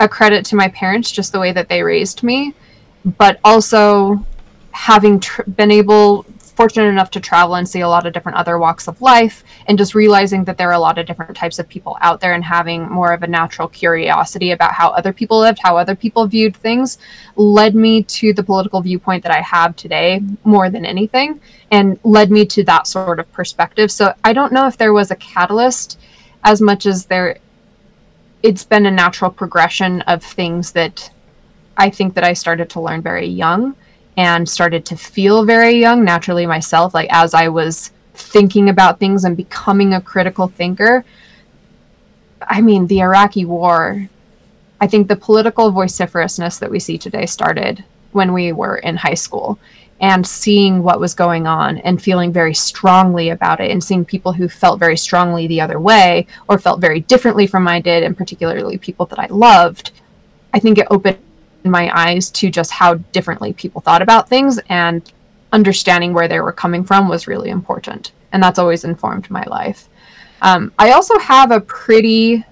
a 0.00 0.08
credit 0.08 0.44
to 0.46 0.56
my 0.56 0.68
parents 0.68 1.12
just 1.12 1.32
the 1.32 1.38
way 1.38 1.52
that 1.52 1.68
they 1.68 1.82
raised 1.82 2.24
me 2.24 2.54
but 3.04 3.38
also 3.44 4.24
having 4.72 5.20
tr- 5.20 5.42
been 5.42 5.70
able 5.70 6.26
fortunate 6.56 6.88
enough 6.88 7.10
to 7.10 7.20
travel 7.20 7.56
and 7.56 7.68
see 7.68 7.80
a 7.80 7.88
lot 7.88 8.06
of 8.06 8.12
different 8.12 8.38
other 8.38 8.58
walks 8.58 8.86
of 8.86 9.00
life 9.02 9.42
and 9.66 9.76
just 9.76 9.94
realizing 9.94 10.44
that 10.44 10.56
there 10.56 10.68
are 10.68 10.74
a 10.74 10.78
lot 10.78 10.98
of 10.98 11.06
different 11.06 11.36
types 11.36 11.58
of 11.58 11.68
people 11.68 11.96
out 12.00 12.20
there 12.20 12.32
and 12.32 12.44
having 12.44 12.88
more 12.88 13.12
of 13.12 13.22
a 13.22 13.26
natural 13.26 13.68
curiosity 13.68 14.52
about 14.52 14.72
how 14.72 14.90
other 14.90 15.12
people 15.12 15.40
lived 15.40 15.58
how 15.62 15.76
other 15.76 15.96
people 15.96 16.26
viewed 16.26 16.56
things 16.56 16.98
led 17.36 17.74
me 17.74 18.02
to 18.04 18.32
the 18.32 18.42
political 18.42 18.80
viewpoint 18.80 19.22
that 19.22 19.32
I 19.32 19.40
have 19.40 19.74
today 19.74 20.22
more 20.44 20.70
than 20.70 20.84
anything 20.84 21.40
and 21.70 21.98
led 22.04 22.30
me 22.30 22.46
to 22.46 22.62
that 22.64 22.86
sort 22.86 23.18
of 23.18 23.30
perspective. 23.32 23.90
So 23.90 24.14
I 24.22 24.32
don't 24.32 24.52
know 24.52 24.66
if 24.66 24.76
there 24.76 24.92
was 24.92 25.10
a 25.10 25.16
catalyst 25.16 25.98
as 26.44 26.60
much 26.60 26.86
as 26.86 27.06
there 27.06 27.38
it's 28.42 28.64
been 28.64 28.84
a 28.84 28.90
natural 28.90 29.30
progression 29.30 30.02
of 30.02 30.22
things 30.22 30.72
that 30.72 31.10
I 31.76 31.90
think 31.90 32.14
that 32.14 32.24
I 32.24 32.32
started 32.32 32.70
to 32.70 32.80
learn 32.80 33.02
very 33.02 33.26
young 33.26 33.74
and 34.16 34.48
started 34.48 34.84
to 34.86 34.96
feel 34.96 35.44
very 35.44 35.72
young 35.72 36.04
naturally 36.04 36.46
myself 36.46 36.94
like 36.94 37.08
as 37.10 37.34
I 37.34 37.48
was 37.48 37.90
thinking 38.14 38.68
about 38.68 39.00
things 39.00 39.24
and 39.24 39.36
becoming 39.36 39.92
a 39.92 40.00
critical 40.00 40.48
thinker. 40.48 41.04
I 42.42 42.60
mean, 42.60 42.86
the 42.86 43.00
Iraqi 43.00 43.44
war 43.44 44.08
I 44.80 44.86
think 44.86 45.08
the 45.08 45.16
political 45.16 45.70
vociferousness 45.70 46.58
that 46.58 46.70
we 46.70 46.78
see 46.78 46.98
today 46.98 47.24
started 47.24 47.84
when 48.12 48.34
we 48.34 48.52
were 48.52 48.76
in 48.76 48.96
high 48.96 49.14
school 49.14 49.58
and 50.00 50.26
seeing 50.26 50.82
what 50.82 51.00
was 51.00 51.14
going 51.14 51.46
on 51.46 51.78
and 51.78 52.02
feeling 52.02 52.32
very 52.32 52.52
strongly 52.52 53.30
about 53.30 53.60
it 53.60 53.70
and 53.70 53.82
seeing 53.82 54.04
people 54.04 54.34
who 54.34 54.46
felt 54.46 54.78
very 54.78 54.96
strongly 54.98 55.46
the 55.46 55.60
other 55.60 55.80
way 55.80 56.26
or 56.48 56.58
felt 56.58 56.82
very 56.82 57.00
differently 57.00 57.46
from 57.46 57.66
I 57.66 57.80
did 57.80 58.02
and 58.02 58.14
particularly 58.14 58.76
people 58.76 59.06
that 59.06 59.18
I 59.18 59.26
loved 59.26 59.92
I 60.52 60.58
think 60.58 60.76
it 60.76 60.86
opened 60.90 61.18
my 61.64 61.90
eyes 61.94 62.30
to 62.30 62.50
just 62.50 62.70
how 62.70 62.94
differently 63.12 63.52
people 63.52 63.80
thought 63.80 64.02
about 64.02 64.28
things 64.28 64.58
and 64.68 65.12
understanding 65.52 66.12
where 66.12 66.28
they 66.28 66.40
were 66.40 66.52
coming 66.52 66.84
from 66.84 67.08
was 67.08 67.26
really 67.26 67.50
important 67.50 68.12
and 68.32 68.42
that's 68.42 68.58
always 68.58 68.84
informed 68.84 69.30
my 69.30 69.44
life 69.44 69.88
um, 70.42 70.72
I 70.78 70.92
also 70.92 71.18
have 71.18 71.50
a 71.50 71.60
pretty 71.60 72.44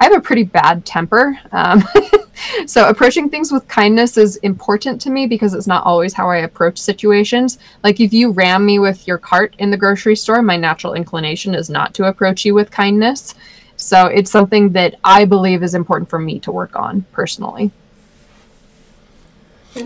I 0.00 0.04
have 0.04 0.16
a 0.16 0.20
pretty 0.20 0.44
bad 0.44 0.86
temper. 0.86 1.38
Um, 1.50 1.82
so 2.66 2.88
approaching 2.88 3.28
things 3.28 3.50
with 3.50 3.66
kindness 3.66 4.16
is 4.16 4.36
important 4.36 5.00
to 5.02 5.10
me 5.10 5.26
because 5.26 5.54
it's 5.54 5.66
not 5.66 5.84
always 5.84 6.14
how 6.14 6.30
I 6.30 6.38
approach 6.38 6.78
situations. 6.78 7.58
Like 7.82 7.98
if 8.00 8.12
you 8.12 8.30
ram 8.30 8.64
me 8.64 8.78
with 8.78 9.08
your 9.08 9.18
cart 9.18 9.56
in 9.58 9.70
the 9.70 9.76
grocery 9.76 10.14
store, 10.14 10.40
my 10.40 10.56
natural 10.56 10.94
inclination 10.94 11.54
is 11.54 11.68
not 11.68 11.94
to 11.94 12.04
approach 12.04 12.44
you 12.44 12.54
with 12.54 12.70
kindness. 12.70 13.34
So 13.76 14.06
it's 14.06 14.30
something 14.30 14.70
that 14.72 14.94
I 15.02 15.24
believe 15.24 15.64
is 15.64 15.74
important 15.74 16.08
for 16.08 16.18
me 16.18 16.38
to 16.40 16.52
work 16.52 16.76
on 16.76 17.02
personally. 17.12 17.72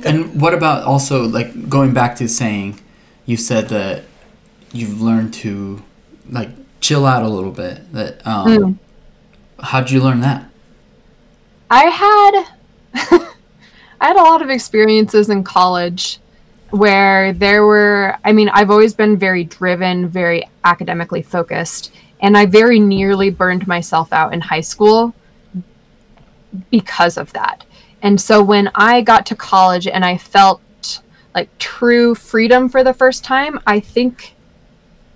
And 0.04 0.40
what 0.40 0.54
about 0.54 0.84
also 0.84 1.24
like 1.26 1.68
going 1.68 1.92
back 1.92 2.16
to 2.16 2.28
saying, 2.28 2.80
you 3.26 3.36
said 3.36 3.68
that 3.68 4.04
you've 4.72 5.00
learned 5.00 5.34
to 5.34 5.82
like 6.30 6.50
chill 6.80 7.06
out 7.06 7.22
a 7.22 7.28
little 7.28 7.50
bit. 7.52 7.92
That 7.92 8.26
um, 8.26 8.46
Mm. 8.46 8.78
how'd 9.64 9.90
you 9.90 10.00
learn 10.02 10.20
that? 10.20 10.44
I 11.70 11.84
had 11.84 12.44
I 14.00 14.06
had 14.08 14.16
a 14.16 14.22
lot 14.22 14.42
of 14.42 14.50
experiences 14.50 15.30
in 15.30 15.44
college 15.44 16.18
where 16.70 17.32
there 17.32 17.64
were 17.64 18.16
I 18.24 18.32
mean 18.32 18.48
I've 18.48 18.70
always 18.70 18.94
been 18.94 19.16
very 19.16 19.44
driven, 19.44 20.08
very 20.08 20.48
academically 20.64 21.22
focused, 21.22 21.92
and 22.20 22.36
I 22.36 22.46
very 22.46 22.80
nearly 22.80 23.30
burned 23.30 23.66
myself 23.66 24.12
out 24.12 24.32
in 24.34 24.40
high 24.40 24.60
school 24.62 25.14
because 26.70 27.16
of 27.16 27.32
that. 27.32 27.64
And 28.02 28.20
so 28.20 28.42
when 28.42 28.70
I 28.74 29.00
got 29.00 29.26
to 29.26 29.36
college 29.36 29.86
and 29.86 30.04
I 30.04 30.18
felt 30.18 30.60
like 31.34 31.48
true 31.58 32.14
freedom 32.14 32.68
for 32.68 32.84
the 32.84 32.92
first 32.92 33.24
time, 33.24 33.58
I 33.66 33.80
think 33.80 34.34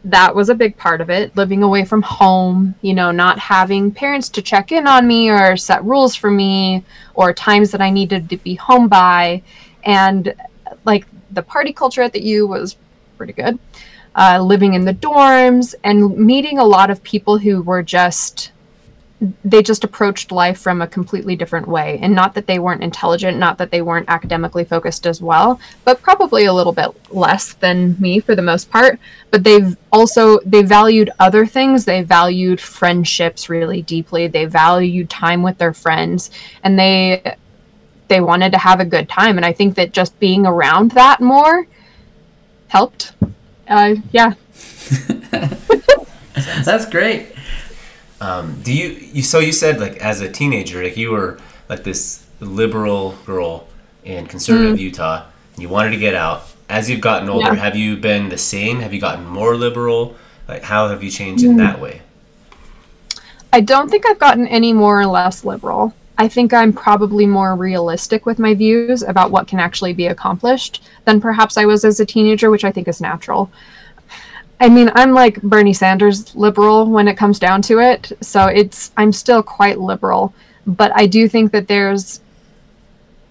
that 0.07 0.35
was 0.35 0.49
a 0.49 0.55
big 0.55 0.77
part 0.77 1.01
of 1.01 1.11
it 1.11 1.37
living 1.37 1.65
away 1.65 1.85
from 1.85 2.01
home 2.01 2.77
you 2.81 2.95
know 2.95 3.11
not 3.11 3.41
having 3.41 3.91
parents 3.91 4.29
to 4.29 4.41
check 4.41 4.71
in 4.71 4.87
on 4.87 5.05
me 5.05 5.29
or 5.29 5.57
set 5.57 5.83
rules 5.85 6.15
for 6.15 6.31
me 6.31 6.85
or 7.15 7.33
times 7.33 7.73
that 7.73 7.81
i 7.81 7.91
needed 7.91 8.31
to 8.31 8.37
be 8.37 8.55
home 8.55 8.87
by. 8.89 9.43
And 9.85 10.33
like 10.85 11.07
the 11.33 11.43
party 11.43 11.73
culture 11.73 12.03
at 12.03 12.13
the 12.13 12.23
u 12.23 12.47
was 12.47 12.77
pretty 13.17 13.33
good 13.33 13.59
uh, 14.15 14.41
living 14.41 14.75
in 14.75 14.85
the 14.85 14.95
dorms 14.95 15.75
and 15.85 16.17
meeting 16.17 16.59
a 16.59 16.65
lot 16.65 16.91
of 16.91 17.03
people 17.03 17.39
who 17.39 17.63
were 17.63 17.83
just 17.83 18.53
they 19.45 19.63
just 19.63 19.83
approached 19.83 20.31
life 20.31 20.59
from 20.59 20.83
a 20.83 20.87
completely 20.87 21.37
different 21.37 21.67
way. 21.67 21.99
And 22.03 22.15
not 22.15 22.35
that 22.35 22.47
they 22.47 22.59
weren't 22.59 22.83
intelligent 22.83 23.39
not 23.39 23.59
that 23.59 23.71
they 23.71 23.83
weren't 23.83 24.09
academically 24.09 24.65
focused 24.65 25.07
as 25.07 25.23
well 25.23 25.59
but 25.85 26.03
probably 26.03 26.45
a 26.45 26.53
little 26.53 26.73
bit 26.73 26.91
less 27.13 27.55
than 27.55 27.97
me 27.99 28.21
for 28.21 28.35
the 28.35 28.43
most 28.43 28.71
part. 28.71 28.99
But 29.31 29.45
they've 29.45 29.77
also 29.93 30.39
they 30.41 30.63
valued 30.63 31.11
other 31.19 31.47
things. 31.47 31.85
They 31.85 32.03
valued 32.03 32.61
friendships 32.61 33.49
really 33.49 33.83
deeply. 33.83 34.27
They 34.27 34.45
valued 34.45 35.09
time 35.09 35.43
with 35.43 35.59
their 35.59 35.73
friends. 35.73 36.31
And 36.63 36.79
they 36.79 37.37
they 38.09 38.21
wanted 38.21 38.53
to 38.53 38.59
have 38.59 38.81
a 38.81 38.85
good 38.85 39.09
time. 39.09 39.37
And 39.37 39.45
i 39.45 39.53
think 39.53 39.75
that 39.77 39.93
just 39.93 40.19
being 40.21 40.47
around 40.47 40.93
that 40.93 41.21
more 41.21 41.67
helped. 42.69 43.13
Uh, 43.69 43.97
yeah. 44.13 44.35
That's 46.65 46.87
great. 46.87 47.36
Um, 48.21 48.61
do 48.63 48.73
you, 48.73 48.89
you 49.13 49.23
so 49.23 49.39
you 49.41 49.53
said 49.53 49.79
like 49.79 49.99
as 49.99 50.21
a 50.23 50.31
teenager 50.31 50.83
like 50.83 50.97
you 50.97 51.11
were 51.11 51.39
like 51.69 51.85
this 51.85 52.25
liberal 52.41 53.15
girl 53.27 53.69
in 54.05 54.27
conservative 54.27 54.81
Utah 54.81 55.25
and 55.53 55.63
you 55.63 55.69
wanted 55.69 55.91
to 55.91 55.99
get 55.99 56.15
out 56.15 56.45
as 56.69 56.89
you've 56.89 57.03
gotten 57.03 57.29
older 57.29 57.53
Yeah. 57.53 57.55
have 57.55 57.77
you 57.77 57.97
been 57.97 58.29
the 58.31 58.39
same 58.39 58.81
have 58.81 58.95
you 58.95 59.01
gotten 59.01 59.27
more 59.27 59.55
liberal 59.55 60.17
like 60.49 60.63
how 60.63 60.89
have 60.89 61.03
you 61.05 61.11
changed 61.11 61.45
in 61.45 61.57
that 61.59 61.79
way 61.81 62.01
I 63.53 63.61
don't 63.61 63.91
think 63.91 64.07
I've 64.07 64.19
gotten 64.19 64.47
any 64.49 64.73
more 64.73 65.01
or 65.01 65.07
less 65.07 65.45
liberal. 65.45 65.95
I 66.19 66.29
think 66.29 66.53
I'm 66.53 66.73
probably 66.73 67.27
more 67.27 67.55
realistic 67.55 68.27
with 68.27 68.39
my 68.39 68.55
views 68.55 69.03
about 69.03 69.31
what 69.31 69.47
can 69.47 69.59
actually 69.59 69.93
be 69.93 70.07
accomplished 70.07 70.83
than 71.05 71.21
perhaps 71.21 71.57
I 71.57 71.65
was 71.65 71.85
as 71.85 72.01
a 72.01 72.07
teenager, 72.07 72.51
which 72.51 72.65
I 72.65 72.73
think 72.73 72.89
is 72.89 73.01
natural. 73.01 73.51
I 74.59 74.69
mean, 74.69 74.91
I'm 74.95 75.13
like 75.13 75.41
Bernie 75.43 75.75
Sanders 75.75 76.35
liberal 76.35 76.87
when 76.87 77.09
it 77.09 77.17
comes 77.17 77.39
down 77.39 77.63
to 77.63 77.79
it. 77.79 78.13
So 78.21 78.47
it's 78.47 78.91
I'm 78.97 79.13
still 79.13 79.43
quite 79.43 79.79
liberal, 79.79 80.35
but 80.67 80.93
I 80.95 81.07
do 81.07 81.29
think 81.29 81.53
that 81.53 81.69
there's 81.69 82.21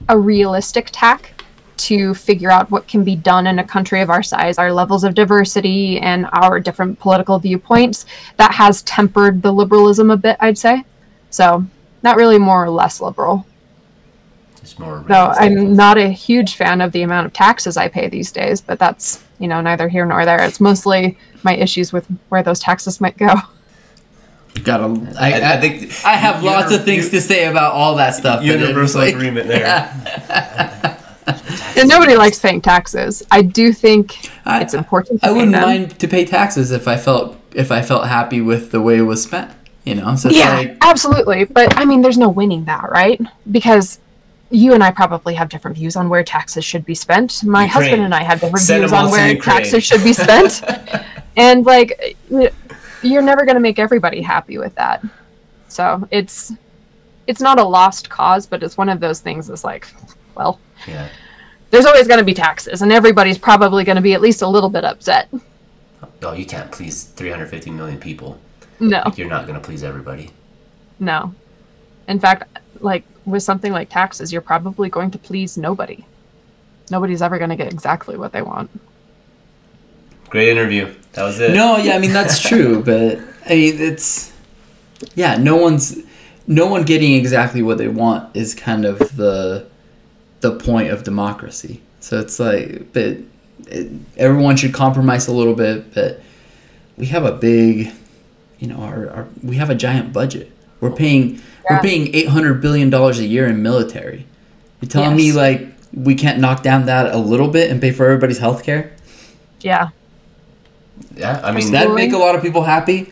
a 0.08 0.18
realistic 0.18 0.90
tack 0.92 1.32
to 1.78 2.14
figure 2.14 2.52
out 2.52 2.72
what 2.72 2.88
can 2.88 3.04
be 3.04 3.16
done 3.16 3.48
in 3.48 3.60
a 3.60 3.64
country 3.64 4.02
of 4.02 4.10
our 4.10 4.24
size, 4.24 4.58
our 4.58 4.72
levels 4.72 5.04
of 5.04 5.14
diversity 5.14 6.00
and 6.00 6.28
our 6.32 6.60
different 6.60 7.00
political 7.00 7.38
viewpoints 7.40 8.06
that 8.38 8.54
has 8.54 8.82
tempered 8.84 9.42
the 9.42 9.52
liberalism 9.52 10.10
a 10.12 10.18
bit, 10.18 10.38
I'd 10.40 10.58
say. 10.58 10.86
So, 11.32 11.66
not 12.02 12.18
really 12.18 12.38
more 12.38 12.64
or 12.64 12.70
less 12.70 13.02
liberal. 13.02 13.46
It's 14.66 14.80
more 14.80 15.04
Though 15.08 15.28
realistic. 15.28 15.44
I'm 15.44 15.76
not 15.76 15.98
a 16.00 16.10
huge 16.10 16.56
fan 16.56 16.82
of 16.82 16.92
the 16.92 17.04
amount 17.04 17.28
of 17.28 17.34
taxes 17.34 17.78
I 17.78 17.88
pay 17.88 18.10
these 18.10 18.32
days, 18.32 18.62
but 18.62 18.80
that's, 18.80 19.24
you 19.38 19.48
know, 19.48 19.62
neither 19.62 19.88
here 19.88 20.06
nor 20.08 20.26
there. 20.26 20.42
It's 20.42 20.60
mostly 20.60 21.18
my 21.44 21.56
issues 21.56 21.94
with 21.94 22.08
where 22.30 22.42
those 22.42 22.60
taxes 22.60 23.00
might 23.00 23.16
go. 23.16 23.36
Got 24.64 24.80
a. 24.80 25.18
I, 25.20 25.32
I, 25.34 25.40
I, 25.40 25.54
I 25.58 25.62
think 25.62 26.06
I 26.06 26.16
have 26.16 26.42
lots 26.44 26.72
of 26.74 26.84
things 26.84 27.10
to 27.12 27.22
say 27.22 27.46
about 27.46 27.74
all 27.74 27.96
that 27.98 28.16
stuff. 28.16 28.44
universal 28.44 29.02
like- 29.02 29.14
agreement 29.14 29.48
there 29.48 29.66
And 31.78 31.90
nobody 31.90 32.16
likes 32.16 32.40
paying 32.40 32.62
taxes. 32.62 33.22
I 33.32 33.42
do 33.42 33.72
think 33.74 34.30
I- 34.46 34.62
it's 34.62 34.74
important 34.74 35.22
to 35.22 35.26
I 35.28 35.30
pay 35.30 35.34
wouldn't 35.36 35.52
them. 35.52 35.62
mind 35.62 36.00
to 36.00 36.08
pay 36.08 36.26
taxes 36.26 36.72
if 36.72 36.88
I 36.88 36.98
felt 36.98 37.38
if 37.54 37.72
I 37.72 37.82
felt 37.82 38.08
happy 38.08 38.42
with 38.42 38.72
the 38.72 38.82
way 38.82 38.98
it 38.98 39.02
was 39.04 39.22
spent. 39.24 39.52
You 39.84 39.94
know, 39.96 40.16
so 40.16 40.30
yeah, 40.30 40.56
like 40.56 40.78
absolutely. 40.82 41.44
But 41.44 41.78
I 41.78 41.86
mean, 41.86 42.02
there's 42.02 42.18
no 42.18 42.30
winning 42.30 42.66
that, 42.66 42.90
right? 42.90 43.22
Because 43.52 44.00
you 44.52 44.74
and 44.74 44.84
I 44.84 44.92
probably 44.92 45.34
have 45.34 45.50
different 45.50 45.76
views 45.78 45.96
on 45.96 46.08
where 46.10 46.24
taxes 46.24 46.64
should 46.64 46.86
be 46.86 46.96
spent. 46.96 47.44
My 47.44 47.64
Ukraine. 47.66 47.70
husband 47.84 48.04
and 48.04 48.14
I 48.14 48.24
have 48.24 48.40
different 48.40 48.60
Send 48.66 48.82
views 48.82 48.94
on 48.94 49.12
where 49.12 49.28
Ukraine. 49.32 49.58
taxes 49.58 49.84
should 49.84 50.04
be 50.04 50.14
spent. 50.14 50.64
and 51.38 51.66
like, 51.66 52.16
you're 53.02 53.22
never 53.22 53.46
going 53.46 53.56
to 53.56 53.60
make 53.62 53.80
everybody 53.80 54.22
happy 54.22 54.58
with 54.58 54.76
that. 54.76 55.04
So 55.68 56.08
it's 56.12 56.54
it's 57.28 57.42
not 57.42 57.60
a 57.60 57.64
lost 57.64 58.10
cause, 58.10 58.46
but 58.46 58.62
it's 58.62 58.78
one 58.78 58.88
of 58.88 59.00
those 59.00 59.20
things. 59.20 59.48
That's 59.48 59.64
like, 59.64 59.88
well, 60.36 60.60
Yeah. 60.88 61.10
there's 61.72 61.86
always 61.88 62.08
going 62.08 62.20
to 62.20 62.24
be 62.26 62.36
taxes, 62.36 62.84
and 62.84 62.92
everybody's 62.92 63.40
probably 63.40 63.84
going 63.84 63.96
to 63.96 64.02
be 64.02 64.14
at 64.14 64.22
least 64.22 64.44
a 64.44 64.48
little 64.48 64.70
bit 64.70 64.86
upset. 64.86 65.28
Oh, 66.22 66.34
you 66.34 66.46
can't 66.46 66.72
please 66.72 67.04
350 67.04 67.72
million 67.72 68.00
people. 68.00 68.40
No, 68.80 69.02
Like, 69.06 69.18
you're 69.18 69.28
not 69.30 69.48
gonna 69.48 69.60
please 69.60 69.84
everybody. 69.84 70.32
no. 71.00 71.34
In 72.08 72.20
fact, 72.20 72.44
like 72.80 73.04
with 73.26 73.44
something 73.44 73.72
like 73.72 73.90
taxes, 73.90 74.32
you're 74.32 74.42
probably 74.42 74.90
going 74.90 75.12
to 75.12 75.18
please 75.18 75.58
nobody. 75.58 76.06
Nobody's 76.92 77.22
ever 77.22 77.38
going 77.38 77.50
to 77.50 77.56
get 77.56 77.72
exactly 77.72 78.18
what 78.18 78.32
they 78.32 78.42
want. 78.42 78.70
Great 80.30 80.50
interview. 80.50 80.94
That 81.14 81.24
was 81.24 81.40
it. 81.40 81.54
No, 81.54 81.78
yeah, 81.78 81.96
I 81.96 82.00
mean 82.00 82.14
that's 82.14 82.40
true, 82.42 82.84
but 82.86 83.20
I 83.46 83.56
mean 83.56 83.80
it's 83.80 84.34
yeah, 85.16 85.38
no 85.38 85.56
one's 85.56 85.98
no 86.48 86.68
one 86.68 86.84
getting 86.84 87.14
exactly 87.14 87.62
what 87.62 87.78
they 87.78 87.88
want 87.88 88.36
is 88.36 88.54
kind 88.54 88.86
of 88.86 89.00
the 89.16 89.68
the 90.42 90.56
point 90.56 90.90
of 90.90 91.04
democracy. 91.04 91.82
So 92.00 92.20
it's 92.20 92.40
like, 92.40 92.94
but 92.94 93.18
it, 93.68 93.92
everyone 94.18 94.58
should 94.58 94.74
compromise 94.74 95.28
a 95.28 95.34
little 95.34 95.56
bit, 95.56 95.94
but 95.94 96.22
we 96.98 97.08
have 97.08 97.26
a 97.26 97.32
big, 97.32 97.92
you 98.60 98.68
know, 98.68 98.78
our, 98.78 99.10
our 99.10 99.28
we 99.42 99.56
have 99.56 99.70
a 99.70 99.76
giant 99.76 100.14
budget. 100.14 100.52
We're 100.90 100.96
paying 100.96 101.42
Yeah. 101.70 101.78
we're 101.78 101.80
paying 101.82 102.14
eight 102.16 102.28
hundred 102.28 102.62
billion 102.62 102.90
dollars 102.90 103.20
a 103.20 103.26
year 103.26 103.48
in 103.48 103.62
military. 103.64 104.26
You're 104.82 104.90
telling 104.90 105.16
me 105.16 105.32
like 105.32 105.68
we 105.94 106.14
can't 106.16 106.40
knock 106.40 106.62
down 106.62 106.86
that 106.86 107.14
a 107.14 107.18
little 107.18 107.48
bit 107.48 107.72
and 107.72 107.82
pay 107.82 107.92
for 107.92 108.06
everybody's 108.06 108.38
health 108.40 108.64
care? 108.64 108.92
Yeah, 109.62 109.90
Yeah, 111.16 111.42
I 111.44 111.52
mean, 111.52 111.72
that 111.72 111.92
make 111.94 112.12
a 112.14 112.18
lot 112.18 112.36
of 112.36 112.42
people 112.42 112.64
happy? 112.64 113.12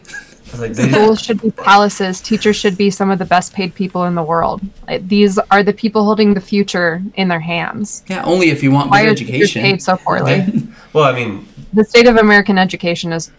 like 0.60 0.74
they, 0.74 0.92
schools 0.92 1.20
should 1.20 1.42
be 1.42 1.50
palaces. 1.50 2.22
Teachers 2.22 2.56
should 2.56 2.78
be 2.78 2.92
some 2.92 3.10
of 3.10 3.18
the 3.18 3.26
best 3.26 3.54
paid 3.54 3.74
people 3.74 4.04
in 4.04 4.14
the 4.14 4.22
world. 4.22 4.62
Like, 4.88 5.08
these 5.08 5.40
are 5.50 5.64
the 5.64 5.74
people 5.74 6.04
holding 6.04 6.36
the 6.36 6.42
future 6.42 7.02
in 7.16 7.28
their 7.28 7.40
hands. 7.40 8.04
Yeah, 8.08 8.24
only 8.24 8.50
if 8.52 8.62
you 8.62 8.70
want 8.70 8.92
Why 8.92 9.04
good 9.06 9.14
are 9.14 9.16
teachers 9.16 9.36
education. 9.36 9.62
paid 9.64 9.82
so 9.82 9.98
poorly? 9.98 10.46
well, 10.94 11.06
I 11.06 11.14
mean, 11.14 11.48
the 11.74 11.84
state 11.84 12.06
of 12.08 12.18
American 12.18 12.58
education 12.60 13.12
is, 13.14 13.32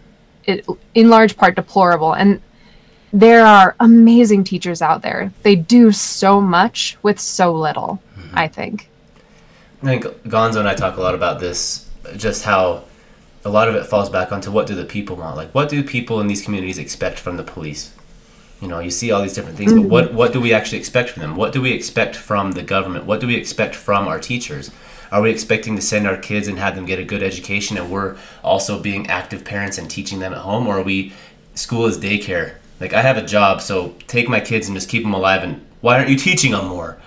it, 0.45 0.65
in 0.93 1.09
large 1.09 1.37
part, 1.37 1.55
deplorable. 1.55 2.13
And 2.13 2.41
there 3.15 3.45
are 3.45 3.77
amazing 3.79 4.43
teachers 4.43 4.81
out 4.81 5.01
there. 5.01 5.31
They 5.43 5.55
do 5.55 5.93
so 5.93 6.41
much 6.41 6.97
with 7.01 7.17
so 7.17 7.53
little. 7.53 8.01
Mm-hmm. 8.17 8.37
I 8.37 8.47
think. 8.49 8.89
I 9.81 9.85
think 9.85 10.03
Gonzo 10.23 10.57
and 10.57 10.67
I 10.67 10.75
talk 10.75 10.97
a 10.97 11.01
lot 11.01 11.15
about 11.15 11.39
this, 11.39 11.89
just 12.17 12.43
how 12.43 12.83
a 13.45 13.49
lot 13.49 13.69
of 13.69 13.75
it 13.75 13.85
falls 13.85 14.09
back 14.09 14.31
onto 14.31 14.51
what 14.51 14.67
do 14.67 14.75
the 14.75 14.83
people 14.83 15.15
want? 15.15 15.37
Like, 15.37 15.53
what 15.53 15.69
do 15.69 15.81
people 15.83 16.19
in 16.19 16.27
these 16.27 16.43
communities 16.43 16.77
expect 16.77 17.17
from 17.19 17.37
the 17.37 17.43
police? 17.43 17.93
You 18.61 18.67
know, 18.67 18.79
you 18.79 18.91
see 18.91 19.11
all 19.11 19.21
these 19.21 19.33
different 19.33 19.57
things, 19.57 19.71
but 19.71 19.79
mm-hmm. 19.79 19.89
what 19.89 20.13
what 20.13 20.33
do 20.33 20.41
we 20.41 20.53
actually 20.53 20.79
expect 20.79 21.11
from 21.11 21.21
them? 21.21 21.37
What 21.37 21.53
do 21.53 21.61
we 21.61 21.71
expect 21.71 22.17
from 22.17 22.51
the 22.51 22.63
government? 22.63 23.05
What 23.05 23.21
do 23.21 23.27
we 23.27 23.35
expect 23.35 23.75
from 23.75 24.09
our 24.09 24.19
teachers? 24.19 24.71
Are 25.09 25.21
we 25.21 25.29
expecting 25.31 25.77
to 25.77 25.81
send 25.81 26.05
our 26.05 26.17
kids 26.17 26.49
and 26.49 26.59
have 26.59 26.75
them 26.75 26.85
get 26.85 26.99
a 26.99 27.03
good 27.05 27.23
education, 27.23 27.77
and 27.77 27.89
we're 27.89 28.17
also 28.43 28.81
being 28.81 29.07
active 29.07 29.45
parents 29.45 29.77
and 29.77 29.89
teaching 29.89 30.19
them 30.19 30.33
at 30.33 30.39
home, 30.39 30.67
or 30.67 30.79
are 30.79 30.83
we 30.83 31.13
school 31.53 31.85
is 31.85 31.97
daycare? 31.97 32.55
Like, 32.79 32.93
I 32.93 33.01
have 33.01 33.17
a 33.17 33.25
job, 33.25 33.61
so 33.61 33.95
take 34.07 34.27
my 34.27 34.39
kids 34.39 34.67
and 34.67 34.75
just 34.75 34.89
keep 34.89 35.03
them 35.03 35.13
alive, 35.13 35.43
and 35.43 35.65
why 35.81 35.95
aren't 35.97 36.09
you 36.09 36.17
teaching 36.17 36.51
them 36.51 36.67
more? 36.67 36.97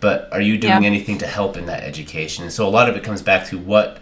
But 0.00 0.28
are 0.32 0.40
you 0.40 0.56
doing 0.58 0.82
Yeah. 0.82 0.86
anything 0.88 1.18
to 1.18 1.26
help 1.26 1.56
in 1.56 1.66
that 1.66 1.82
education? 1.82 2.44
And 2.44 2.52
so 2.52 2.66
a 2.66 2.70
lot 2.70 2.88
of 2.88 2.96
it 2.96 3.02
comes 3.02 3.20
back 3.22 3.46
to 3.48 3.58
what 3.58 3.98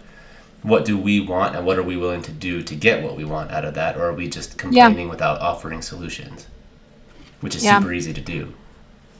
what 0.63 0.83
do 0.85 0.97
we 0.97 1.21
want 1.21 1.55
and 1.55 1.65
what 1.65 1.77
are 1.77 1.83
we 1.83 1.95
willing 1.95 2.21
to 2.23 2.31
do 2.31 2.61
to 2.63 2.75
get 2.75 3.01
what 3.03 3.15
we 3.15 3.23
want 3.23 3.51
out 3.51 3.63
of 3.63 3.75
that 3.75 3.95
or 3.95 4.05
are 4.05 4.13
we 4.13 4.27
just 4.27 4.57
complaining 4.57 5.07
without 5.07 5.39
offering 5.39 5.81
solutions 5.83 6.47
which 7.41 7.55
is 7.55 7.63
Yeah. 7.63 7.79
super 7.79 7.93
easy 7.93 8.11
to 8.11 8.19
do 8.21 8.53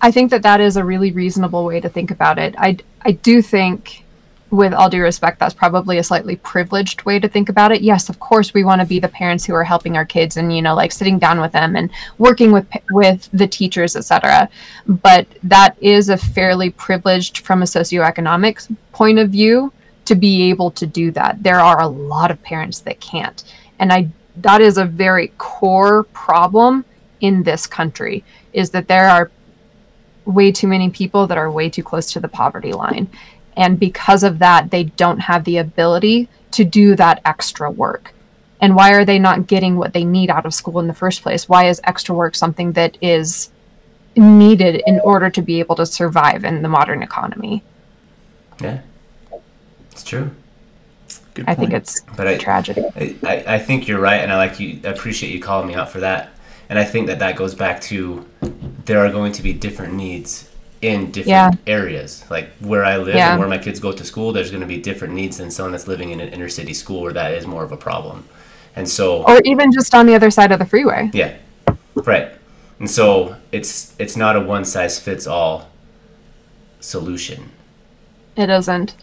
I 0.01 0.11
think 0.11 0.31
that 0.31 0.41
that 0.41 0.59
is 0.59 0.75
a 0.75 0.83
really 0.83 1.11
reasonable 1.11 1.63
way 1.63 1.79
to 1.79 1.89
think 1.89 2.11
about 2.11 2.37
it. 2.37 2.53
I, 2.57 2.77
I 3.03 3.11
do 3.11 3.41
think, 3.41 4.03
with 4.49 4.73
all 4.73 4.89
due 4.89 5.01
respect, 5.01 5.39
that's 5.39 5.53
probably 5.53 5.97
a 5.97 6.03
slightly 6.03 6.37
privileged 6.37 7.03
way 7.03 7.19
to 7.19 7.27
think 7.27 7.49
about 7.49 7.71
it. 7.71 7.81
Yes, 7.81 8.07
of 8.07 8.19
course, 8.19 8.53
we 8.53 8.63
want 8.63 8.79
to 8.81 8.87
be 8.87 8.99
the 8.99 9.07
parents 9.09 9.45
who 9.45 9.53
are 9.53 9.63
helping 9.63 9.97
our 9.97 10.05
kids 10.05 10.37
and 10.37 10.55
you 10.55 10.61
know, 10.61 10.75
like 10.75 10.91
sitting 10.91 11.19
down 11.19 11.41
with 11.41 11.51
them 11.51 11.75
and 11.75 11.89
working 12.17 12.51
with 12.51 12.65
with 12.91 13.29
the 13.33 13.47
teachers, 13.47 13.95
etc. 13.95 14.49
But 14.87 15.27
that 15.43 15.75
is 15.81 16.09
a 16.09 16.17
fairly 16.17 16.69
privileged, 16.69 17.39
from 17.39 17.61
a 17.61 17.65
socioeconomic 17.65 18.73
point 18.93 19.19
of 19.19 19.29
view, 19.29 19.73
to 20.05 20.15
be 20.15 20.49
able 20.49 20.71
to 20.71 20.85
do 20.85 21.11
that. 21.11 21.43
There 21.43 21.59
are 21.59 21.81
a 21.81 21.87
lot 21.87 22.31
of 22.31 22.41
parents 22.41 22.79
that 22.81 23.01
can't, 23.01 23.43
and 23.79 23.91
I 23.91 24.09
that 24.37 24.61
is 24.61 24.77
a 24.77 24.85
very 24.85 25.33
core 25.37 26.03
problem 26.13 26.85
in 27.19 27.43
this 27.43 27.67
country. 27.67 28.23
Is 28.53 28.69
that 28.69 28.87
there 28.87 29.09
are 29.09 29.29
way 30.25 30.51
too 30.51 30.67
many 30.67 30.89
people 30.89 31.25
that 31.27 31.37
are 31.37 31.49
way 31.49 31.69
too 31.69 31.83
close 31.83 32.11
to 32.11 32.19
the 32.19 32.27
poverty 32.27 32.73
line. 32.73 33.09
And 33.57 33.77
because 33.79 34.23
of 34.23 34.39
that, 34.39 34.71
they 34.71 34.83
don't 34.83 35.19
have 35.19 35.43
the 35.43 35.57
ability 35.57 36.29
to 36.51 36.63
do 36.63 36.95
that 36.95 37.21
extra 37.25 37.69
work. 37.69 38.13
And 38.61 38.75
why 38.75 38.93
are 38.93 39.03
they 39.03 39.19
not 39.19 39.47
getting 39.47 39.75
what 39.75 39.93
they 39.93 40.05
need 40.05 40.29
out 40.29 40.45
of 40.45 40.53
school 40.53 40.79
in 40.79 40.87
the 40.87 40.93
first 40.93 41.21
place? 41.23 41.49
Why 41.49 41.67
is 41.67 41.81
extra 41.83 42.15
work 42.15 42.35
something 42.35 42.71
that 42.73 42.97
is 43.01 43.51
needed 44.15 44.81
in 44.87 44.99
order 45.01 45.29
to 45.29 45.41
be 45.41 45.59
able 45.59 45.75
to 45.75 45.85
survive 45.85 46.43
in 46.45 46.61
the 46.61 46.69
modern 46.69 47.03
economy? 47.03 47.63
yeah 48.61 48.79
it's 49.91 50.03
true 50.03 50.31
Good 51.35 51.45
I 51.47 51.53
think 51.53 51.73
it's 51.73 52.01
but 52.15 52.25
a 52.25 52.31
I, 52.31 52.37
tragedy. 52.37 52.81
I 52.95 53.15
I- 53.23 53.43
i 53.55 53.59
think 53.59 53.87
you're 53.87 53.99
right 53.99 54.21
and 54.21 54.31
i 54.31 54.37
like 54.37 54.59
you 54.59 54.79
I 54.83 54.87
appreciate 54.87 55.31
you 55.31 55.39
calling 55.39 55.67
me 55.67 55.75
out 55.75 55.91
for 55.91 55.99
that 55.99 56.29
and 56.69 56.79
i 56.79 56.83
think 56.83 57.05
that 57.05 57.19
that 57.19 57.35
goes 57.35 57.53
back 57.53 57.79
to 57.81 58.25
there 58.85 59.05
are 59.05 59.11
going 59.11 59.31
to 59.33 59.43
be 59.43 59.53
different 59.53 59.93
needs 59.93 60.49
in 60.81 61.11
different 61.11 61.27
Yeah. 61.27 61.51
areas 61.65 62.23
like 62.29 62.49
where 62.59 62.85
i 62.85 62.97
live 62.97 63.15
Yeah. 63.15 63.31
and 63.31 63.39
where 63.39 63.49
my 63.49 63.57
kids 63.57 63.79
go 63.79 63.91
to 63.91 64.03
school 64.03 64.31
there's 64.31 64.51
going 64.51 64.61
to 64.61 64.67
be 64.67 64.77
different 64.77 65.13
needs 65.13 65.37
than 65.37 65.49
someone 65.49 65.71
that's 65.71 65.87
living 65.87 66.11
in 66.11 66.19
an 66.19 66.29
inner 66.29 66.49
city 66.49 66.73
school 66.73 67.01
where 67.01 67.13
that 67.13 67.33
is 67.33 67.47
more 67.47 67.63
of 67.63 67.71
a 67.71 67.77
problem 67.77 68.25
and 68.77 68.87
so 68.87 69.23
Or 69.23 69.41
even 69.43 69.71
just 69.71 69.95
on 69.95 70.05
the 70.05 70.13
other 70.13 70.29
side 70.29 70.51
of 70.51 70.59
the 70.59 70.65
freeway. 70.65 71.09
Yeah, 71.11 71.33
right. 71.95 72.31
And 72.79 72.89
so 72.89 73.35
it's 73.51 73.95
it's 73.97 74.15
not 74.15 74.35
a 74.35 74.39
one 74.39 74.65
size 74.65 74.99
fits 74.99 75.25
all 75.25 75.69
solution. 76.79 77.49
It 78.35 78.51
isn't. 78.51 78.95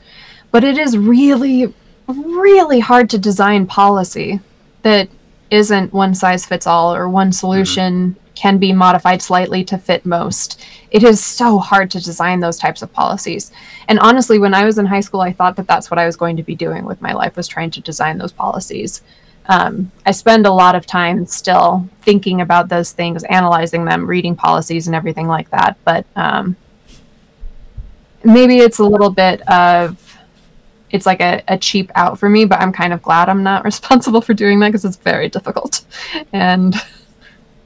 But 0.53 0.63
it 0.63 0.79
is 0.79 0.97
really, 0.97 1.75
really 2.07 2.79
hard 2.79 3.11
to 3.11 3.19
design 3.19 3.67
policy 3.67 4.39
that 4.83 5.09
isn't 5.51 5.93
one 5.93 6.15
size 6.15 6.47
fits 6.47 6.69
all 6.69 6.95
or 6.95 7.09
one 7.09 7.29
mm-hmm. 7.29 7.33
solution 7.33 8.17
can 8.35 8.59
be 8.59 8.73
modified 8.73 9.23
slightly 9.23 9.65
to 9.65 9.79
fit 9.79 10.05
most. 10.05 10.61
It 10.91 11.03
is 11.03 11.23
so 11.23 11.59
hard 11.59 11.91
to 11.93 12.03
design 12.03 12.41
those 12.41 12.59
types 12.59 12.83
of 12.83 12.93
policies. 12.93 13.53
And 13.89 13.99
honestly, 13.99 14.39
when 14.39 14.55
I 14.55 14.65
was 14.65 14.79
in 14.79 14.87
high 14.87 15.01
school, 15.01 15.21
I 15.21 15.33
thought 15.33 15.57
that 15.57 15.67
that's 15.67 15.91
what 15.91 15.99
I 15.99 16.07
was 16.07 16.17
going 16.17 16.37
to 16.37 16.43
be 16.43 16.55
doing 16.55 16.85
with 16.85 17.01
my 17.01 17.13
life 17.13 17.37
was 17.37 17.49
trying 17.49 17.71
to 17.73 17.81
design 17.81 18.19
those 18.19 18.33
policies. 18.33 19.03
Um, 19.47 19.93
I 20.07 20.11
spend 20.13 20.47
a 20.47 20.53
lot 20.53 20.75
of 20.75 20.87
time 20.87 21.27
still 21.27 21.89
thinking 22.01 22.41
about 22.41 22.69
those 22.69 22.93
things, 22.93 23.25
analyzing 23.25 23.85
them, 23.85 24.07
reading 24.07 24.35
policies, 24.35 24.87
and 24.87 24.97
everything 24.97 25.29
like 25.29 25.51
that. 25.51 25.77
But 25.85 26.07
um, 26.17 26.57
maybe 28.25 28.59
it's 28.59 28.79
a 28.79 28.85
little 28.85 29.11
bit 29.11 29.47
of 29.49 30.01
it's 30.91 31.07
like 31.07 31.21
a, 31.21 31.43
a 31.49 31.59
cheap 31.59 31.91
out 31.95 32.19
for 32.19 32.29
me 32.29 32.45
but 32.45 32.61
i'm 32.61 32.73
kind 32.73 32.93
of 32.93 33.03
glad 33.03 33.29
i'm 33.29 33.43
not 33.43 33.65
responsible 33.71 34.21
for 34.21 34.35
doing 34.35 34.59
that 34.61 34.69
because 34.69 34.85
it's 34.85 34.97
very 34.97 35.29
difficult 35.29 35.85
and 36.33 36.75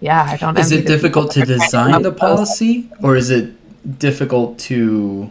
yeah 0.00 0.22
i 0.32 0.36
don't 0.36 0.56
Is 0.58 0.72
it 0.72 0.86
difficult 0.86 1.30
to 1.32 1.40
people 1.40 1.56
that 1.58 1.66
are 1.66 1.70
trying 1.70 1.86
design 1.92 2.02
the 2.02 2.12
policy, 2.12 2.90
or 3.02 3.16
is 3.16 3.30
it 3.30 3.98
difficult 3.98 4.58
to 4.70 5.30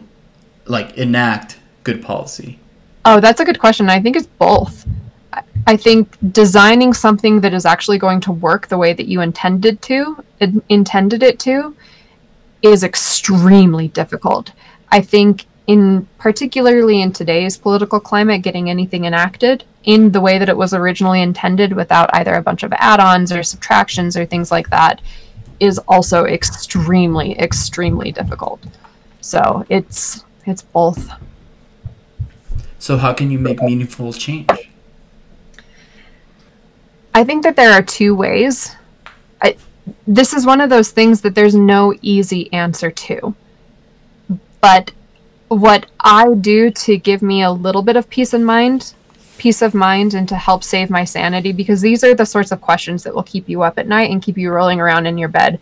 like 0.66 0.96
enact 0.98 1.58
good 1.84 2.02
policy? 2.02 2.58
oh 3.04 3.20
that's 3.20 3.40
a 3.40 3.44
good 3.44 3.58
question. 3.58 3.88
I 3.88 4.00
think 4.02 4.16
it's 4.16 4.26
both. 4.26 4.86
I- 5.32 5.42
i 5.66 5.76
think 5.76 6.16
designing 6.42 6.92
something 6.94 7.40
that 7.44 7.52
is 7.58 7.64
actually 7.72 7.98
going 7.98 8.20
to 8.26 8.32
work 8.32 8.68
the 8.68 8.78
way 8.78 8.92
that 8.98 9.06
you 9.12 9.20
intended 9.20 9.80
to 9.90 9.98
in- 10.40 10.62
intended 10.68 11.22
it 11.22 11.38
to 11.46 11.74
is 12.62 12.82
extremely 12.82 13.86
difficult. 13.88 14.52
I 14.90 15.00
think 15.00 15.46
in 15.66 16.06
particularly 16.18 17.00
in 17.02 17.12
today's 17.12 17.56
political 17.56 18.00
climate 18.00 18.40
getting 18.42 18.68
anything 18.70 19.04
enacted 19.04 19.64
in 19.88 20.12
the 20.12 20.20
way 20.20 20.38
that 20.38 20.48
it 20.50 20.56
was 20.56 20.74
originally 20.74 21.22
intended 21.22 21.72
without 21.72 22.10
either 22.12 22.34
a 22.34 22.42
bunch 22.42 22.62
of 22.62 22.72
add-ons 22.74 23.32
or 23.32 23.42
subtractions 23.42 24.16
or 24.16 24.26
things 24.26 24.50
like 24.50 24.68
that 24.70 25.00
is 25.58 25.78
also 25.88 26.24
extremely 26.26 27.28
extremely 27.38 28.12
difficult 28.12 28.60
so 29.20 29.64
it's 29.68 30.24
it's 30.46 30.62
both 30.62 31.10
So 32.78 32.96
how 32.96 33.12
can 33.12 33.30
you 33.30 33.38
make 33.38 33.60
meaningful 33.62 34.12
change? 34.12 34.48
I 37.12 37.24
think 37.24 37.42
that 37.42 37.56
there 37.56 37.72
are 37.72 37.82
two 37.82 38.14
ways. 38.14 38.76
I, 39.42 39.56
this 40.06 40.32
is 40.32 40.46
one 40.46 40.60
of 40.60 40.70
those 40.70 40.90
things 40.92 41.22
that 41.22 41.34
there's 41.34 41.54
no 41.54 41.92
easy 42.02 42.52
answer 42.52 42.90
to. 42.90 43.34
But 44.60 44.92
what 45.48 45.86
I 45.98 46.34
do 46.34 46.70
to 46.70 46.96
give 46.96 47.22
me 47.22 47.42
a 47.42 47.50
little 47.50 47.82
bit 47.82 47.96
of 47.96 48.08
peace 48.08 48.32
of 48.32 48.42
mind 48.42 48.94
peace 49.38 49.62
of 49.62 49.74
mind 49.74 50.14
and 50.14 50.28
to 50.28 50.36
help 50.36 50.62
save 50.62 50.90
my 50.90 51.04
sanity 51.04 51.52
because 51.52 51.80
these 51.80 52.04
are 52.04 52.14
the 52.14 52.26
sorts 52.26 52.52
of 52.52 52.60
questions 52.60 53.02
that 53.02 53.14
will 53.14 53.22
keep 53.22 53.48
you 53.48 53.62
up 53.62 53.78
at 53.78 53.88
night 53.88 54.10
and 54.10 54.22
keep 54.22 54.36
you 54.36 54.50
rolling 54.50 54.80
around 54.80 55.06
in 55.06 55.18
your 55.18 55.28
bed. 55.28 55.60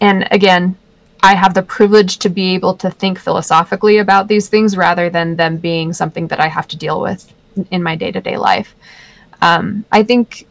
And 0.00 0.28
again, 0.30 0.76
I 1.22 1.34
have 1.34 1.54
the 1.54 1.62
privilege 1.62 2.18
to 2.18 2.28
be 2.28 2.54
able 2.54 2.74
to 2.76 2.90
think 2.90 3.18
philosophically 3.18 3.98
about 3.98 4.28
these 4.28 4.48
things 4.48 4.76
rather 4.76 5.10
than 5.10 5.36
them 5.36 5.56
being 5.56 5.92
something 5.92 6.28
that 6.28 6.40
I 6.40 6.48
have 6.48 6.68
to 6.68 6.76
deal 6.76 7.00
with 7.00 7.32
in 7.70 7.82
my 7.82 7.96
day 7.96 8.12
to 8.12 8.20
day 8.20 8.36
life. 8.36 8.74
Um, 9.42 9.84
I 9.90 10.02
think 10.02 10.46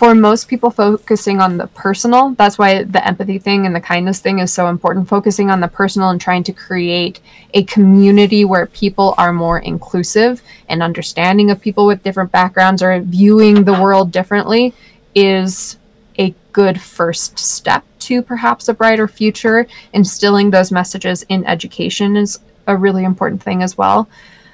for 0.00 0.14
most 0.14 0.48
people 0.48 0.70
focusing 0.70 1.42
on 1.42 1.58
the 1.58 1.66
personal 1.66 2.30
that's 2.30 2.56
why 2.56 2.84
the 2.84 3.06
empathy 3.06 3.38
thing 3.38 3.66
and 3.66 3.76
the 3.76 3.80
kindness 3.82 4.18
thing 4.18 4.38
is 4.38 4.50
so 4.50 4.68
important. 4.68 5.06
Focusing 5.06 5.50
on 5.50 5.60
the 5.60 5.68
personal 5.68 6.08
and 6.08 6.18
trying 6.18 6.42
to 6.42 6.54
create 6.54 7.20
a 7.52 7.64
community 7.64 8.42
where 8.46 8.64
people 8.64 9.14
are 9.18 9.30
more 9.30 9.58
inclusive 9.58 10.40
and 10.70 10.82
understanding 10.82 11.50
of 11.50 11.60
people 11.60 11.84
with 11.84 12.02
different 12.02 12.32
backgrounds 12.32 12.82
or 12.82 12.98
viewing 13.00 13.64
the 13.64 13.74
world 13.74 14.10
differently 14.10 14.72
is 15.14 15.76
a 16.18 16.34
good 16.52 16.80
first 16.80 17.38
step 17.38 17.84
to 17.98 18.22
perhaps 18.22 18.70
a 18.70 18.72
brighter 18.72 19.06
future. 19.06 19.66
Instilling 19.92 20.48
those 20.48 20.72
messages 20.72 21.24
in 21.28 21.44
education 21.44 22.16
is 22.16 22.40
a 22.66 22.74
really 22.74 23.04
important 23.04 23.42
thing 23.42 23.62
as 23.62 23.76
well 23.76 24.08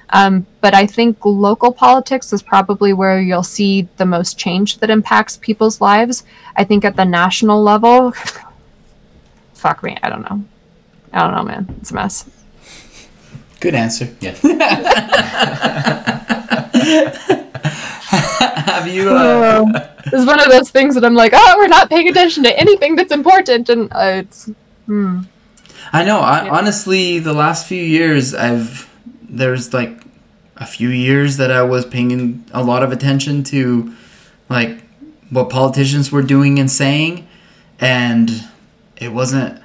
um, 0.09 0.45
but 0.61 0.73
I 0.73 0.85
think 0.85 1.25
local 1.25 1.71
politics 1.71 2.31
is 2.31 2.41
probably 2.41 2.93
where 2.93 3.19
you'll 3.19 3.43
see 3.43 3.87
the 3.97 4.05
most 4.05 4.37
change 4.37 4.77
that 4.79 4.89
impacts 4.89 5.37
people's 5.37 5.81
lives. 5.81 6.23
I 6.55 6.63
think 6.63 6.85
at 6.85 6.95
the 6.95 7.05
national 7.05 7.61
level, 7.61 8.11
fuck 9.53 9.83
me, 9.83 9.97
I 10.01 10.09
don't 10.09 10.21
know. 10.21 10.43
I 11.11 11.19
don't 11.19 11.35
know, 11.35 11.43
man. 11.43 11.75
It's 11.81 11.91
a 11.91 11.95
mess. 11.95 12.29
Good 13.59 13.75
answer. 13.75 14.07
Yeah. 14.21 14.35
Have 18.67 18.87
you? 18.87 19.09
Uh, 19.09 19.65
Uh, 19.73 19.87
it's 20.05 20.25
one 20.25 20.39
of 20.39 20.49
those 20.49 20.69
things 20.69 20.95
that 20.95 21.03
I'm 21.03 21.15
like, 21.15 21.33
oh, 21.35 21.55
we're 21.57 21.67
not 21.67 21.89
paying 21.89 22.07
attention 22.07 22.43
to 22.43 22.57
anything 22.57 22.95
that's 22.95 23.11
important, 23.11 23.69
and 23.69 23.91
uh, 23.91 24.23
it's. 24.23 24.49
Hmm. 24.85 25.21
I 25.91 26.03
know. 26.03 26.19
I, 26.19 26.45
Yeah. 26.45 26.51
Honestly, 26.51 27.19
the 27.19 27.33
last 27.33 27.67
few 27.67 27.83
years, 27.83 28.33
I've 28.33 28.86
there's 29.29 29.73
like 29.73 30.01
a 30.57 30.65
few 30.65 30.89
years 30.89 31.37
that 31.37 31.51
I 31.51 31.61
was 31.63 31.85
paying 31.85 32.43
a 32.51 32.63
lot 32.63 32.83
of 32.83 32.91
attention 32.91 33.43
to, 33.45 33.93
like 34.49 34.81
what 35.29 35.49
politicians 35.49 36.11
were 36.11 36.21
doing 36.23 36.59
and 36.59 36.69
saying, 36.71 37.27
and 37.79 38.29
it 38.95 39.11
wasn't 39.13 39.61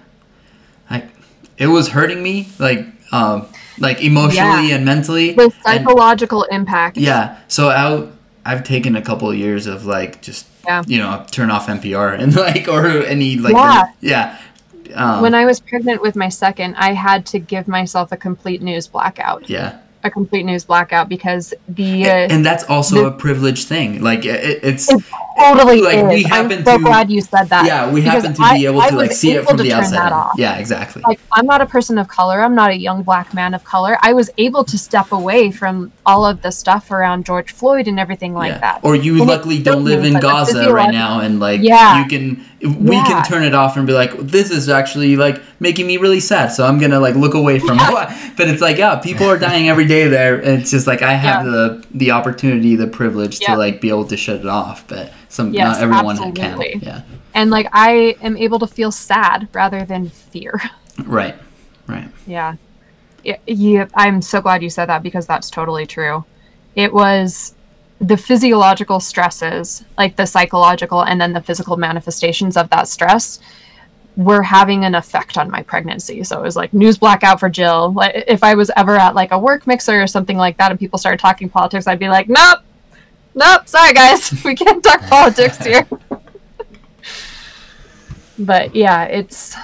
like 0.91 1.09
it 1.57 1.69
was 1.69 1.89
hurting 1.89 2.23
me, 2.23 2.49
like 2.59 2.87
um, 3.13 3.47
like 3.79 4.03
emotionally 4.03 4.73
and 4.73 4.85
mentally. 4.85 5.33
The 5.33 5.45
and- 5.45 5.53
psychological 5.65 6.45
impact. 6.45 6.97
yeah. 6.97 7.39
So 7.49 7.69
I 7.71 8.09
I've 8.45 8.65
taken 8.65 8.97
a 8.97 9.03
couple 9.03 9.31
of 9.31 9.37
years 9.37 9.67
of 9.67 9.87
like 9.87 10.21
just 10.23 10.47
Yeah. 10.67 10.83
you 10.87 10.99
know 10.99 11.25
turn 11.31 11.51
off 11.51 11.67
NPR 11.69 12.19
and 12.19 12.35
like 12.47 12.69
or 12.69 12.87
any 12.87 13.37
like 13.37 13.55
Yeah. 13.55 13.85
yeah. 14.01 14.39
Um, 14.95 15.23
When 15.23 15.35
I 15.35 15.45
was 15.45 15.61
pregnant 15.61 16.03
with 16.03 16.17
my 16.17 16.29
second, 16.29 16.75
I 16.77 16.93
had 16.93 17.25
to 17.27 17.39
give 17.39 17.67
myself 17.69 18.13
a 18.13 18.17
complete 18.17 18.63
news 18.63 18.87
blackout. 18.89 19.49
yeah. 19.49 19.79
A 20.05 20.11
complete 20.11 20.45
news 20.45 20.65
blackout 20.65 21.09
because 21.09 21.55
the. 21.69 22.07
Uh, 22.11 22.27
and 22.35 22.45
that's 22.45 22.65
also 22.65 22.97
the- 23.03 23.07
a 23.07 23.11
privileged 23.13 23.69
thing. 23.69 24.03
Like 24.03 24.25
it, 24.25 24.59
it's 24.65 24.89
It 24.91 25.01
totally 25.37 25.81
like, 25.83 25.97
is. 25.99 26.09
we 26.09 26.25
I'm 26.27 26.31
happen 26.51 26.65
so 26.65 26.77
to- 26.79 26.83
glad 26.85 27.11
you 27.11 27.21
said 27.21 27.45
that. 27.49 27.65
yeah, 27.67 27.91
we 27.91 28.03
happen 28.03 28.33
to 28.35 28.51
be 28.55 28.67
able 28.67 28.81
I 28.81 28.91
to 28.91 28.97
like 28.97 29.13
see 29.13 29.33
it 29.33 29.47
from 29.47 29.57
the 29.57 29.73
outside. 29.73 30.31
Yeah, 30.37 30.57
exactly. 30.59 31.03
Like 31.07 31.21
I'm 31.33 31.47
not 31.47 31.61
a 31.61 31.67
person 31.67 31.99
of 31.99 32.09
color. 32.09 32.41
I'm 32.43 32.55
not 32.55 32.71
a 32.71 32.77
young 32.77 33.03
black 33.03 33.33
man 33.35 33.55
of 33.55 33.65
color. 33.65 33.97
I 34.03 34.13
was 34.13 34.31
able 34.39 34.65
to 34.65 34.79
step 34.79 35.13
away 35.13 35.51
from 35.51 35.93
all 36.07 36.25
of 36.27 36.43
the 36.43 36.51
stuff 36.53 36.91
around 36.91 37.25
George 37.27 37.53
Floyd 37.53 37.89
and 37.89 37.99
everything 37.99 38.35
like 38.35 38.53
yeah. 38.53 38.59
that. 38.59 38.81
Or 38.85 38.95
you 38.97 39.19
And 39.19 39.27
luckily 39.27 39.63
don't 39.63 39.85
live 39.85 40.05
in 40.05 40.19
Gaza 40.21 40.73
right 40.73 40.91
now, 40.93 41.21
and 41.21 41.41
like 41.41 41.61
Yeah. 41.63 42.03
you 42.03 42.09
can 42.09 42.45
we 42.87 42.95
Yeah. 42.97 43.05
can 43.05 43.25
turn 43.25 43.43
it 43.43 43.55
off 43.55 43.77
and 43.77 43.87
be 43.89 43.93
like, 43.93 44.17
this 44.19 44.51
is 44.53 44.69
actually 44.69 45.17
like 45.17 45.43
making 45.59 45.85
me 45.87 45.97
really 45.97 46.21
sad. 46.21 46.53
So 46.53 46.65
I'm 46.65 46.79
gonna 46.79 47.01
like 47.01 47.17
look 47.17 47.35
away 47.35 47.59
from 47.59 47.79
it. 47.81 47.93
But 48.37 48.49
it's 48.49 48.63
like, 48.63 48.79
yeah, 48.79 48.97
people 48.97 49.27
are 49.29 49.39
dying 49.39 49.69
every 49.69 49.85
day 49.87 50.07
there. 50.09 50.37
And 50.37 50.61
it's 50.61 50.71
just 50.71 50.87
like 50.87 51.03
I 51.03 51.15
have 51.15 51.45
Yeah. 51.45 51.51
the 51.51 51.85
the 51.93 52.11
opportunity, 52.13 52.77
the 52.77 52.87
privilege 52.87 53.41
Yeah. 53.41 53.53
to 53.55 53.57
like 53.59 53.81
be 53.81 53.89
able 53.89 54.05
to 54.07 54.17
shut 54.17 54.37
it 54.41 54.47
off. 54.47 54.85
But 54.87 55.13
some 55.33 55.55
Yes, 55.55 55.77
not 55.77 55.83
everyone 55.83 56.11
absolutely. 56.23 56.73
can. 56.73 56.81
Yeah. 56.81 57.03
And 57.35 57.51
like 57.51 57.67
I 57.73 58.17
am 58.21 58.37
able 58.37 58.59
to 58.59 58.67
feel 58.67 58.93
sad 58.93 59.49
rather 59.53 59.85
than 59.85 60.09
fear. 60.09 60.61
Right. 61.07 61.35
Right. 61.87 62.09
Yeah. 62.27 62.57
Yeah, 63.25 63.39
yeah, 63.47 63.87
I'm 63.95 64.21
so 64.21 64.43
glad 64.43 64.63
you 64.63 64.69
said 64.69 64.91
that 64.91 65.03
because 65.03 65.27
that's 65.27 65.49
totally 65.49 65.87
true. 65.87 66.25
It 66.75 66.93
was 66.93 67.55
the 67.99 68.17
physiological 68.19 69.01
stresses, 69.01 69.85
like 69.97 70.17
the 70.17 70.27
psychological 70.27 71.03
and 71.03 71.19
then 71.19 71.33
the 71.33 71.41
physical 71.41 71.79
manifestations 71.79 72.59
of 72.59 72.69
that 72.71 72.89
stress 72.89 73.39
were 74.17 74.43
having 74.43 74.85
an 74.85 74.95
effect 74.95 75.39
on 75.39 75.51
my 75.51 75.63
pregnancy. 75.63 76.23
So 76.25 76.39
it 76.39 76.43
was 76.43 76.57
like 76.57 76.75
news 76.75 76.99
blackout 76.99 77.41
for 77.41 77.49
Jill. 77.49 77.93
Like 77.95 78.25
if 78.29 78.45
I 78.45 78.55
was 78.55 78.71
ever 78.77 78.97
at 78.97 79.15
like 79.15 79.33
a 79.33 79.39
work 79.39 79.67
mixer 79.67 80.03
or 80.03 80.07
something 80.07 80.37
like 80.37 80.59
that 80.59 80.71
and 80.71 80.79
people 80.79 80.99
started 80.99 81.21
talking 81.21 81.49
politics, 81.49 81.87
I'd 81.87 81.99
be 81.99 82.09
like, 82.09 82.29
"Nope. 82.29 82.59
Nope, 83.35 83.69
sorry 83.69 83.95
guys. 83.95 84.33
We 84.45 84.55
can't 84.55 84.83
talk 84.83 85.03
politics 85.03 85.59
here." 85.59 85.87
but 88.39 88.75
yeah, 88.75 89.05
it's 89.05 89.57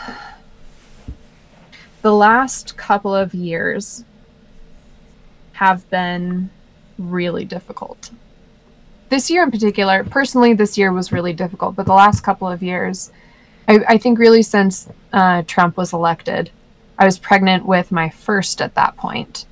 the 2.03 2.13
last 2.13 2.77
couple 2.77 3.15
of 3.15 3.35
years 3.35 4.05
have 5.53 5.89
been 5.91 6.51
really 6.99 7.45
difficult. 7.45 8.11
This 9.09 9.31
year 9.31 9.43
in 9.43 9.51
particular, 9.51 10.05
personally, 10.05 10.53
this 10.53 10.79
year 10.79 10.93
was 10.93 11.13
really 11.13 11.33
difficult, 11.33 11.75
but 11.77 11.87
the 11.87 11.95
last 11.95 12.21
couple 12.21 12.49
of 12.49 12.63
years, 12.63 13.11
I, 13.67 13.81
I 13.89 13.99
think 13.99 14.19
really 14.19 14.43
since 14.43 14.89
uh, 15.13 15.43
Trump 15.47 15.77
was 15.77 15.93
elected, 15.93 16.51
I 16.99 17.05
was 17.05 17.19
pregnant 17.19 17.65
with 17.67 17.91
my 17.91 18.09
first 18.11 18.61
at 18.61 18.75
that 18.75 18.97
point. 18.97 19.47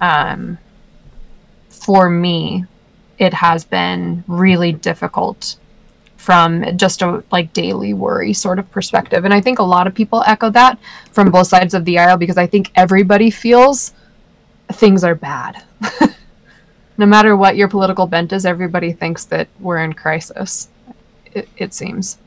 Um, 0.00 0.58
for 1.68 2.08
me, 2.08 2.64
it 3.18 3.34
has 3.34 3.64
been 3.64 4.24
really 4.26 4.72
difficult 4.72 5.56
from 6.16 6.64
just 6.78 7.02
a 7.02 7.22
like 7.30 7.52
daily 7.52 7.92
worry 7.92 8.32
sort 8.32 8.58
of 8.58 8.70
perspective. 8.70 9.24
And 9.24 9.34
I 9.34 9.40
think 9.40 9.58
a 9.58 9.62
lot 9.62 9.86
of 9.86 9.94
people 9.94 10.24
echo 10.26 10.48
that 10.50 10.78
from 11.12 11.30
both 11.30 11.48
sides 11.48 11.74
of 11.74 11.84
the 11.84 11.98
aisle 11.98 12.16
because 12.16 12.38
I 12.38 12.46
think 12.46 12.70
everybody 12.74 13.30
feels 13.30 13.92
things 14.72 15.04
are 15.04 15.14
bad. 15.14 15.62
no 16.96 17.06
matter 17.06 17.36
what 17.36 17.56
your 17.56 17.68
political 17.68 18.06
bent 18.06 18.32
is, 18.32 18.46
everybody 18.46 18.92
thinks 18.92 19.24
that 19.26 19.48
we're 19.60 19.78
in 19.78 19.92
crisis. 19.92 20.68
It, 21.32 21.48
it 21.56 21.74
seems. 21.74 22.18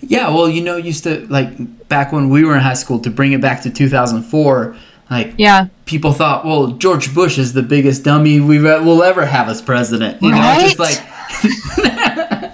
Yeah, 0.00 0.28
well, 0.28 0.48
you 0.48 0.62
know, 0.62 0.76
used 0.76 1.04
to 1.04 1.26
like 1.28 1.88
back 1.88 2.12
when 2.12 2.28
we 2.28 2.44
were 2.44 2.54
in 2.54 2.62
high 2.62 2.74
school 2.74 2.98
to 3.00 3.10
bring 3.10 3.32
it 3.32 3.40
back 3.40 3.62
to 3.62 3.70
2004. 3.70 4.76
Like 5.10 5.34
Yeah. 5.38 5.68
people 5.84 6.12
thought, 6.12 6.44
well, 6.44 6.68
George 6.68 7.14
Bush 7.14 7.38
is 7.38 7.52
the 7.52 7.62
biggest 7.62 8.02
dummy 8.04 8.40
we 8.40 8.58
will 8.58 9.02
ever 9.02 9.26
have 9.26 9.48
as 9.48 9.62
president. 9.62 10.20
You 10.22 10.30
know, 10.32 10.56
just 10.60 10.78
like. 10.78 10.98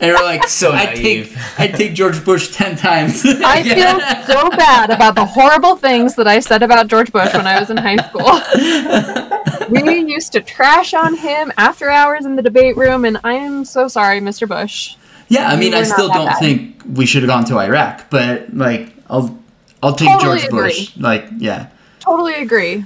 And 0.00 0.12
we're 0.12 0.24
like, 0.24 0.46
So 0.48 0.72
I'd 0.72 0.96
take 0.96 1.02
naive. 1.30 1.38
I'd 1.58 1.74
take 1.74 1.94
George 1.94 2.22
Bush 2.24 2.48
ten 2.54 2.76
times. 2.76 3.22
I 3.24 3.62
feel 3.62 4.00
so 4.26 4.50
bad 4.50 4.90
about 4.90 5.14
the 5.14 5.24
horrible 5.24 5.76
things 5.76 6.14
that 6.16 6.26
I 6.26 6.40
said 6.40 6.62
about 6.62 6.88
George 6.88 7.10
Bush 7.12 7.32
when 7.32 7.46
I 7.46 7.58
was 7.60 7.70
in 7.70 7.76
high 7.78 7.96
school. 7.96 9.70
we 9.70 10.00
used 10.00 10.32
to 10.32 10.40
trash 10.42 10.92
on 10.94 11.16
him 11.16 11.52
after 11.56 11.88
hours 11.90 12.26
in 12.26 12.36
the 12.36 12.42
debate 12.42 12.76
room, 12.76 13.04
and 13.04 13.18
I 13.24 13.34
am 13.34 13.64
so 13.64 13.88
sorry, 13.88 14.20
Mr. 14.20 14.46
Bush. 14.48 14.96
Yeah, 15.28 15.48
I 15.48 15.56
mean, 15.56 15.72
We 15.72 15.78
I 15.78 15.82
still 15.84 16.08
don't 16.08 16.26
bad. 16.26 16.38
think 16.38 16.82
we 16.92 17.06
should 17.06 17.22
have 17.22 17.30
gone 17.30 17.44
to 17.46 17.58
Iraq, 17.58 18.10
but 18.10 18.54
like, 18.54 18.92
I'll 19.08 19.38
I'll 19.82 19.94
take 19.94 20.08
Totally 20.10 20.40
George 20.40 20.44
agree. 20.44 20.60
Bush. 20.60 20.96
Like, 20.98 21.26
yeah, 21.38 21.68
Totally 22.04 22.34
agree. 22.34 22.84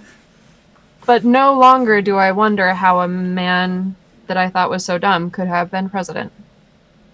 But 1.06 1.24
no 1.24 1.58
longer 1.58 2.00
do 2.00 2.16
I 2.16 2.32
wonder 2.32 2.74
how 2.74 3.00
a 3.00 3.08
man 3.08 3.96
that 4.26 4.36
I 4.36 4.48
thought 4.48 4.70
was 4.70 4.84
so 4.84 4.98
dumb 4.98 5.30
could 5.30 5.48
have 5.48 5.70
been 5.70 5.88
president. 5.88 6.32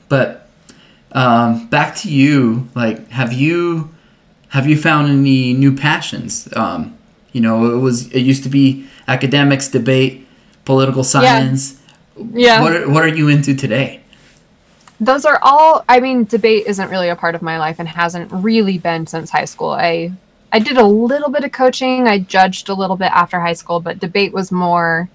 but 0.08 0.40
um, 1.12 1.68
back 1.68 1.94
to 1.96 2.10
you. 2.10 2.68
Like, 2.74 3.08
have 3.10 3.32
you 3.32 3.94
have 4.48 4.66
you 4.66 4.76
found 4.76 5.08
any 5.08 5.54
new 5.54 5.74
passions? 5.74 6.48
Um, 6.56 6.96
you 7.32 7.40
know, 7.40 7.74
it 7.74 7.78
was 7.78 8.10
it 8.12 8.20
used 8.20 8.42
to 8.42 8.48
be 8.48 8.86
academics, 9.06 9.68
debate, 9.68 10.26
political 10.64 11.04
science. 11.04 11.80
Yeah. 12.32 12.60
What 12.62 12.76
are, 12.76 12.90
what 12.90 13.04
are 13.04 13.14
you 13.14 13.28
into 13.28 13.54
today? 13.54 14.00
those 15.00 15.24
are 15.24 15.40
all 15.42 15.84
i 15.88 15.98
mean 15.98 16.24
debate 16.24 16.66
isn't 16.66 16.88
really 16.88 17.08
a 17.08 17.16
part 17.16 17.34
of 17.34 17.42
my 17.42 17.58
life 17.58 17.80
and 17.80 17.88
hasn't 17.88 18.30
really 18.32 18.78
been 18.78 19.06
since 19.06 19.28
high 19.28 19.44
school 19.44 19.70
i 19.70 20.10
i 20.54 20.58
did 20.60 20.76
a 20.78 20.86
little 20.86 21.30
bit 21.30 21.42
of 21.42 21.50
coaching. 21.50 22.06
I 22.06 22.18
judged 22.20 22.68
a 22.68 22.74
little 22.74 22.96
bit 22.96 23.10
after 23.10 23.40
high 23.40 23.54
school 23.54 23.80
but 23.80 23.98
debate 23.98 24.32
was 24.32 24.52
more 24.52 25.08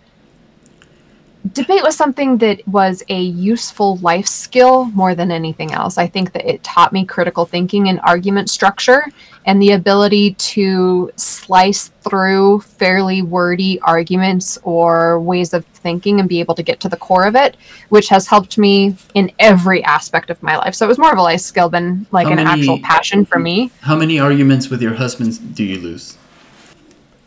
debate 1.53 1.83
was 1.83 1.95
something 1.95 2.37
that 2.37 2.67
was 2.67 3.01
a 3.09 3.19
useful 3.21 3.97
life 3.97 4.27
skill 4.27 4.85
more 4.85 5.15
than 5.15 5.31
anything 5.31 5.71
else. 5.71 5.97
I 5.97 6.05
think 6.07 6.33
that 6.33 6.45
it 6.47 6.63
taught 6.63 6.91
me 6.93 7.05
critical 7.05 7.45
thinking 7.45 7.87
and 7.89 7.99
argument 8.01 8.49
structure 8.49 9.05
and 9.45 9.61
the 9.61 9.71
ability 9.71 10.33
to 10.35 11.09
slice 11.15 11.87
through 12.07 12.59
fairly 12.59 13.21
wordy 13.21 13.79
arguments 13.81 14.59
or 14.63 15.19
ways 15.19 15.53
of 15.53 15.65
thinking 15.67 16.19
and 16.19 16.27
be 16.27 16.41
able 16.41 16.55
to 16.55 16.61
get 16.61 16.81
to 16.81 16.89
the 16.89 16.97
core 16.97 17.25
of 17.25 17.35
it, 17.35 17.55
which 17.87 18.09
has 18.09 18.27
helped 18.27 18.57
me 18.57 18.95
in 19.15 19.31
every 19.39 19.81
aspect 19.85 20.29
of 20.29 20.43
my 20.43 20.57
life. 20.57 20.75
So 20.75 20.85
it 20.85 20.89
was 20.89 20.97
more 20.99 21.11
of 21.11 21.17
a 21.17 21.21
life 21.21 21.39
skill 21.41 21.69
than 21.69 22.05
like 22.11 22.27
How 22.27 22.33
an 22.33 22.43
many- 22.43 22.49
actual 22.61 22.79
passion 22.79 23.25
for 23.25 23.39
me. 23.39 23.71
How 23.81 23.95
many 23.95 24.19
arguments 24.19 24.69
with 24.69 24.81
your 24.81 24.95
husband 24.95 25.55
do 25.55 25.63
you 25.63 25.79
lose? 25.79 26.17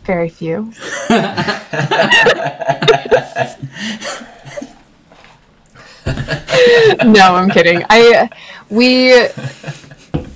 Very 0.05 0.28
few. 0.28 0.57
no, 7.05 7.36
I'm 7.36 7.50
kidding. 7.50 7.84
I 7.88 8.28
we 8.68 9.28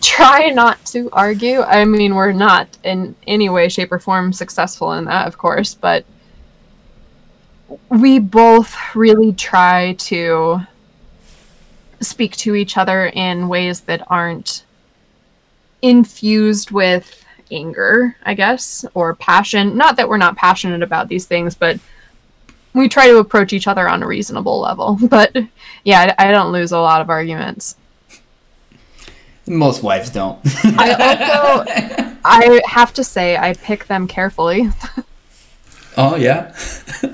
try 0.01 0.51
not 0.51 0.85
to 0.87 1.11
argue. 1.13 1.63
I 1.63 1.85
mean, 1.85 2.15
we're 2.15 2.33
not 2.33 2.79
in 2.85 3.17
any 3.27 3.49
way, 3.49 3.69
shape, 3.69 3.91
or 3.91 3.99
form 3.99 4.33
successful 4.33 4.93
in 4.93 5.07
that, 5.07 5.27
of 5.27 5.37
course, 5.37 5.75
but 5.75 6.05
we 7.89 8.19
both 8.19 8.77
really 8.95 9.33
try 9.33 9.95
to 9.95 10.61
speak 12.01 12.37
to 12.37 12.55
each 12.55 12.77
other 12.77 13.07
in 13.07 13.49
ways 13.49 13.81
that 13.81 14.07
aren't 14.09 14.65
infused 15.83 16.71
with 16.71 17.26
anger, 17.51 18.17
I 18.25 18.35
guess, 18.35 18.85
or 18.95 19.15
passion. 19.15 19.77
Not 19.77 19.97
that 19.97 20.09
we're 20.09 20.17
not 20.17 20.37
passionate 20.37 20.83
about 20.83 21.09
these 21.09 21.27
things, 21.27 21.55
but 21.55 21.79
we 22.75 22.89
try 22.89 23.09
to 23.09 23.19
approach 23.19 23.53
each 23.53 23.67
other 23.67 23.89
on 23.89 24.03
a 24.03 24.07
reasonable 24.07 24.61
level. 24.61 24.99
But 25.09 25.37
yeah, 25.85 26.15
I, 26.19 26.29
I 26.29 26.31
don't 26.33 26.53
lose 26.53 26.73
a 26.73 26.79
lot 26.79 27.01
of 27.01 27.11
arguments. 27.11 27.77
Most 29.47 29.83
wives 29.83 30.11
don't. 30.11 30.39
I 30.65 30.93
also, 31.55 32.19
I 32.25 32.61
have 32.67 32.93
to 32.95 33.05
say, 33.05 33.37
I 33.37 33.55
pick 33.55 33.87
them 33.87 34.09
carefully. 34.09 34.71
oh 35.97 36.17
yeah. 36.17 36.55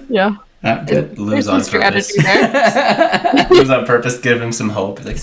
Yeah, 0.09 0.37
Ah, 0.65 0.85
good. 0.87 1.19
Lose 1.19 1.49
on 1.49 1.65
purpose. 1.65 2.17
Lose 3.51 3.71
on 3.71 3.85
purpose. 3.85 4.19
Give 4.19 4.41
him 4.41 4.53
some 4.53 4.71
hope. 4.71 5.05
Like, 5.05 5.17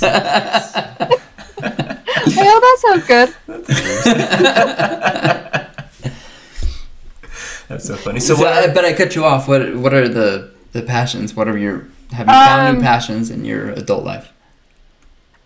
oh, 2.62 2.66
that 2.68 2.78
sounds 2.86 3.08
good. 3.08 3.30
that's 7.68 7.86
so 7.88 7.96
funny. 7.96 8.20
So 8.20 8.36
So, 8.36 8.42
what? 8.42 8.54
I, 8.54 8.74
but 8.74 8.86
I 8.86 8.94
cut 8.94 9.16
you 9.16 9.26
off. 9.26 9.48
What 9.48 9.76
What 9.76 9.94
are 9.94 10.08
the 10.08 10.52
the 10.72 10.82
passions? 10.82 11.36
What 11.36 11.48
are 11.48 11.58
your 11.58 11.88
Have 12.12 12.28
you 12.28 12.34
found 12.34 12.74
new 12.74 12.80
Um, 12.80 12.84
passions 12.84 13.30
in 13.30 13.46
your 13.46 13.70
adult 13.72 14.04
life? 14.04 14.32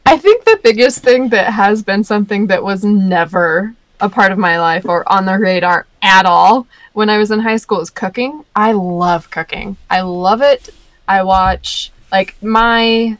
I 0.06 0.18
think 0.18 0.44
the 0.46 0.60
biggest 0.64 1.00
thing 1.00 1.30
that 1.30 1.54
has 1.54 1.82
been 1.82 2.04
something 2.04 2.48
that 2.48 2.64
was 2.64 2.84
never 2.84 3.74
a 4.00 4.10
part 4.10 4.32
of 4.32 4.38
my 4.38 4.60
life 4.60 4.86
or 4.86 5.10
on 5.12 5.26
the 5.26 5.38
radar 5.38 5.86
at 6.02 6.26
all 6.26 6.68
when 6.94 7.10
I 7.10 7.18
was 7.18 7.32
in 7.32 7.40
high 7.40 7.58
school 7.58 7.80
is 7.80 7.90
cooking. 7.90 8.44
I 8.56 8.74
love 8.74 9.30
cooking. 9.30 9.78
I 9.90 10.02
love 10.02 10.42
it. 10.42 10.70
I 11.08 11.24
watch 11.24 11.92
like 12.12 12.36
my 12.44 13.18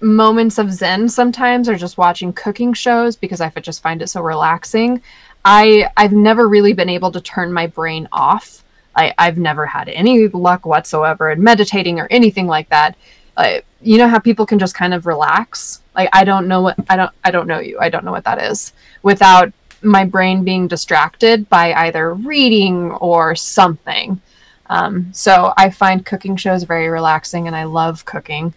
moments 0.00 0.58
of 0.58 0.72
zen 0.72 1.08
sometimes 1.08 1.68
are 1.68 1.76
just 1.76 1.98
watching 1.98 2.32
cooking 2.32 2.72
shows 2.72 3.16
because 3.16 3.40
I 3.40 3.50
just 3.50 3.82
find 3.82 4.02
it 4.02 4.08
so 4.08 4.22
relaxing. 4.22 5.02
I 5.44 5.90
I've 5.96 6.12
never 6.12 6.48
really 6.48 6.72
been 6.72 6.88
able 6.88 7.12
to 7.12 7.20
turn 7.20 7.52
my 7.52 7.66
brain 7.66 8.08
off. 8.12 8.64
I, 8.96 9.14
I've 9.18 9.38
never 9.38 9.66
had 9.66 9.88
any 9.88 10.28
luck 10.28 10.66
whatsoever 10.66 11.30
in 11.30 11.42
meditating 11.42 12.00
or 12.00 12.08
anything 12.10 12.46
like 12.46 12.68
that. 12.70 12.96
Uh, 13.36 13.60
you 13.80 13.98
know 13.98 14.08
how 14.08 14.18
people 14.18 14.46
can 14.46 14.58
just 14.58 14.74
kind 14.74 14.92
of 14.92 15.06
relax. 15.06 15.82
Like 15.94 16.08
I 16.12 16.24
don't 16.24 16.48
know 16.48 16.62
what 16.62 16.76
I 16.88 16.96
don't 16.96 17.12
I 17.24 17.30
don't 17.30 17.46
know 17.46 17.60
you. 17.60 17.78
I 17.80 17.88
don't 17.88 18.04
know 18.04 18.12
what 18.12 18.24
that 18.24 18.42
is 18.42 18.72
without 19.02 19.52
my 19.82 20.04
brain 20.04 20.44
being 20.44 20.68
distracted 20.68 21.48
by 21.48 21.72
either 21.72 22.12
reading 22.12 22.90
or 22.92 23.34
something. 23.34 24.20
Um, 24.66 25.10
so 25.12 25.52
I 25.56 25.70
find 25.70 26.06
cooking 26.06 26.36
shows 26.36 26.62
very 26.62 26.88
relaxing, 26.88 27.46
and 27.46 27.56
I 27.56 27.64
love 27.64 28.04
cooking. 28.04 28.54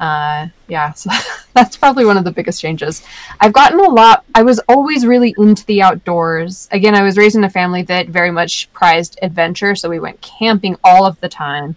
Uh, 0.00 0.48
yeah, 0.66 0.92
so 0.92 1.10
that's 1.54 1.76
probably 1.76 2.06
one 2.06 2.16
of 2.16 2.24
the 2.24 2.32
biggest 2.32 2.60
changes. 2.60 3.04
I've 3.38 3.52
gotten 3.52 3.78
a 3.78 3.90
lot. 3.90 4.24
I 4.34 4.42
was 4.42 4.58
always 4.60 5.06
really 5.06 5.34
into 5.36 5.64
the 5.66 5.82
outdoors. 5.82 6.68
Again, 6.72 6.94
I 6.94 7.02
was 7.02 7.18
raised 7.18 7.36
in 7.36 7.44
a 7.44 7.50
family 7.50 7.82
that 7.82 8.08
very 8.08 8.30
much 8.30 8.72
prized 8.72 9.18
adventure, 9.20 9.74
so 9.76 9.90
we 9.90 10.00
went 10.00 10.22
camping 10.22 10.76
all 10.82 11.04
of 11.04 11.20
the 11.20 11.28
time, 11.28 11.76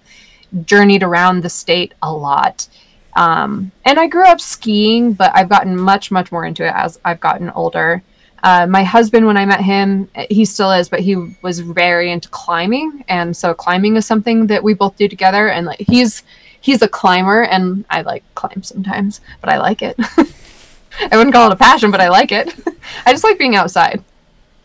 journeyed 0.66 1.04
around 1.04 1.42
the 1.42 1.50
state 1.50 1.94
a 2.02 2.12
lot. 2.12 2.68
Um, 3.16 3.72
and 3.84 4.00
I 4.00 4.08
grew 4.08 4.26
up 4.26 4.40
skiing, 4.40 5.14
but 5.14 5.32
I've 5.36 5.50
gotten 5.50 5.78
much, 5.78 6.10
much 6.10 6.32
more 6.32 6.46
into 6.46 6.66
it 6.66 6.74
as 6.74 7.00
I've 7.04 7.20
gotten 7.20 7.50
older. 7.52 8.02
Uh, 8.42 8.68
my 8.68 8.84
husband, 8.84 9.26
when 9.26 9.38
I 9.38 9.46
met 9.46 9.62
him, 9.62 10.10
he 10.30 10.46
still 10.46 10.72
is, 10.72 10.90
but 10.90 11.00
he 11.02 11.16
was 11.42 11.60
very 11.60 12.12
into 12.12 12.30
climbing, 12.30 13.04
and 13.08 13.36
so 13.36 13.54
climbing 13.54 13.96
is 13.98 14.06
something 14.06 14.48
that 14.48 14.64
we 14.64 14.74
both 14.74 14.96
do 14.96 15.08
together. 15.08 15.50
And 15.50 15.66
like 15.66 15.80
he's 15.80 16.24
he's 16.64 16.82
a 16.82 16.88
climber, 16.88 17.44
and 17.44 17.86
I 17.90 18.02
like 18.02 18.24
climb 18.34 18.64
sometimes, 18.64 19.22
but 19.42 19.50
I 19.50 19.58
like 19.58 19.82
it. 19.82 19.96
I 21.12 21.18
wouldn't 21.18 21.34
call 21.34 21.52
it 21.52 21.54
a 21.54 21.58
passion, 21.58 21.92
but 21.92 22.00
I 22.00 22.08
like 22.08 22.32
it. 22.32 22.54
I 23.06 23.12
just 23.12 23.24
like 23.24 23.38
being 23.38 23.56
outside. 23.56 24.04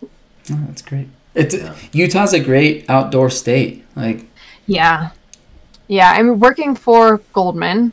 Oh, 0.02 0.64
that's 0.66 0.82
great. 0.82 1.08
It's 1.34 1.56
Utah's 1.92 2.32
a 2.32 2.40
great 2.40 2.88
outdoor 2.88 3.30
state. 3.30 3.84
Like 3.96 4.26
Yeah. 4.66 5.10
Yeah, 5.88 6.12
I'm 6.12 6.38
working 6.38 6.74
for 6.74 7.18
Goldman. 7.32 7.92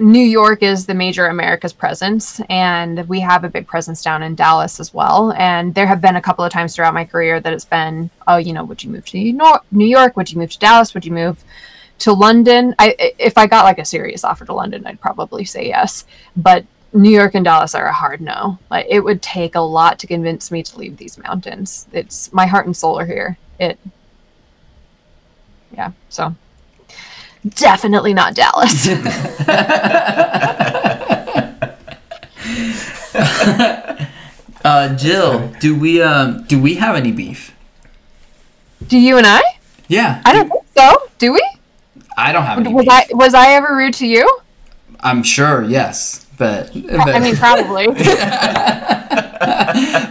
New 0.00 0.22
York 0.22 0.62
is 0.62 0.86
the 0.86 0.94
major 0.94 1.26
America's 1.26 1.72
presence, 1.72 2.40
and 2.48 3.08
we 3.08 3.20
have 3.20 3.42
a 3.42 3.48
big 3.48 3.66
presence 3.66 4.02
down 4.02 4.22
in 4.22 4.36
Dallas 4.36 4.78
as 4.78 4.94
well. 4.94 5.32
And 5.32 5.74
there 5.74 5.86
have 5.86 6.00
been 6.00 6.16
a 6.16 6.22
couple 6.22 6.44
of 6.44 6.52
times 6.52 6.74
throughout 6.74 6.94
my 6.94 7.04
career 7.04 7.40
that 7.40 7.52
it's 7.52 7.64
been, 7.64 8.10
oh, 8.28 8.36
you 8.36 8.52
know, 8.52 8.64
would 8.64 8.84
you 8.84 8.90
move 8.90 9.06
to 9.06 9.16
New 9.16 9.60
New 9.72 9.86
York? 9.86 10.16
Would 10.16 10.30
you 10.30 10.38
move 10.38 10.50
to 10.50 10.58
Dallas? 10.58 10.94
Would 10.94 11.04
you 11.04 11.12
move 11.12 11.42
to 11.98 12.12
London? 12.12 12.74
I, 12.78 13.14
if 13.18 13.38
I 13.38 13.46
got 13.46 13.64
like 13.64 13.78
a 13.78 13.84
serious 13.84 14.24
offer 14.24 14.44
to 14.44 14.52
London, 14.52 14.86
I'd 14.86 15.00
probably 15.00 15.44
say 15.44 15.68
yes. 15.68 16.04
But 16.36 16.64
New 16.92 17.10
York 17.10 17.34
and 17.34 17.44
Dallas 17.44 17.74
are 17.74 17.86
a 17.86 17.92
hard 17.92 18.20
no. 18.20 18.58
Like 18.70 18.86
it 18.88 19.00
would 19.00 19.22
take 19.22 19.54
a 19.54 19.60
lot 19.60 19.98
to 20.00 20.06
convince 20.06 20.50
me 20.50 20.62
to 20.62 20.78
leave 20.78 20.96
these 20.96 21.18
mountains. 21.18 21.86
It's 21.92 22.32
my 22.32 22.46
heart 22.46 22.66
and 22.66 22.76
soul 22.76 22.98
are 22.98 23.06
here. 23.06 23.36
It, 23.60 23.78
yeah. 25.72 25.92
So 26.08 26.34
definitely 27.46 28.14
not 28.14 28.34
Dallas. 28.34 28.88
uh, 34.64 34.96
Jill, 34.96 35.48
do 35.60 35.78
we 35.78 36.00
um 36.00 36.44
do 36.44 36.60
we 36.60 36.76
have 36.76 36.96
any 36.96 37.12
beef? 37.12 37.54
Do 38.86 38.98
you 38.98 39.18
and 39.18 39.26
I? 39.26 39.42
Yeah, 39.88 40.22
I 40.24 40.32
don't 40.32 40.48
think 40.48 40.64
so. 40.74 41.10
Do 41.18 41.32
we? 41.32 41.57
I 42.18 42.32
don't 42.32 42.42
have 42.44 42.58
any 42.58 42.74
Was 42.74 42.84
beef. 42.84 42.92
I 42.92 43.06
was 43.12 43.32
I 43.32 43.52
ever 43.52 43.76
rude 43.76 43.94
to 43.94 44.06
you? 44.06 44.40
I'm 45.00 45.22
sure, 45.22 45.62
yes, 45.62 46.26
but 46.36 46.72
but, 46.74 47.14
I 47.14 47.20
mean, 47.20 47.36
probably. 47.36 47.86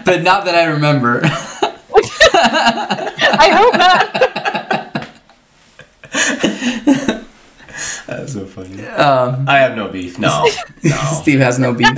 but 0.05 0.23
not 0.23 0.45
that 0.45 0.55
I 0.55 0.63
remember. 0.65 1.19
I 2.33 3.49
hope 3.51 3.73
not. 3.73 4.13
That's 8.07 8.31
so 8.33 8.45
funny. 8.45 8.85
um, 8.85 9.45
I 9.49 9.57
have 9.57 9.75
no 9.75 9.89
beef. 9.89 10.17
No, 10.17 10.49
no. 10.83 10.95
Steve 11.21 11.39
has 11.39 11.59
no 11.59 11.73
beef. 11.73 11.89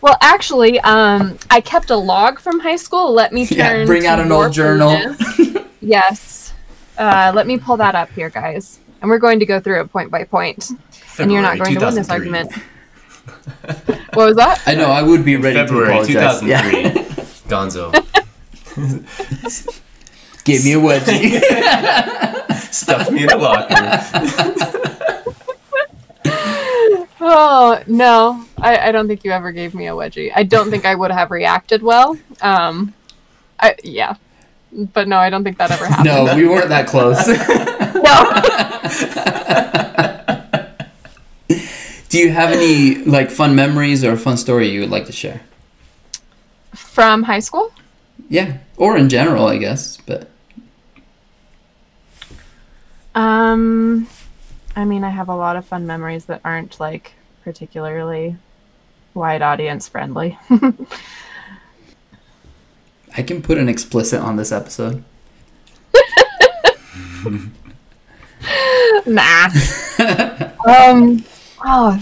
Well, 0.00 0.16
actually, 0.22 0.80
um, 0.80 1.38
I 1.50 1.60
kept 1.60 1.90
a 1.90 1.96
log 1.96 2.38
from 2.38 2.60
high 2.60 2.76
school. 2.76 3.12
Let 3.12 3.34
me 3.34 3.46
turn. 3.46 3.58
Yeah, 3.58 3.84
bring 3.84 4.06
out 4.06 4.18
an 4.18 4.32
old 4.32 4.52
journal. 4.52 5.14
yes. 5.82 6.47
Uh, 6.98 7.32
let 7.34 7.46
me 7.46 7.56
pull 7.56 7.76
that 7.76 7.94
up 7.94 8.10
here, 8.10 8.28
guys, 8.28 8.80
and 9.00 9.08
we're 9.08 9.18
going 9.18 9.38
to 9.38 9.46
go 9.46 9.60
through 9.60 9.80
it 9.80 9.92
point 9.92 10.10
by 10.10 10.24
point. 10.24 10.70
And 11.18 11.32
you're 11.32 11.42
not 11.42 11.58
going 11.58 11.74
to 11.74 11.80
win 11.84 11.94
this 11.94 12.10
argument. 12.10 12.52
What 14.14 14.26
was 14.26 14.36
that? 14.36 14.62
I 14.66 14.74
know 14.74 14.86
I 14.86 15.02
would 15.02 15.24
be 15.24 15.36
ready 15.36 15.56
February 15.56 16.04
to 16.06 16.18
apologize. 16.18 16.40
2003. 16.40 16.82
Yeah. 16.82 16.90
Gonzo. 17.48 17.92
Give 20.44 20.64
me 20.64 20.72
a 20.72 20.76
wedgie. 20.76 21.40
Stuffed 22.72 23.10
me 23.10 23.24
in 23.24 23.30
a 23.30 23.36
locker. 23.36 23.74
Oh 27.20 27.82
no, 27.86 28.46
I, 28.58 28.88
I 28.88 28.92
don't 28.92 29.08
think 29.08 29.24
you 29.24 29.32
ever 29.32 29.52
gave 29.52 29.74
me 29.74 29.88
a 29.88 29.92
wedgie. 29.92 30.30
I 30.34 30.44
don't 30.44 30.70
think 30.70 30.84
I 30.84 30.94
would 30.94 31.10
have 31.10 31.30
reacted 31.30 31.82
well. 31.82 32.16
Um, 32.40 32.94
I 33.60 33.74
yeah, 33.82 34.14
but 34.72 35.08
no, 35.08 35.16
I 35.18 35.30
don't 35.30 35.44
think 35.44 35.58
that 35.58 35.70
ever 35.70 35.86
happened. 35.92 36.06
no, 36.06 36.34
we 36.36 36.46
weren't 36.46 36.68
that 36.68 36.86
close. 36.86 37.26
No. 37.98 38.32
Do 42.08 42.18
you 42.18 42.30
have 42.30 42.52
any 42.52 42.96
like 43.04 43.30
fun 43.30 43.54
memories 43.54 44.02
or 44.04 44.12
a 44.12 44.16
fun 44.16 44.36
story 44.38 44.68
you 44.70 44.80
would 44.80 44.90
like 44.90 45.06
to 45.06 45.12
share? 45.12 45.42
From 46.74 47.22
high 47.24 47.40
school? 47.40 47.72
Yeah, 48.30 48.58
or 48.76 48.96
in 48.96 49.08
general, 49.08 49.46
I 49.46 49.58
guess. 49.58 49.98
But 49.98 50.30
Um, 53.14 54.06
I 54.76 54.84
mean, 54.84 55.04
I 55.04 55.10
have 55.10 55.28
a 55.28 55.34
lot 55.36 55.56
of 55.56 55.66
fun 55.66 55.86
memories 55.86 56.26
that 56.26 56.40
aren't 56.44 56.78
like 56.80 57.12
particularly 57.44 58.36
wide 59.14 59.42
audience 59.42 59.88
friendly. 59.88 60.38
I 63.18 63.22
can 63.22 63.42
put 63.42 63.58
an 63.58 63.68
explicit 63.68 64.20
on 64.20 64.36
this 64.36 64.52
episode. 64.52 65.02
nah. 69.06 69.48
um, 70.64 71.24
oh, 71.64 71.98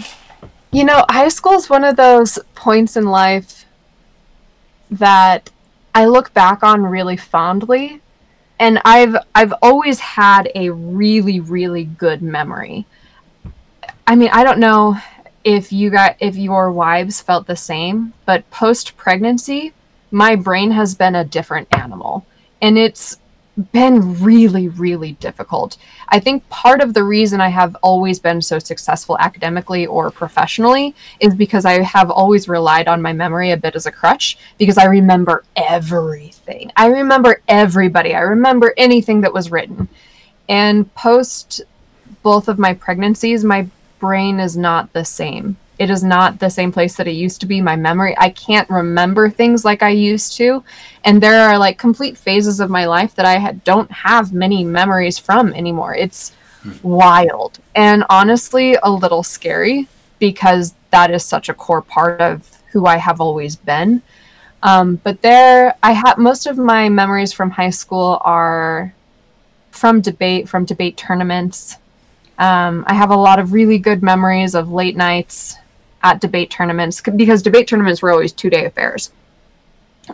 you 0.73 0.85
know, 0.85 1.07
high 1.09 1.29
school 1.29 1.55
is 1.55 1.71
one 1.71 1.85
of 1.85 1.97
those 1.97 2.39
points 2.55 2.99
in 2.99 3.07
life 3.07 3.65
that 4.91 5.49
I 5.95 6.05
look 6.05 6.35
back 6.35 6.63
on 6.63 6.83
really 6.83 7.17
fondly, 7.17 8.03
and 8.61 8.79
I've 8.85 9.17
I've 9.35 9.55
always 9.63 9.99
had 10.01 10.51
a 10.55 10.69
really 10.69 11.41
really 11.41 11.85
good 11.85 12.21
memory. 12.21 12.85
I 14.07 14.17
mean, 14.17 14.29
I 14.35 14.45
don't 14.45 14.59
know 14.59 14.99
if 15.45 15.73
you 15.73 15.89
got 15.89 16.17
if 16.21 16.37
your 16.37 16.71
wives 16.71 17.23
felt 17.23 17.47
the 17.47 17.57
same, 17.57 18.13
but 18.27 18.51
post 18.51 18.99
pregnancy, 18.99 19.73
my 20.11 20.37
brain 20.37 20.71
has 20.71 20.95
been 20.95 21.15
a 21.15 21.25
different 21.25 21.69
animal, 21.73 22.27
and 22.63 22.79
it's 22.79 23.19
been 23.73 24.23
really, 24.23 24.69
really 24.69 25.13
difficult. 25.13 25.79
I 26.09 26.21
think 26.21 26.47
part 26.51 26.81
of 26.81 26.93
the 26.93 27.05
reason 27.05 27.41
I 27.41 27.49
have 27.49 27.75
always 27.83 28.21
been 28.21 28.43
so 28.43 28.59
successful 28.59 29.17
academically 29.19 29.87
or 29.87 30.11
professionally 30.11 30.95
is 31.21 31.35
because 31.35 31.65
I 31.65 31.83
have 31.83 32.11
always 32.11 32.49
relied 32.49 32.87
on 32.87 33.01
my 33.01 33.15
memory 33.15 33.51
a 33.51 33.57
bit 33.57 33.75
as 33.75 33.87
a 33.87 33.93
crutch 33.93 34.37
because 34.59 34.77
I 34.77 34.85
remember 34.85 35.43
everything. 35.57 36.71
I 36.77 36.89
remember 36.89 37.41
everybody. 37.49 38.15
I 38.15 38.21
remember 38.21 38.75
anything 38.77 39.23
that 39.23 39.33
was 39.33 39.51
written. 39.51 39.89
And 40.49 40.95
post 40.95 41.63
both 42.23 42.49
of 42.49 42.59
my 42.59 42.75
pregnancies, 42.75 43.43
my 43.43 43.67
brain 43.99 44.39
is 44.39 44.57
not 44.57 44.93
the 44.93 45.05
same 45.05 45.57
it 45.79 45.91
is 45.91 46.03
not 46.03 46.39
the 46.39 46.49
same 46.49 46.73
place 46.73 46.97
that 46.97 47.07
it 47.07 47.13
used 47.13 47.41
to 47.41 47.47
be. 47.47 47.61
My 47.61 47.77
memory, 47.77 48.15
I 48.19 48.31
can't 48.31 48.69
remember 48.71 49.29
things 49.29 49.65
like 49.65 49.83
I 49.83 49.91
used 49.91 50.37
to. 50.39 50.65
And 51.05 51.23
there 51.23 51.49
are 51.49 51.59
like 51.59 51.79
complete 51.79 52.17
phases 52.17 52.61
of 52.61 52.71
my 52.71 52.87
life 52.87 53.15
that 53.17 53.27
I 53.27 53.39
had, 53.39 53.63
don't 53.65 53.91
have 53.91 54.33
many 54.33 54.65
memories 54.65 55.19
from 55.19 55.53
anymore. 55.53 55.95
It's 55.95 56.33
wild 56.83 57.59
and 57.75 58.05
honestly 58.11 58.77
a 58.83 58.91
little 58.91 59.23
scary 59.23 59.87
because 60.19 60.75
that 60.91 61.11
is 61.11 61.25
such 61.25 61.49
a 61.49 61.55
core 61.55 61.83
part 61.83 62.21
of 62.21 62.51
who 62.73 62.87
I 62.87 62.97
have 62.97 63.21
always 63.21 63.55
been. 63.55 64.03
Um, 64.63 64.97
but 64.97 65.23
there, 65.23 65.77
I 65.83 65.93
have 65.93 66.19
most 66.19 66.47
of 66.47 66.59
my 66.59 66.89
memories 66.89 67.33
from 67.33 67.51
high 67.51 67.71
school 67.71 68.21
are 68.23 68.95
from 69.71 70.01
debate, 70.01 70.49
from 70.49 70.65
debate 70.65 70.97
tournaments. 70.97 71.77
Um, 72.39 72.85
I 72.87 72.95
have 72.95 73.11
a 73.11 73.17
lot 73.17 73.39
of 73.39 73.53
really 73.53 73.79
good 73.79 74.03
memories 74.03 74.55
of 74.55 74.73
late 74.73 74.97
nights 74.97 75.57
at 76.03 76.21
debate 76.21 76.51
tournaments 76.51 77.01
because 77.01 77.43
debate 77.43 77.69
tournaments 77.69 78.03
were 78.03 78.11
always 78.11 78.33
two 78.33 78.51
day 78.51 78.65
affairs. 78.65 79.13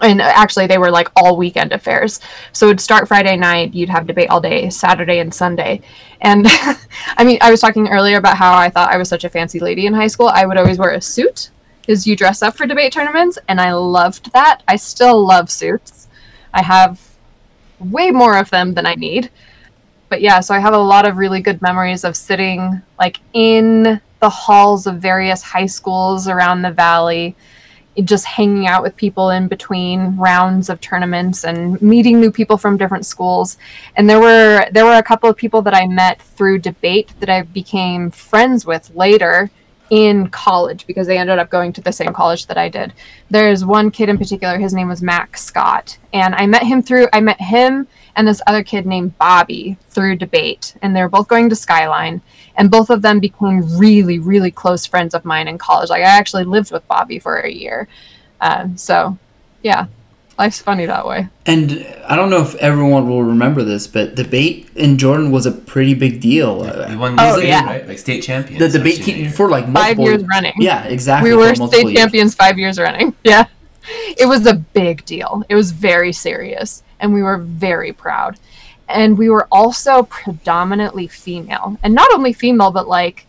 And 0.00 0.22
uh, 0.22 0.24
actually, 0.24 0.66
they 0.66 0.78
were 0.78 0.90
like 0.90 1.08
all 1.16 1.36
weekend 1.36 1.72
affairs. 1.72 2.20
So 2.52 2.66
it'd 2.66 2.80
start 2.80 3.08
Friday 3.08 3.36
night, 3.36 3.74
you'd 3.74 3.90
have 3.90 4.06
debate 4.06 4.30
all 4.30 4.40
day, 4.40 4.70
Saturday 4.70 5.18
and 5.18 5.34
Sunday. 5.34 5.82
And 6.22 6.46
I 7.16 7.24
mean, 7.24 7.38
I 7.42 7.50
was 7.50 7.60
talking 7.60 7.88
earlier 7.88 8.16
about 8.16 8.38
how 8.38 8.56
I 8.56 8.70
thought 8.70 8.90
I 8.90 8.96
was 8.96 9.08
such 9.08 9.24
a 9.24 9.28
fancy 9.28 9.60
lady 9.60 9.86
in 9.86 9.92
high 9.92 10.06
school. 10.06 10.28
I 10.28 10.46
would 10.46 10.56
always 10.56 10.78
wear 10.78 10.92
a 10.92 11.00
suit 11.00 11.50
because 11.80 12.06
you 12.06 12.16
dress 12.16 12.42
up 12.42 12.56
for 12.56 12.66
debate 12.66 12.92
tournaments, 12.92 13.38
and 13.48 13.60
I 13.60 13.72
loved 13.72 14.32
that. 14.32 14.62
I 14.66 14.76
still 14.76 15.26
love 15.26 15.50
suits. 15.50 16.08
I 16.54 16.62
have 16.62 17.00
way 17.78 18.10
more 18.10 18.38
of 18.38 18.50
them 18.50 18.74
than 18.74 18.86
I 18.86 18.94
need. 18.94 19.30
But 20.08 20.20
yeah, 20.20 20.40
so 20.40 20.54
I 20.54 20.58
have 20.58 20.74
a 20.74 20.78
lot 20.78 21.06
of 21.06 21.16
really 21.16 21.40
good 21.40 21.60
memories 21.62 22.04
of 22.04 22.16
sitting 22.16 22.82
like 22.98 23.18
in 23.32 24.00
the 24.22 24.30
halls 24.30 24.86
of 24.86 25.00
various 25.00 25.42
high 25.42 25.66
schools 25.66 26.28
around 26.28 26.62
the 26.62 26.70
valley, 26.70 27.34
just 28.04 28.24
hanging 28.24 28.66
out 28.66 28.82
with 28.82 28.96
people 28.96 29.30
in 29.30 29.48
between 29.48 30.16
rounds 30.16 30.70
of 30.70 30.80
tournaments 30.80 31.44
and 31.44 31.82
meeting 31.82 32.20
new 32.20 32.30
people 32.30 32.56
from 32.56 32.78
different 32.78 33.04
schools. 33.04 33.58
And 33.96 34.08
there 34.08 34.20
were 34.20 34.66
there 34.70 34.86
were 34.86 34.96
a 34.96 35.02
couple 35.02 35.28
of 35.28 35.36
people 35.36 35.60
that 35.62 35.74
I 35.74 35.86
met 35.88 36.22
through 36.22 36.60
debate 36.60 37.12
that 37.18 37.28
I 37.28 37.42
became 37.42 38.10
friends 38.10 38.64
with 38.64 38.94
later 38.94 39.50
in 39.92 40.26
college 40.30 40.86
because 40.86 41.06
they 41.06 41.18
ended 41.18 41.38
up 41.38 41.50
going 41.50 41.70
to 41.70 41.82
the 41.82 41.92
same 41.92 42.14
college 42.14 42.46
that 42.46 42.56
I 42.56 42.70
did. 42.70 42.94
There's 43.28 43.62
one 43.62 43.90
kid 43.90 44.08
in 44.08 44.16
particular, 44.16 44.58
his 44.58 44.72
name 44.72 44.88
was 44.88 45.02
Max 45.02 45.44
Scott, 45.44 45.98
and 46.14 46.34
I 46.34 46.46
met 46.46 46.62
him 46.62 46.82
through 46.82 47.08
I 47.12 47.20
met 47.20 47.38
him 47.38 47.86
and 48.16 48.26
this 48.26 48.40
other 48.46 48.62
kid 48.62 48.86
named 48.86 49.18
Bobby 49.18 49.76
through 49.90 50.16
debate, 50.16 50.76
and 50.80 50.96
they 50.96 51.02
were 51.02 51.10
both 51.10 51.28
going 51.28 51.50
to 51.50 51.54
Skyline 51.54 52.22
and 52.56 52.70
both 52.70 52.88
of 52.88 53.02
them 53.02 53.20
became 53.20 53.78
really 53.78 54.18
really 54.18 54.50
close 54.50 54.86
friends 54.86 55.12
of 55.12 55.26
mine 55.26 55.46
in 55.46 55.58
college. 55.58 55.90
Like 55.90 56.02
i 56.02 56.18
actually 56.18 56.44
lived 56.44 56.72
with 56.72 56.88
bobby 56.88 57.18
for 57.18 57.40
a 57.40 57.50
year. 57.50 57.86
Uh, 58.40 58.68
so 58.76 59.18
yeah 59.62 59.88
life's 60.38 60.60
funny 60.60 60.86
that 60.86 61.06
way. 61.06 61.28
And 61.46 61.86
i 62.06 62.16
don't 62.16 62.30
know 62.30 62.40
if 62.42 62.54
everyone 62.56 63.08
will 63.08 63.22
remember 63.22 63.62
this 63.62 63.86
but 63.86 64.14
debate 64.14 64.68
in 64.74 64.98
jordan 64.98 65.30
was 65.30 65.46
a 65.46 65.52
pretty 65.52 65.94
big 65.94 66.20
deal. 66.20 66.64
You 66.90 66.98
won 66.98 67.16
oh, 67.18 67.38
yeah. 67.38 67.64
right? 67.64 67.86
like 67.86 67.98
state 67.98 68.22
champion 68.22 68.58
the 68.58 68.68
debate 68.68 69.02
team 69.02 69.30
for 69.30 69.48
like 69.48 69.68
multiple, 69.68 70.04
five 70.04 70.12
years 70.12 70.24
running. 70.24 70.54
Yeah 70.58 70.84
exactly 70.84 71.30
we 71.30 71.36
were 71.36 71.54
state 71.54 71.84
years. 71.84 71.94
champions 71.94 72.34
five 72.34 72.58
years 72.58 72.78
running. 72.78 73.14
Yeah. 73.24 73.46
It 74.16 74.26
was 74.26 74.46
a 74.46 74.54
big 74.54 75.04
deal. 75.04 75.42
It 75.48 75.56
was 75.56 75.72
very 75.72 76.12
serious 76.12 76.82
and 77.00 77.12
we 77.12 77.22
were 77.22 77.38
very 77.38 77.92
proud. 77.92 78.38
And 78.88 79.18
we 79.18 79.28
were 79.28 79.48
also 79.50 80.04
predominantly 80.04 81.08
female. 81.08 81.78
And 81.82 81.94
not 81.94 82.12
only 82.12 82.32
female 82.32 82.70
but 82.70 82.86
like 82.86 83.26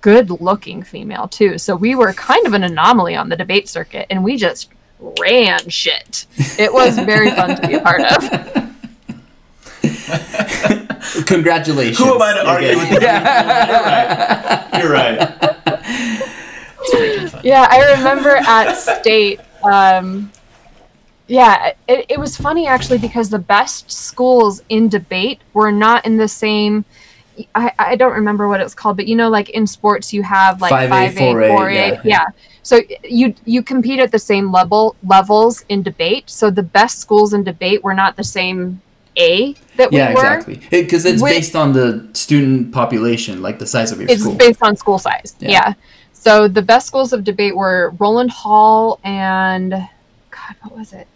good 0.00 0.30
looking 0.30 0.82
female 0.82 1.28
too. 1.28 1.58
So 1.58 1.76
we 1.76 1.94
were 1.94 2.12
kind 2.12 2.46
of 2.46 2.54
an 2.54 2.64
anomaly 2.64 3.14
on 3.14 3.28
the 3.28 3.36
debate 3.36 3.68
circuit 3.68 4.06
and 4.10 4.24
we 4.24 4.36
just 4.36 4.70
ran 5.18 5.68
shit 5.68 6.26
it 6.58 6.72
was 6.72 6.98
very 6.98 7.30
fun 7.30 7.56
to 7.60 7.66
be 7.66 7.74
a 7.74 7.80
part 7.80 8.00
of 8.02 8.22
congratulations 11.26 11.98
who 11.98 12.14
am 12.14 12.22
i 12.22 12.32
to 12.34 12.46
argue 12.46 12.76
with 12.76 12.90
you 12.90 13.00
you're 13.00 13.00
right 13.10 14.68
you're 14.78 14.92
right 14.92 15.20
yeah 17.44 17.66
i 17.70 17.94
remember 17.96 18.36
at 18.36 18.74
state 18.74 19.40
um, 19.62 20.30
yeah, 21.30 21.74
it, 21.86 22.06
it 22.08 22.18
was 22.18 22.36
funny 22.36 22.66
actually 22.66 22.98
because 22.98 23.30
the 23.30 23.38
best 23.38 23.90
schools 23.90 24.62
in 24.68 24.88
debate 24.88 25.40
were 25.54 25.70
not 25.70 26.04
in 26.04 26.16
the 26.16 26.26
same. 26.26 26.84
I, 27.54 27.72
I 27.78 27.94
don't 27.94 28.14
remember 28.14 28.48
what 28.48 28.60
it's 28.60 28.74
called, 28.74 28.96
but 28.96 29.06
you 29.06 29.14
know, 29.14 29.28
like 29.28 29.48
in 29.50 29.66
sports, 29.68 30.12
you 30.12 30.24
have 30.24 30.60
like 30.60 30.70
five 30.70 31.16
A, 31.16 31.16
four 31.16 31.68
A, 31.68 31.74
yeah. 31.74 32.00
yeah. 32.02 32.26
So 32.62 32.80
you 33.04 33.34
you 33.44 33.62
compete 33.62 34.00
at 34.00 34.12
the 34.12 34.18
same 34.18 34.52
level 34.52 34.96
levels 35.02 35.64
in 35.68 35.82
debate. 35.82 36.28
So 36.30 36.50
the 36.50 36.62
best 36.62 36.98
schools 36.98 37.32
in 37.32 37.44
debate 37.44 37.82
were 37.82 37.94
not 37.94 38.16
the 38.16 38.24
same 38.24 38.82
A 39.16 39.54
that 39.76 39.92
yeah, 39.92 40.08
we 40.08 40.14
were. 40.14 40.34
exactly. 40.34 40.60
Because 40.70 41.04
it, 41.04 41.14
it's 41.14 41.22
With, 41.22 41.32
based 41.32 41.56
on 41.56 41.72
the 41.72 42.08
student 42.12 42.72
population, 42.72 43.42
like 43.42 43.58
the 43.58 43.66
size 43.66 43.92
of 43.92 44.00
your 44.00 44.10
it's 44.10 44.22
school. 44.22 44.34
It's 44.34 44.46
based 44.46 44.62
on 44.62 44.76
school 44.76 44.98
size. 44.98 45.34
Yeah. 45.40 45.50
yeah. 45.50 45.74
So 46.12 46.48
the 46.48 46.62
best 46.62 46.86
schools 46.86 47.12
of 47.12 47.24
debate 47.24 47.56
were 47.56 47.94
Rowland 47.98 48.30
Hall 48.30 49.00
and 49.04 49.70
God, 49.70 50.56
what 50.62 50.76
was 50.76 50.92
it? 50.92 51.06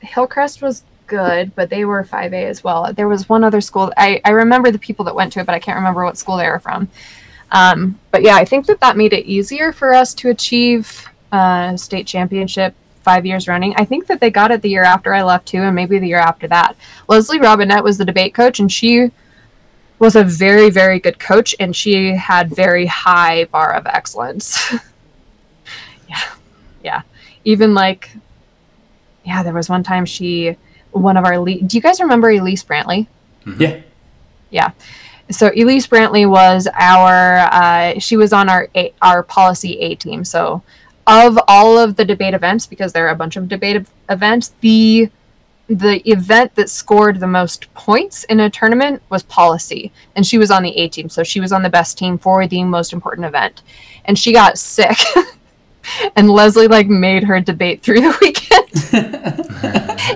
Hillcrest 0.00 0.62
was 0.62 0.84
good, 1.06 1.54
but 1.54 1.70
they 1.70 1.84
were 1.84 2.04
5A 2.04 2.44
as 2.44 2.62
well. 2.62 2.92
There 2.92 3.08
was 3.08 3.28
one 3.28 3.42
other 3.42 3.60
school. 3.60 3.92
I, 3.96 4.20
I 4.24 4.30
remember 4.30 4.70
the 4.70 4.78
people 4.78 5.04
that 5.06 5.14
went 5.14 5.32
to 5.32 5.40
it, 5.40 5.46
but 5.46 5.54
I 5.54 5.58
can't 5.58 5.76
remember 5.76 6.04
what 6.04 6.16
school 6.16 6.36
they 6.36 6.46
were 6.48 6.60
from. 6.60 6.88
Um, 7.50 7.98
but 8.10 8.22
yeah, 8.22 8.36
I 8.36 8.44
think 8.44 8.66
that 8.66 8.80
that 8.80 8.96
made 8.96 9.12
it 9.12 9.26
easier 9.26 9.72
for 9.72 9.94
us 9.94 10.14
to 10.14 10.28
achieve 10.28 11.08
uh, 11.32 11.76
state 11.76 12.06
championship 12.06 12.74
five 13.02 13.24
years 13.24 13.48
running. 13.48 13.74
I 13.76 13.84
think 13.84 14.06
that 14.06 14.20
they 14.20 14.30
got 14.30 14.50
it 14.50 14.60
the 14.60 14.68
year 14.68 14.82
after 14.82 15.14
I 15.14 15.22
left 15.22 15.48
too, 15.48 15.62
and 15.62 15.74
maybe 15.74 15.98
the 15.98 16.08
year 16.08 16.18
after 16.18 16.46
that. 16.48 16.76
Leslie 17.08 17.40
Robinette 17.40 17.84
was 17.84 17.96
the 17.96 18.04
debate 18.04 18.34
coach, 18.34 18.60
and 18.60 18.70
she 18.70 19.10
was 19.98 20.14
a 20.14 20.24
very, 20.24 20.70
very 20.70 21.00
good 21.00 21.18
coach, 21.18 21.54
and 21.58 21.74
she 21.74 22.14
had 22.14 22.54
very 22.54 22.86
high 22.86 23.44
bar 23.46 23.72
of 23.72 23.86
excellence. 23.86 24.72
yeah, 26.08 26.22
yeah. 26.82 27.02
Even 27.44 27.72
like 27.72 28.10
yeah, 29.28 29.42
there 29.42 29.52
was 29.52 29.68
one 29.68 29.82
time 29.82 30.06
she, 30.06 30.56
one 30.90 31.18
of 31.18 31.24
our, 31.26 31.38
le- 31.38 31.60
do 31.60 31.76
you 31.76 31.82
guys 31.82 32.00
remember 32.00 32.30
Elise 32.30 32.64
Brantley? 32.64 33.06
Mm-hmm. 33.44 33.60
Yeah. 33.60 33.80
Yeah. 34.50 34.70
So 35.30 35.48
Elise 35.48 35.86
Brantley 35.86 36.28
was 36.28 36.66
our, 36.74 37.38
uh, 37.52 37.98
she 37.98 38.16
was 38.16 38.32
on 38.32 38.48
our, 38.48 38.68
a- 38.74 38.94
our 39.02 39.22
policy 39.22 39.78
A 39.80 39.94
team. 39.94 40.24
So 40.24 40.62
of 41.06 41.38
all 41.48 41.78
of 41.78 41.96
the 41.96 42.04
debate 42.04 42.34
events, 42.34 42.66
because 42.66 42.92
there 42.92 43.06
are 43.06 43.10
a 43.10 43.16
bunch 43.16 43.36
of 43.36 43.48
debate 43.48 43.86
events, 44.08 44.52
the 44.60 45.10
the 45.70 46.00
event 46.10 46.54
that 46.54 46.70
scored 46.70 47.20
the 47.20 47.26
most 47.26 47.72
points 47.74 48.24
in 48.24 48.40
a 48.40 48.48
tournament 48.48 49.02
was 49.10 49.22
policy. 49.22 49.92
And 50.16 50.26
she 50.26 50.38
was 50.38 50.50
on 50.50 50.62
the 50.62 50.74
a 50.74 50.88
team. 50.88 51.10
So 51.10 51.22
she 51.22 51.40
was 51.40 51.52
on 51.52 51.62
the 51.62 51.68
best 51.68 51.98
team 51.98 52.16
for 52.16 52.46
the 52.46 52.64
most 52.64 52.94
important 52.94 53.26
event. 53.26 53.60
And 54.06 54.18
she 54.18 54.32
got 54.32 54.58
sick. 54.58 54.96
And 56.16 56.28
leslie 56.28 56.68
like 56.68 56.88
made 56.88 57.24
her 57.24 57.40
debate 57.40 57.82
through 57.82 58.02
the 58.02 58.18
weekend 58.20 58.57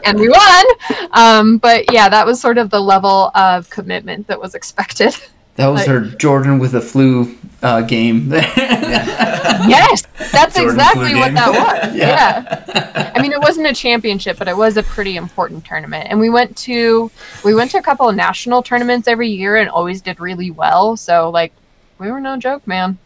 and 0.04 0.18
we 0.18 0.28
won. 0.28 0.64
Um, 1.12 1.58
but 1.58 1.92
yeah, 1.92 2.08
that 2.08 2.26
was 2.26 2.40
sort 2.40 2.58
of 2.58 2.70
the 2.70 2.80
level 2.80 3.30
of 3.34 3.68
commitment 3.70 4.26
that 4.28 4.40
was 4.40 4.54
expected. 4.54 5.14
That 5.56 5.66
was 5.66 5.80
Like- 5.80 5.88
her 5.88 6.00
Jordan 6.00 6.58
with 6.58 6.74
a 6.74 6.80
flu 6.80 7.36
uh, 7.62 7.82
game. 7.82 8.32
yes, 8.32 10.04
that's 10.32 10.54
Jordan 10.56 10.70
exactly 10.70 11.14
what 11.14 11.26
game. 11.26 11.34
that 11.34 11.50
was. 11.50 11.94
Yeah. 11.94 12.64
yeah. 12.68 13.12
I 13.14 13.20
mean, 13.20 13.32
it 13.32 13.40
wasn't 13.40 13.66
a 13.66 13.74
championship, 13.74 14.38
but 14.38 14.48
it 14.48 14.56
was 14.56 14.78
a 14.78 14.82
pretty 14.82 15.16
important 15.16 15.64
tournament. 15.66 16.06
And 16.08 16.18
we 16.18 16.30
went 16.30 16.56
to 16.58 17.10
we 17.44 17.54
went 17.54 17.70
to 17.72 17.78
a 17.78 17.82
couple 17.82 18.08
of 18.08 18.16
national 18.16 18.62
tournaments 18.62 19.06
every 19.06 19.28
year 19.28 19.56
and 19.56 19.68
always 19.68 20.00
did 20.00 20.20
really 20.20 20.50
well. 20.50 20.96
So 20.96 21.28
like, 21.28 21.52
we 21.98 22.10
were 22.10 22.20
no 22.20 22.38
joke, 22.38 22.66
man. 22.66 22.96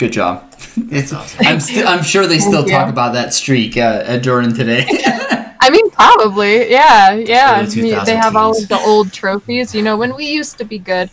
Good 0.00 0.14
job. 0.14 0.50
It's, 0.90 1.12
awesome. 1.12 1.40
I'm, 1.46 1.60
st- 1.60 1.86
I'm 1.86 2.02
sure 2.02 2.26
they 2.26 2.38
still 2.38 2.62
Thank 2.62 2.70
talk 2.70 2.86
you. 2.86 2.92
about 2.92 3.12
that 3.12 3.34
streak 3.34 3.76
uh, 3.76 4.02
at 4.06 4.22
Jordan 4.22 4.54
today. 4.54 4.86
I 5.60 5.68
mean, 5.68 5.90
probably, 5.90 6.70
yeah, 6.70 7.12
yeah. 7.12 7.50
I 7.50 7.60
early 7.64 7.82
mean, 7.82 7.90
2000 7.90 8.06
they 8.06 8.16
have 8.16 8.34
all 8.34 8.56
of 8.56 8.66
the 8.66 8.78
old 8.78 9.12
trophies. 9.12 9.74
You 9.74 9.82
know, 9.82 9.98
when 9.98 10.16
we 10.16 10.24
used 10.24 10.56
to 10.56 10.64
be 10.64 10.78
good. 10.78 11.10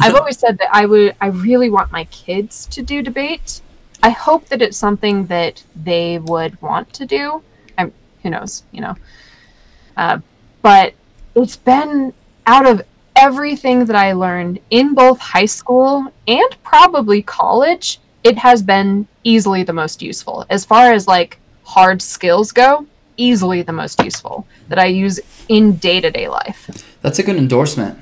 I've 0.00 0.14
always 0.14 0.38
said 0.38 0.56
that 0.56 0.68
I 0.72 0.86
would. 0.86 1.16
I 1.20 1.26
really 1.26 1.68
want 1.68 1.92
my 1.92 2.04
kids 2.04 2.64
to 2.68 2.80
do 2.80 3.02
debate. 3.02 3.60
I 4.02 4.08
hope 4.08 4.46
that 4.46 4.62
it's 4.62 4.78
something 4.78 5.26
that 5.26 5.62
they 5.76 6.18
would 6.18 6.62
want 6.62 6.94
to 6.94 7.04
do. 7.04 7.42
I'm. 7.76 7.92
Who 8.22 8.30
knows? 8.30 8.62
You 8.72 8.80
know. 8.80 8.96
Uh, 9.98 10.20
but 10.62 10.94
it's 11.34 11.56
been 11.56 12.14
out 12.46 12.66
of 12.66 12.80
everything 13.16 13.84
that 13.84 13.96
I 13.96 14.12
learned 14.12 14.60
in 14.70 14.94
both 14.94 15.18
high 15.18 15.44
school 15.44 16.10
and 16.26 16.62
probably 16.62 17.20
college. 17.20 18.00
It 18.22 18.38
has 18.38 18.62
been 18.62 19.08
easily 19.24 19.62
the 19.62 19.72
most 19.72 20.02
useful 20.02 20.46
as 20.50 20.64
far 20.64 20.92
as 20.92 21.06
like 21.06 21.38
hard 21.64 22.02
skills 22.02 22.52
go 22.52 22.86
easily 23.16 23.62
the 23.62 23.72
most 23.72 24.02
useful 24.02 24.46
that 24.68 24.78
I 24.78 24.86
use 24.86 25.20
in 25.48 25.76
day 25.76 26.00
to 26.00 26.10
day 26.10 26.28
life. 26.28 26.94
That's 27.02 27.18
a 27.18 27.22
good 27.22 27.36
endorsement. 27.36 27.98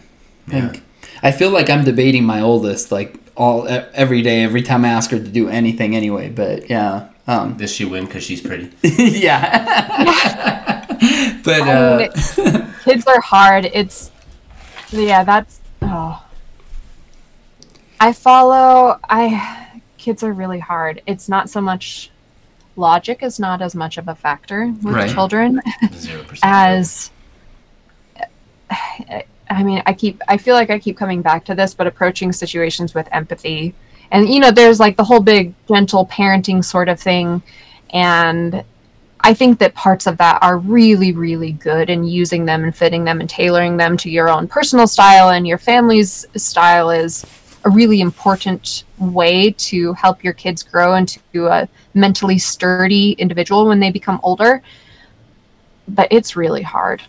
I 0.49 0.51
think. 0.51 0.83
I 1.23 1.33
feel 1.33 1.51
like 1.51 1.69
I'm 1.69 1.85
debating 1.85 2.25
my 2.25 2.41
oldest 2.41 2.93
like 2.93 3.17
all 3.37 3.69
e- 3.69 3.85
every 3.95 4.23
day, 4.23 4.43
every 4.43 4.63
time 4.63 4.85
I 4.85 4.89
ask 4.89 5.11
her 5.11 5.19
to 5.19 5.29
do 5.29 5.49
anything 5.49 5.95
anyway. 5.95 6.31
But 6.31 6.71
yeah, 6.71 7.09
um, 7.29 7.59
Does 7.59 7.71
she 7.71 7.85
win 7.85 8.07
because 8.07 8.25
she's 8.25 8.41
pretty? 8.41 8.73
yeah. 8.83 10.87
but 11.45 11.61
uh, 11.61 12.09
I 12.09 12.73
Kids 12.85 13.07
are 13.07 13.21
hard. 13.21 13.67
It's, 13.67 14.11
yeah, 14.91 15.25
that's, 15.25 15.61
oh. 15.83 16.25
I 18.01 18.15
follow, 18.15 18.99
I, 19.11 19.68
kids 20.09 20.23
are 20.23 20.33
really 20.33 20.59
hard. 20.59 21.03
It's 21.07 21.29
not 21.29 21.51
so 21.51 21.61
much, 21.61 22.11
logic 22.77 23.23
is 23.23 23.39
not 23.39 23.61
as 23.61 23.75
much 23.75 23.99
of 23.99 24.09
a 24.09 24.15
factor 24.15 24.73
with 24.83 24.95
Right. 24.95 25.11
children. 25.13 25.61
As 26.43 27.11
I 29.51 29.63
mean, 29.63 29.83
I 29.85 29.93
keep 29.93 30.23
I 30.27 30.39
feel 30.39 30.55
like 30.55 30.71
I 30.71 30.79
keep 30.79 30.97
coming 30.97 31.21
back 31.21 31.45
to 31.47 31.55
this, 31.55 31.75
but 31.75 31.87
approaching 31.87 32.33
situations 32.33 32.95
with 32.95 33.07
empathy. 33.13 33.75
And 34.11 34.31
you 34.31 34.41
know, 34.41 34.51
there's 34.51 34.81
like 34.81 34.97
the 34.97 35.05
whole 35.05 35.21
big 35.21 35.53
gentle 35.69 36.07
parenting 36.07 36.65
sort 36.65 36.89
of 36.89 36.99
thing 36.99 37.43
and 37.91 38.65
I 39.21 39.35
think 39.35 39.59
that 39.59 39.75
parts 39.75 40.07
of 40.07 40.17
that 40.19 40.39
are 40.43 40.57
really 40.57 41.13
really 41.13 41.53
good 41.53 41.91
and 41.91 42.09
using 42.11 42.47
them 42.47 42.65
and 42.65 42.75
fitting 42.75 43.05
them 43.05 43.21
and 43.21 43.29
tailoring 43.29 43.77
them 43.77 43.97
to 43.99 44.11
your 44.11 44.31
own 44.31 44.49
personal 44.49 44.87
style 44.87 45.29
and 45.31 45.47
your 45.47 45.59
family's 45.59 46.25
style 46.37 46.89
is 46.91 47.27
a 47.69 47.71
really 47.71 48.01
important 48.01 48.85
way 48.99 49.51
to 49.53 49.93
help 49.95 50.25
your 50.25 50.33
kids 50.33 50.63
grow 50.63 50.95
into 50.95 51.47
a 51.47 51.69
mentally 51.95 52.39
sturdy 52.39 53.13
individual 53.13 53.67
when 53.67 53.81
they 53.81 53.91
become 53.91 54.19
older 54.23 54.63
but 55.89 56.09
it's 56.11 56.37
really 56.37 56.63
hard. 56.63 57.03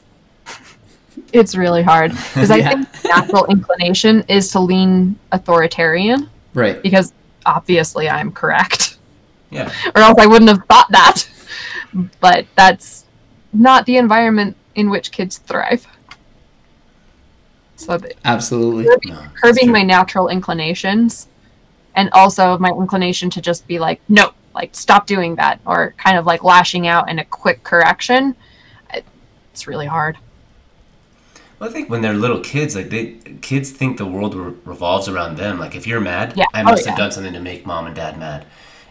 it's 1.34 1.55
really 1.55 1.84
hard 1.84 2.12
because 2.34 2.51
I 2.51 2.62
think 2.62 2.88
natural 3.03 3.45
inclination 3.45 4.24
is 4.28 4.49
to 4.51 4.60
lean 4.60 5.18
authoritarian 5.32 6.30
right. 6.53 6.82
because 6.82 7.14
obviously 7.45 8.10
I'm 8.10 8.32
correct, 8.32 8.97
Yeah. 9.51 9.72
or 9.95 10.01
else 10.01 10.18
I 10.20 10.26
wouldn't 10.26 10.49
have 10.49 10.66
thought 10.66 10.89
that. 10.91 11.30
But 12.20 12.45
that's 12.55 13.05
not 13.51 13.86
the 13.86 13.97
environment 13.97 14.55
in 14.76 14.89
which 14.89 15.12
kids 15.12 15.39
thrive. 15.39 15.88
So 17.80 17.97
Absolutely. 18.25 18.84
curbing, 18.86 19.13
No, 19.13 19.23
curbing 19.41 19.71
my 19.71 19.84
natural 19.84 20.27
inclinations, 20.27 21.27
and 21.95 22.09
also 22.11 22.57
my 22.57 22.69
inclination 22.69 23.30
to 23.32 23.41
just 23.41 23.67
be 23.67 23.80
like, 23.80 24.01
no, 24.09 24.34
like 24.53 24.75
stop 24.75 25.07
doing 25.07 25.36
that, 25.36 25.61
or 25.65 25.93
kind 25.97 26.17
of 26.17 26.25
like 26.25 26.43
lashing 26.43 26.88
out 26.88 27.09
in 27.09 27.19
a 27.19 27.25
quick 27.25 27.63
correction. 27.63 28.36
It's 29.53 29.67
really 29.67 29.88
hard. 29.88 30.17
Well, 31.59 31.69
I 31.69 31.73
think 31.73 31.89
when 31.89 32.01
they're 32.01 32.13
little 32.13 32.39
kids, 32.39 32.75
like 32.75 32.89
they 32.89 33.15
kids 33.41 33.69
think 33.71 33.97
the 33.97 34.05
world 34.05 34.36
re- 34.36 34.53
revolves 34.65 35.07
around 35.07 35.38
them. 35.38 35.59
Like 35.59 35.75
if 35.75 35.86
you're 35.88 35.99
mad, 35.99 36.34
Yeah. 36.36 36.45
I 36.53 36.61
Oh, 36.61 36.65
must 36.65 36.86
have 36.86 36.93
yeah. 36.93 36.97
done 36.97 37.11
something 37.11 37.34
to 37.34 37.39
make 37.39 37.65
mom 37.65 37.86
and 37.88 37.95
dad 37.95 38.17
mad, 38.17 38.45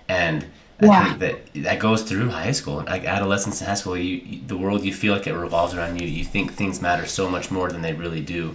and 0.09 0.47
I 0.81 0.87
Yeah. 0.87 1.05
think 1.05 1.19
that 1.21 1.65
that 1.65 1.79
goes 1.79 2.03
through 2.03 2.31
high 2.31 2.53
school, 2.53 2.85
like 2.87 3.05
adolescence 3.05 3.61
and 3.61 3.69
high 3.69 3.75
school. 3.75 3.97
You, 3.97 4.17
you 4.25 4.41
the 4.47 4.57
world 4.57 4.85
you 4.85 4.93
feel 4.93 5.15
like 5.15 5.27
it 5.27 5.35
revolves 5.35 5.75
around 5.75 6.01
you. 6.01 6.07
You 6.07 6.25
think 6.25 6.53
things 6.55 6.81
matter 6.83 7.07
so 7.07 7.29
much 7.31 7.51
more 7.51 7.71
than 7.71 7.83
they 7.83 7.95
really 7.95 8.21
do, 8.21 8.55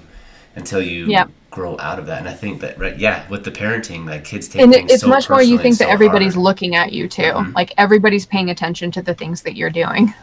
until 0.55 0.81
you 0.81 1.05
Yeah. 1.07 1.25
grow 1.51 1.77
out 1.79 1.99
of 1.99 2.05
that. 2.07 2.19
And 2.19 2.27
I 2.27 2.33
think 2.33 2.61
that 2.61 2.77
right, 2.79 2.97
yeah, 2.97 3.23
with 3.29 3.43
the 3.43 3.51
parenting, 3.51 4.05
like 4.07 4.23
kids 4.23 4.47
take 4.47 4.61
and 4.61 4.73
it, 4.73 4.89
it's 4.91 5.01
so 5.01 5.07
much 5.07 5.29
more 5.29 5.41
you 5.41 5.57
think 5.57 5.73
and 5.79 5.79
that 5.79 5.89
everybody's 5.89 6.33
hard. 6.35 6.43
looking 6.43 6.75
at 6.75 6.91
you 6.93 7.07
too 7.07 7.21
Mhm. 7.33 7.53
like 7.55 7.73
everybody's 7.77 8.25
paying 8.25 8.49
attention 8.49 8.91
to 8.91 9.01
the 9.01 9.13
things 9.13 9.41
that 9.43 9.55
you're 9.55 9.69
doing 9.69 10.13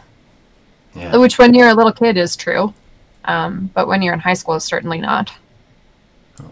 Yeah. 0.95 1.15
which 1.17 1.37
when 1.37 1.53
you're 1.53 1.69
a 1.69 1.73
little 1.73 1.91
kid 1.93 2.17
is 2.17 2.35
true 2.35 2.73
um, 3.25 3.69
but 3.73 3.87
when 3.87 4.01
you're 4.01 4.13
in 4.13 4.19
high 4.19 4.33
school 4.33 4.55
it's 4.55 4.65
certainly 4.65 4.99
not 4.99 5.31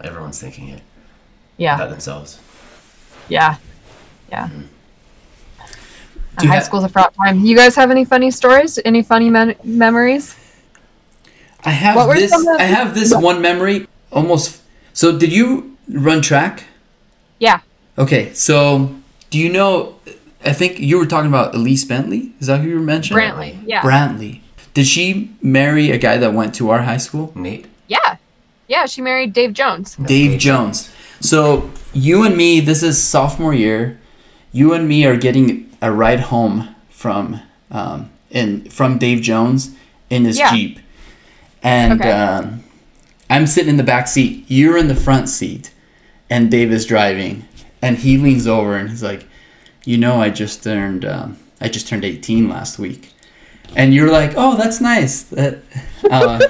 Everyone's 0.04 0.38
thinking 0.40 0.68
it 0.68 0.80
yeah 1.58 1.74
about 1.74 1.90
themselves. 1.90 2.38
yeah 3.28 3.56
yeah 4.30 4.46
Mm-hmm. 4.48 4.62
High 6.48 6.56
ha- 6.56 6.60
school's 6.62 6.84
a 6.84 6.88
fraught 6.88 7.12
time 7.14 7.44
you 7.44 7.54
guys 7.56 7.74
have 7.76 7.90
any 7.90 8.04
funny 8.06 8.30
stories 8.30 8.78
any 8.84 9.02
funny 9.02 9.28
men- 9.30 9.56
memories 9.62 10.36
I 11.64 11.70
have 11.70 11.96
What 11.96 12.16
this. 12.16 12.30
some 12.30 12.46
of- 12.46 12.60
I 12.60 12.64
have 12.64 12.94
this 12.94 13.14
one 13.14 13.40
memory. 13.40 13.86
Almost. 14.12 14.60
So, 14.92 15.16
did 15.16 15.32
you 15.32 15.76
run 15.88 16.20
track? 16.22 16.64
yeah 17.38 17.60
Okay. 17.98 18.30
So, 18.34 18.94
do 19.30 19.38
you 19.38 19.50
know? 19.52 19.94
I 20.44 20.52
think 20.52 20.78
you 20.80 20.98
were 20.98 21.06
talking 21.06 21.28
about 21.28 21.54
Elise 21.54 21.84
Bentley. 21.84 22.32
Is 22.40 22.46
that 22.48 22.60
who 22.60 22.68
you 22.68 22.74
were 22.76 22.80
mentioning? 22.94 23.22
brantley 23.22 23.56
yeah 23.66 23.82
Brantley. 23.82 24.40
Did 24.74 24.86
she 24.86 25.30
marry 25.42 25.90
a 25.90 25.98
guy 25.98 26.16
that 26.16 26.32
went 26.32 26.54
to 26.56 26.70
our 26.70 26.82
high 26.82 26.96
school? 26.98 27.32
Nate, 27.34 27.66
yeah 27.88 28.16
yeah 28.68 28.86
she 28.86 29.02
married 29.02 29.32
dave 29.32 29.52
jones 29.52 29.96
Dave 29.96 30.06
Dave 30.30 30.38
Jones. 30.40 30.88
So 31.20 31.70
you 31.92 32.22
and 32.24 32.36
me, 32.36 32.60
this 32.60 32.82
is 32.82 33.02
sophomore 33.02 33.52
year. 33.54 33.98
You 34.52 34.72
and 34.72 34.88
me 34.88 35.04
are 35.06 35.16
getting 35.16 35.68
a 35.82 35.90
ride 35.92 36.20
home 36.32 36.74
from 36.88 37.40
um, 37.70 38.08
in 38.30 38.68
from 38.70 38.98
Dave 38.98 39.20
Jones 39.22 39.70
in 40.08 40.24
his 40.24 40.38
Yeah. 40.38 40.50
jeep, 40.52 40.78
and 41.62 42.00
Okay. 42.00 42.10
um, 42.10 42.62
I'm 43.28 43.46
sitting 43.46 43.70
in 43.70 43.76
the 43.76 43.82
back 43.84 44.08
seat. 44.08 44.44
You're 44.48 44.76
in 44.76 44.88
the 44.88 44.94
front 44.94 45.28
seat, 45.28 45.70
and 46.28 46.50
Dave 46.50 46.72
is 46.72 46.84
driving, 46.86 47.44
and 47.82 47.98
he 47.98 48.16
leans 48.18 48.46
over 48.46 48.76
and 48.76 48.90
he's 48.90 49.02
like, 49.02 49.26
"You 49.84 49.98
know, 49.98 50.20
I 50.20 50.30
just 50.30 50.62
turned 50.64 51.04
um, 51.04 51.36
I 51.60 51.68
just 51.68 51.86
turned 51.88 52.04
18 52.04 52.48
last 52.48 52.78
week," 52.78 53.12
and 53.76 53.94
you're 53.94 54.10
like, 54.10 54.32
"Oh, 54.36 54.56
that's 54.56 54.80
nice." 54.80 55.22
That, 55.24 55.58
uh, 56.10 56.40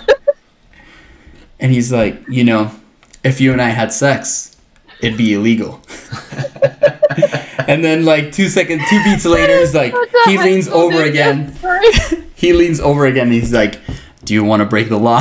and 1.59 1.73
he's 1.73 1.93
like, 1.93 2.23
"You 2.29 2.45
know, 2.45 2.71
if 3.25 3.41
you 3.41 3.53
and 3.53 3.61
I 3.61 3.69
had 3.71 3.93
sex, 3.93 4.57
it'd 5.01 5.19
be 5.19 5.35
illegal." 5.35 5.81
and 7.69 7.85
then 7.85 8.05
like 8.05 8.33
two 8.33 8.49
seconds, 8.49 8.83
two 8.89 9.03
beats 9.05 9.25
later, 9.27 9.59
he's 9.59 9.75
like, 9.75 9.95
he 10.27 10.39
leans 10.39 10.69
over 10.69 11.03
again. 11.03 11.55
He 12.35 12.53
leans 12.53 12.81
over 12.81 13.07
again. 13.07 13.25
And 13.27 13.33
he's 13.35 13.53
like, 13.53 13.79
"Do 14.31 14.35
you 14.35 14.45
want 14.45 14.61
to 14.61 14.65
break 14.65 14.89
the 14.89 14.97
law?" 14.97 15.19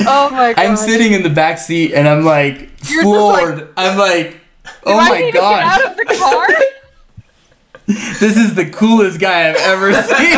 oh 0.00 0.28
my 0.30 0.52
god 0.52 0.58
I'm 0.58 0.76
sitting 0.76 1.12
in 1.14 1.22
the 1.22 1.30
back 1.30 1.56
seat 1.58 1.94
and 1.94 2.06
I'm 2.08 2.22
like 2.24 2.70
You're 2.90 3.02
floored. 3.02 3.68
I'm 3.76 3.96
like, 3.98 4.40
oh 4.84 4.96
my 4.96 5.30
god, 5.30 5.62
out 5.64 5.90
of 5.90 5.96
the 5.96 6.04
car 6.18 6.46
this 8.20 8.36
is 8.36 8.54
the 8.54 8.68
coolest 8.68 9.18
guy 9.18 9.48
I've 9.48 9.56
ever 9.56 9.92
seen. 10.02 10.36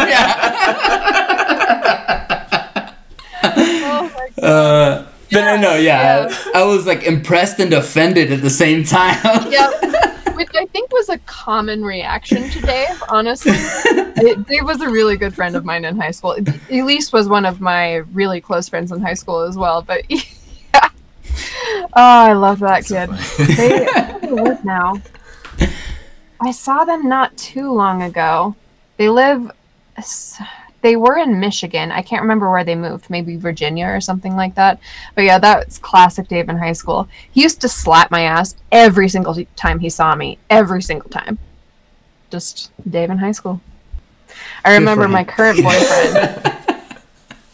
oh 3.43 4.11
my 4.15 4.29
god 4.37 4.45
uh, 4.45 5.07
but 5.33 5.43
I 5.45 5.57
know, 5.57 5.75
yeah, 5.75 6.29
Yeah. 6.29 6.37
I 6.55 6.63
was 6.65 6.87
like 6.87 7.03
impressed 7.03 7.59
and 7.59 7.73
offended 7.73 8.31
at 8.33 8.43
the 8.43 8.51
same 8.51 8.85
time. 8.85 9.19
Yep. 9.51 9.85
Which 10.41 10.57
I 10.57 10.67
think 10.67 10.91
was 10.93 11.09
a 11.11 11.19
common 11.19 11.85
reaction 11.85 12.49
to 12.51 12.61
Dave, 12.61 13.03
honestly. 13.09 13.53
It- 14.23 14.47
Dave 14.47 14.65
was 14.65 14.81
a 14.81 14.89
really 14.91 15.17
good 15.17 15.35
friend 15.35 15.55
of 15.57 15.65
mine 15.65 15.85
in 15.85 15.97
high 15.99 16.11
school. 16.11 16.37
Elise 16.71 17.13
was 17.13 17.29
one 17.29 17.47
of 17.47 17.61
my 17.61 17.97
really 18.13 18.41
close 18.41 18.69
friends 18.69 18.91
in 18.93 19.01
high 19.01 19.15
school 19.15 19.41
as 19.41 19.57
well. 19.57 19.81
But 19.83 20.03
yeah. 20.11 20.21
Oh, 20.75 21.89
I 21.95 22.33
love 22.35 22.59
that 22.61 22.85
So 22.85 23.07
kid. 23.07 23.17
funny. 23.19 23.55
they 23.55 23.87
they 24.23 24.31
live 24.31 24.65
now. 24.65 25.01
I 26.41 26.51
saw 26.53 26.85
them 26.85 27.09
not 27.09 27.37
too 27.37 27.73
long 27.73 28.03
ago. 28.03 28.55
They 28.97 29.09
live. 29.09 29.51
They 30.83 30.97
were 30.97 31.19
in 31.19 31.41
Michigan. 31.41 31.93
I 31.93 32.03
can't 32.03 32.23
remember 32.23 32.51
where 32.51 32.65
they 32.65 32.75
moved. 32.75 33.11
Maybe 33.11 33.37
Virginia 33.37 33.87
or 33.87 34.01
something 34.01 34.35
like 34.35 34.55
that. 34.55 34.81
But 35.15 35.25
yeah, 35.25 35.39
that's 35.39 35.79
classic 35.79 36.29
Dave 36.29 36.49
in 36.49 36.59
high 36.59 36.73
school. 36.73 37.09
He 37.31 37.43
used 37.43 37.61
to 37.61 37.69
slap 37.69 38.11
my 38.11 38.23
ass 38.23 38.57
every 38.73 39.09
single 39.09 39.37
time 39.57 39.81
he 39.81 39.91
saw 39.91 40.15
me. 40.15 40.39
Every 40.49 40.83
single 40.83 41.11
time. 41.11 41.39
Just 42.31 42.71
Dave 42.89 43.11
in 43.11 43.19
high 43.19 43.33
school. 43.33 43.61
I 44.65 44.75
remember 44.75 45.09
my 45.09 45.25
current 45.25 45.63
boyfriend. 45.63 46.57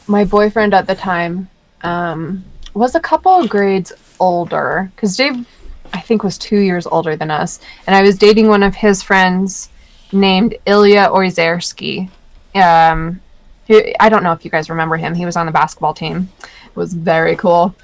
my 0.06 0.24
boyfriend 0.24 0.74
at 0.74 0.86
the 0.86 0.94
time 0.94 1.48
um, 1.82 2.44
was 2.74 2.94
a 2.94 3.00
couple 3.00 3.32
of 3.32 3.48
grades 3.48 3.92
older 4.20 4.90
because 4.94 5.16
Dave, 5.16 5.46
I 5.92 6.00
think, 6.00 6.22
was 6.22 6.38
two 6.38 6.58
years 6.58 6.86
older 6.86 7.16
than 7.16 7.30
us, 7.30 7.60
and 7.86 7.96
I 7.96 8.02
was 8.02 8.18
dating 8.18 8.48
one 8.48 8.62
of 8.62 8.74
his 8.74 9.02
friends 9.02 9.70
named 10.12 10.56
Ilya 10.66 11.08
Oizerski. 11.08 12.10
Um, 12.56 13.20
he, 13.66 13.94
I 13.98 14.08
don't 14.08 14.22
know 14.22 14.32
if 14.32 14.44
you 14.44 14.50
guys 14.50 14.70
remember 14.70 14.96
him. 14.96 15.14
He 15.14 15.26
was 15.26 15.36
on 15.36 15.46
the 15.46 15.52
basketball 15.52 15.94
team. 15.94 16.28
It 16.42 16.76
was 16.76 16.94
very 16.94 17.36
cool. 17.36 17.74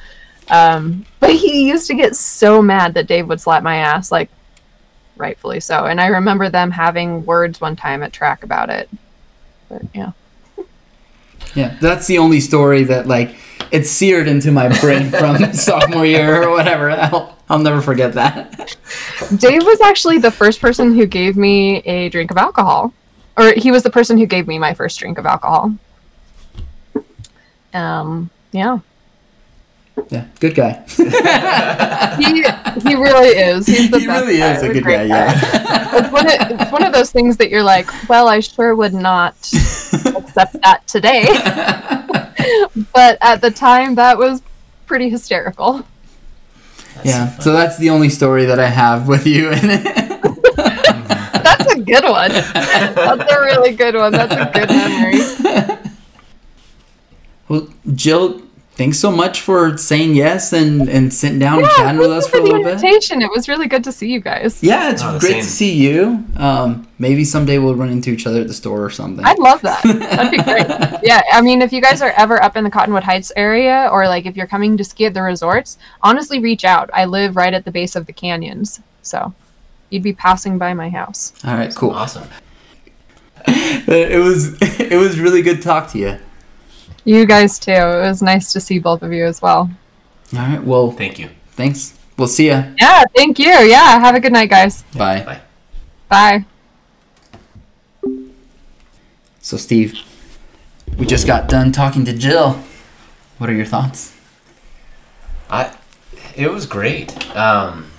Um, 0.48 1.06
but 1.20 1.34
he 1.34 1.68
used 1.68 1.86
to 1.88 1.94
get 1.94 2.16
so 2.16 2.62
mad 2.62 2.94
that 2.94 3.06
Dave 3.06 3.28
would 3.28 3.40
slap 3.40 3.62
my 3.62 3.76
ass, 3.76 4.12
like 4.12 4.28
rightfully 5.16 5.60
so. 5.60 5.86
And 5.86 6.00
I 6.00 6.06
remember 6.08 6.48
them 6.48 6.70
having 6.70 7.24
words 7.24 7.60
one 7.60 7.76
time 7.76 8.02
at 8.02 8.12
track 8.12 8.44
about 8.44 8.70
it. 8.70 8.88
But 9.68 9.82
yeah. 9.94 10.12
Yeah, 11.54 11.76
that's 11.82 12.06
the 12.06 12.16
only 12.16 12.40
story 12.40 12.84
that 12.84 13.06
like 13.06 13.34
it's 13.72 13.90
seared 13.90 14.26
into 14.26 14.52
my 14.52 14.68
brain 14.80 15.10
from 15.10 15.52
sophomore 15.52 16.06
year 16.06 16.44
or 16.44 16.50
whatever. 16.50 16.90
I'll, 16.90 17.36
I'll 17.50 17.58
never 17.58 17.82
forget 17.82 18.14
that. 18.14 18.76
Dave 19.36 19.62
was 19.62 19.80
actually 19.82 20.16
the 20.18 20.30
first 20.30 20.60
person 20.60 20.94
who 20.94 21.04
gave 21.04 21.36
me 21.36 21.78
a 21.78 22.08
drink 22.08 22.30
of 22.30 22.38
alcohol. 22.38 22.94
Or 23.36 23.52
he 23.56 23.70
was 23.70 23.82
the 23.82 23.90
person 23.90 24.18
who 24.18 24.26
gave 24.26 24.46
me 24.46 24.58
my 24.58 24.74
first 24.74 24.98
drink 24.98 25.18
of 25.18 25.26
alcohol. 25.26 25.74
Um, 27.72 28.30
yeah. 28.52 28.78
Yeah, 30.10 30.26
good 30.40 30.54
guy. 30.54 30.84
He 32.18 32.42
he 32.82 32.94
really 32.94 33.28
is. 33.28 33.66
He's 33.66 33.90
the 33.90 33.98
he 33.98 34.06
best 34.06 34.26
really 34.26 34.38
guy. 34.38 34.54
is 34.54 34.62
a 34.62 34.72
good 34.72 34.84
guy. 34.84 35.06
great 35.06 35.08
Yeah. 35.08 35.78
It's 35.94 36.10
one, 36.10 36.26
of, 36.26 36.60
it's 36.60 36.72
one 36.72 36.84
of 36.84 36.92
those 36.92 37.10
things 37.10 37.36
that 37.36 37.50
you're 37.50 37.62
like, 37.62 37.86
well, 38.08 38.26
I 38.26 38.40
sure 38.40 38.74
would 38.74 38.94
not 38.94 39.34
accept 39.52 40.60
that 40.62 40.82
today. 40.86 41.24
but 42.94 43.18
at 43.20 43.42
the 43.42 43.50
time, 43.50 43.94
that 43.96 44.16
was 44.16 44.42
pretty 44.86 45.10
hysterical. 45.10 45.84
yeah. 47.04 47.36
So 47.38 47.52
that's 47.52 47.76
the 47.76 47.90
only 47.90 48.08
story 48.08 48.46
that 48.46 48.58
I 48.58 48.68
have 48.68 49.06
with 49.06 49.26
you. 49.26 49.50
That's 51.42 51.72
a 51.72 51.80
good 51.80 52.04
one. 52.04 52.30
That's 52.30 53.32
a 53.32 53.40
really 53.40 53.74
good 53.74 53.94
one. 53.94 54.12
That's 54.12 54.32
a 54.34 54.50
good 54.58 54.68
memory. 54.68 55.92
well, 57.48 57.68
Jill, 57.94 58.42
thanks 58.72 58.98
so 58.98 59.10
much 59.10 59.40
for 59.42 59.76
saying 59.76 60.14
yes 60.14 60.52
and 60.52 60.88
and 60.88 61.12
sitting 61.12 61.38
down 61.38 61.58
and 61.58 61.68
chatting 61.72 61.98
with 62.00 62.10
us 62.10 62.24
you 62.26 62.30
for 62.30 62.36
a 62.38 62.40
the 62.40 62.46
little 62.46 62.62
bit. 62.64 62.72
invitation. 62.74 63.20
It 63.20 63.30
was 63.30 63.48
really 63.48 63.66
good 63.68 63.84
to 63.84 63.92
see 63.92 64.08
you 64.10 64.20
guys. 64.20 64.62
Yeah, 64.62 64.90
it's 64.90 65.02
Oh, 65.02 65.18
great 65.18 65.32
same. 65.32 65.40
to 65.42 65.46
see 65.48 65.72
you. 65.74 66.24
Um, 66.36 66.88
maybe 66.98 67.24
someday 67.24 67.58
we'll 67.58 67.74
run 67.74 67.90
into 67.90 68.10
each 68.10 68.26
other 68.26 68.40
at 68.40 68.48
the 68.48 68.54
store 68.54 68.82
or 68.84 68.90
something. 68.90 69.24
I'd 69.24 69.38
love 69.38 69.60
that. 69.62 69.82
That'd 69.82 70.30
be 70.30 70.42
great. 70.42 70.66
Yeah, 71.04 71.20
I 71.32 71.40
mean, 71.42 71.62
if 71.62 71.72
you 71.72 71.80
guys 71.82 72.00
are 72.00 72.12
ever 72.16 72.40
up 72.40 72.56
in 72.56 72.62
the 72.62 72.70
Cottonwood 72.70 73.02
Heights 73.02 73.32
area, 73.36 73.88
or 73.90 74.06
like 74.06 74.24
if 74.24 74.36
you're 74.36 74.46
coming 74.46 74.76
to 74.76 74.84
ski 74.84 75.06
at 75.06 75.14
the 75.14 75.22
resorts, 75.22 75.76
honestly, 76.00 76.38
reach 76.38 76.64
out. 76.64 76.88
I 76.94 77.06
live 77.06 77.34
right 77.34 77.52
at 77.52 77.64
the 77.64 77.72
base 77.72 77.96
of 77.96 78.06
the 78.06 78.12
canyons, 78.12 78.80
so 79.02 79.34
you'd 79.92 80.02
be 80.02 80.12
passing 80.12 80.58
by 80.58 80.72
my 80.74 80.88
house. 80.88 81.32
All 81.44 81.54
right, 81.54 81.74
cool. 81.74 81.90
Awesome. 81.90 82.28
It 83.84 84.22
was 84.22 84.56
it 84.80 84.96
was 84.96 85.18
really 85.18 85.42
good 85.42 85.56
to 85.56 85.62
talk 85.62 85.90
to 85.90 85.98
you. 85.98 86.18
You 87.04 87.26
guys 87.26 87.58
too. 87.58 87.72
It 87.72 88.06
was 88.08 88.22
nice 88.22 88.52
to 88.52 88.60
see 88.60 88.78
both 88.78 89.02
of 89.02 89.12
you 89.12 89.24
as 89.26 89.42
well. 89.42 89.68
All 90.34 90.38
right, 90.38 90.62
well, 90.62 90.92
Thank 90.92 91.18
you. 91.18 91.28
thanks. 91.52 91.98
We'll 92.16 92.28
see 92.28 92.46
ya. 92.48 92.64
Yeah, 92.80 93.02
thank 93.16 93.38
you. 93.40 93.48
Yeah, 93.50 93.98
have 93.98 94.14
a 94.14 94.20
good 94.20 94.32
night, 94.32 94.48
guys. 94.48 94.82
Bye. 94.96 95.22
Bye. 95.24 95.40
Bye. 96.08 96.44
So, 99.40 99.56
Steve, 99.56 99.98
we 100.96 101.04
just 101.06 101.26
got 101.26 101.48
done 101.48 101.72
talking 101.72 102.04
to 102.04 102.12
Jill. 102.12 102.62
What 103.38 103.50
are 103.50 103.54
your 103.54 103.66
thoughts? 103.66 104.14
I 105.50 105.74
it 106.36 106.50
was 106.50 106.64
great. 106.66 107.10
Um 107.36 107.90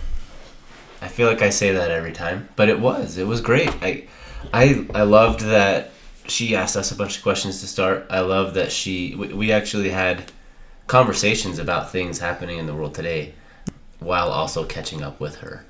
I 1.04 1.10
feel 1.10 1.28
like 1.28 1.42
I 1.42 1.50
say 1.50 1.74
that 1.74 1.92
every 1.92 2.14
time, 2.14 2.48
but 2.56 2.70
it 2.70 2.80
was. 2.80 3.18
It 3.18 3.28
was 3.28 3.42
great. 3.42 3.70
I 3.84 4.08
I 4.54 4.88
I 4.96 5.04
loved 5.04 5.42
that 5.42 5.92
she 6.28 6.56
asked 6.56 6.78
us 6.78 6.92
a 6.92 6.96
bunch 6.96 7.18
of 7.18 7.24
questions 7.24 7.60
to 7.60 7.68
start. 7.68 8.08
I 8.10 8.22
love 8.22 8.54
that 8.54 8.72
she 8.72 9.14
we, 9.16 9.34
we 9.34 9.52
actually 9.52 9.90
had 9.90 10.32
conversations 10.88 11.60
about 11.60 11.92
things 11.92 12.20
happening 12.20 12.58
in 12.58 12.68
the 12.68 12.74
world 12.74 12.96
today 12.96 13.34
while 14.00 14.30
also 14.30 14.64
catching 14.64 15.04
up 15.04 15.20
with 15.20 15.36
her. 15.38 15.66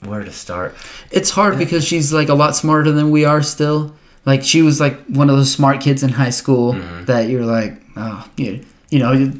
Where 0.00 0.24
to 0.24 0.32
start? 0.32 0.74
It's 1.10 1.30
hard 1.30 1.58
because 1.58 1.86
she's 1.86 2.14
like 2.14 2.30
a 2.30 2.34
lot 2.34 2.56
smarter 2.56 2.92
than 2.92 3.10
we 3.10 3.26
are 3.26 3.42
still. 3.42 3.94
Like 4.24 4.42
she 4.42 4.62
was 4.62 4.80
like 4.80 5.04
one 5.06 5.28
of 5.28 5.36
those 5.36 5.52
smart 5.52 5.82
kids 5.82 6.02
in 6.02 6.10
high 6.10 6.30
school 6.30 6.72
mm-hmm. 6.72 7.04
that 7.04 7.28
you're 7.28 7.44
like, 7.44 7.74
oh, 7.96 8.26
you, 8.38 8.64
you 8.88 9.00
know, 9.00 9.32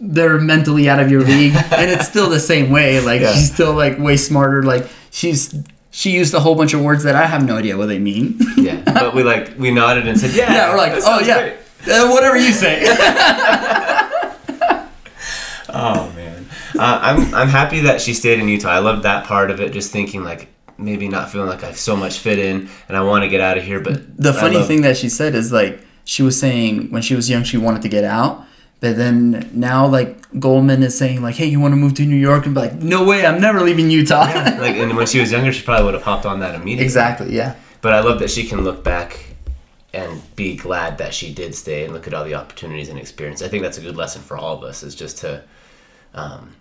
they're 0.00 0.38
mentally 0.38 0.88
out 0.88 1.00
of 1.00 1.10
your 1.10 1.22
league, 1.22 1.54
and 1.72 1.90
it's 1.90 2.06
still 2.08 2.28
the 2.30 2.40
same 2.40 2.70
way. 2.70 3.00
Like 3.00 3.20
Yeah. 3.20 3.32
she's 3.32 3.52
still 3.52 3.74
like 3.74 3.98
way 3.98 4.16
smarter. 4.16 4.62
Like 4.62 4.86
she's 5.10 5.54
she 5.90 6.10
used 6.10 6.34
a 6.34 6.40
whole 6.40 6.54
bunch 6.54 6.74
of 6.74 6.80
words 6.82 7.02
that 7.04 7.14
I 7.16 7.26
have 7.26 7.44
no 7.44 7.56
idea 7.56 7.76
what 7.76 7.86
they 7.86 7.98
mean. 7.98 8.38
Yeah, 8.56 8.82
but 8.84 9.14
we 9.14 9.22
like 9.22 9.58
we 9.58 9.70
nodded 9.70 10.06
and 10.06 10.18
said, 10.18 10.32
"Yeah." 10.32 10.52
yeah, 10.52 10.70
we're 10.70 10.76
like, 10.78 10.92
oh 11.04 11.20
yeah. 11.20 11.54
Uh, 11.86 12.10
whatever 12.10 12.36
you 12.36 12.52
say. 12.52 12.84
Oh 15.70 16.10
man, 16.16 16.46
uh, 16.78 16.98
I'm 17.02 17.34
I'm 17.34 17.48
happy 17.48 17.80
that 17.80 18.00
she 18.00 18.14
stayed 18.14 18.38
in 18.40 18.48
Utah. 18.48 18.70
I 18.70 18.78
loved 18.78 19.02
that 19.02 19.26
part 19.26 19.50
of 19.50 19.60
it. 19.60 19.70
Just 19.72 19.92
thinking 19.92 20.24
like 20.24 20.48
maybe 20.78 21.08
not 21.08 21.30
feeling 21.30 21.48
like 21.48 21.62
I 21.62 21.72
so 21.72 21.94
much 21.94 22.20
fit 22.20 22.38
in, 22.38 22.70
and 22.88 22.96
I 22.96 23.02
want 23.02 23.22
to 23.24 23.28
get 23.28 23.42
out 23.42 23.58
of 23.58 23.64
here. 23.64 23.78
But 23.78 24.16
The 24.16 24.32
funny 24.32 24.56
love- 24.56 24.66
thing 24.66 24.80
that 24.82 24.96
she 24.96 25.10
said 25.10 25.34
is 25.34 25.52
like 25.52 25.80
she 26.04 26.22
was 26.22 26.40
saying 26.40 26.90
when 26.90 27.02
she 27.02 27.14
was 27.14 27.28
young 27.28 27.42
she 27.44 27.58
wanted 27.58 27.82
to 27.82 27.88
get 27.90 28.02
out, 28.04 28.46
but 28.80 28.96
then 28.96 29.50
now 29.52 29.86
like 29.86 30.16
Goldman 30.38 30.82
is 30.82 30.96
saying 30.96 31.22
like, 31.22 31.34
hey, 31.36 31.46
you 31.46 31.58
want 31.60 31.72
to 31.72 31.76
move 31.76 31.94
to 31.94 32.04
New 32.04 32.16
York? 32.16 32.46
And 32.46 32.54
be 32.54 32.60
like, 32.62 32.74
no 32.74 33.04
way, 33.04 33.26
I'm 33.26 33.40
never 33.40 33.60
leaving 33.60 33.90
Utah. 33.90 34.24
like, 34.26 34.76
and 34.76 34.96
when 34.96 35.06
she 35.06 35.20
was 35.20 35.32
younger, 35.32 35.52
she 35.52 35.64
probably 35.64 35.84
would 35.86 35.94
have 35.94 36.02
hopped 36.04 36.26
on 36.26 36.40
that 36.40 36.54
immediately. 36.54 36.84
exactly. 36.84 37.34
Yeah. 37.34 37.56
But 37.80 37.94
I 37.94 38.00
love 38.00 38.18
that 38.20 38.30
she 38.30 38.46
can 38.46 38.62
look 38.64 38.82
back 38.84 39.24
and 39.94 40.20
be 40.36 40.54
glad 40.56 40.98
that 40.98 41.14
she 41.14 41.32
did 41.32 41.54
stay 41.54 41.84
and 41.84 41.94
look 41.94 42.06
at 42.06 42.12
all 42.14 42.24
the 42.24 42.34
opportunities 42.34 42.88
and 42.88 42.98
experience. 42.98 43.40
I 43.42 43.48
think 43.48 43.62
that's 43.62 43.78
a 43.78 43.80
good 43.80 43.96
lesson 43.96 44.20
for 44.22 44.36
all 44.36 44.56
of 44.56 44.62
us 44.64 44.82
is 44.82 44.94
just 44.94 45.18
to 45.18 45.42
um, 46.14 46.54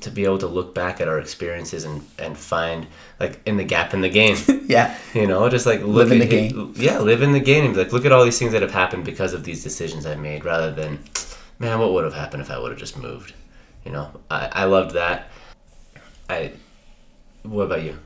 to 0.00 0.10
be 0.10 0.24
able 0.24 0.38
to 0.38 0.46
look 0.46 0.74
back 0.74 1.00
at 1.00 1.08
our 1.08 1.18
experiences 1.18 1.84
and, 1.84 2.04
and 2.18 2.36
find 2.36 2.86
like 3.20 3.40
in 3.46 3.56
the 3.56 3.64
gap 3.64 3.94
in 3.94 4.00
the 4.00 4.08
game. 4.10 4.36
Yeah. 4.68 4.94
You 5.14 5.26
know, 5.26 5.48
just 5.48 5.64
like 5.64 5.80
Live 5.82 6.12
in 6.12 6.18
the 6.18 6.26
it- 6.30 6.76
Yeah, 6.76 6.98
live 6.98 7.22
in 7.22 7.32
the 7.32 7.40
game 7.40 7.64
and 7.64 7.72
be 7.72 7.84
like 7.84 7.92
look 7.92 8.04
at 8.04 8.12
all 8.12 8.22
these 8.22 8.38
things 8.38 8.52
that 8.52 8.60
have 8.60 8.72
happened 8.72 9.06
because 9.06 9.32
of 9.32 9.44
these 9.44 9.62
decisions 9.62 10.04
I 10.04 10.14
made 10.14 10.44
rather 10.44 10.70
than 10.70 10.98
man, 11.58 11.78
what 11.78 11.92
would 11.92 12.04
have 12.04 12.14
happened 12.14 12.42
if 12.42 12.50
I 12.50 12.58
would 12.58 12.70
have 12.70 12.78
just 12.78 12.96
moved? 12.96 13.34
You 13.84 13.92
know, 13.92 14.10
I, 14.30 14.48
I 14.52 14.64
loved 14.64 14.94
that. 14.94 15.28
I 16.28 16.52
what 17.42 17.64
about 17.64 17.82
you? 17.82 17.98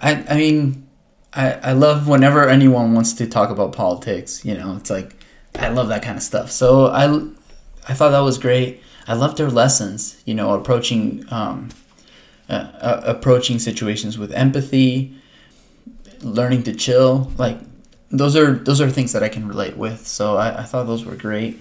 I, 0.00 0.24
I 0.28 0.36
mean, 0.36 0.86
I, 1.32 1.52
I 1.54 1.72
love 1.72 2.08
whenever 2.08 2.48
anyone 2.48 2.94
wants 2.94 3.12
to 3.14 3.26
talk 3.26 3.50
about 3.50 3.72
politics. 3.72 4.44
You 4.44 4.54
know, 4.54 4.76
it's 4.76 4.90
like 4.90 5.16
I 5.58 5.68
love 5.68 5.88
that 5.88 6.02
kind 6.02 6.16
of 6.16 6.22
stuff. 6.22 6.50
So 6.50 6.86
I, 6.86 7.06
I 7.88 7.94
thought 7.94 8.10
that 8.10 8.20
was 8.20 8.38
great. 8.38 8.82
I 9.06 9.14
loved 9.14 9.38
their 9.38 9.50
lessons. 9.50 10.20
You 10.24 10.34
know, 10.34 10.52
approaching 10.52 11.24
um, 11.30 11.70
uh, 12.48 12.70
uh, 12.80 13.02
approaching 13.04 13.58
situations 13.58 14.18
with 14.18 14.32
empathy, 14.32 15.16
learning 16.20 16.64
to 16.64 16.74
chill. 16.74 17.32
Like 17.38 17.58
those 18.10 18.36
are 18.36 18.52
those 18.52 18.80
are 18.80 18.90
things 18.90 19.12
that 19.12 19.22
I 19.22 19.28
can 19.28 19.48
relate 19.48 19.76
with. 19.76 20.06
So 20.06 20.36
I, 20.36 20.60
I 20.60 20.62
thought 20.64 20.84
those 20.84 21.04
were 21.04 21.16
great. 21.16 21.60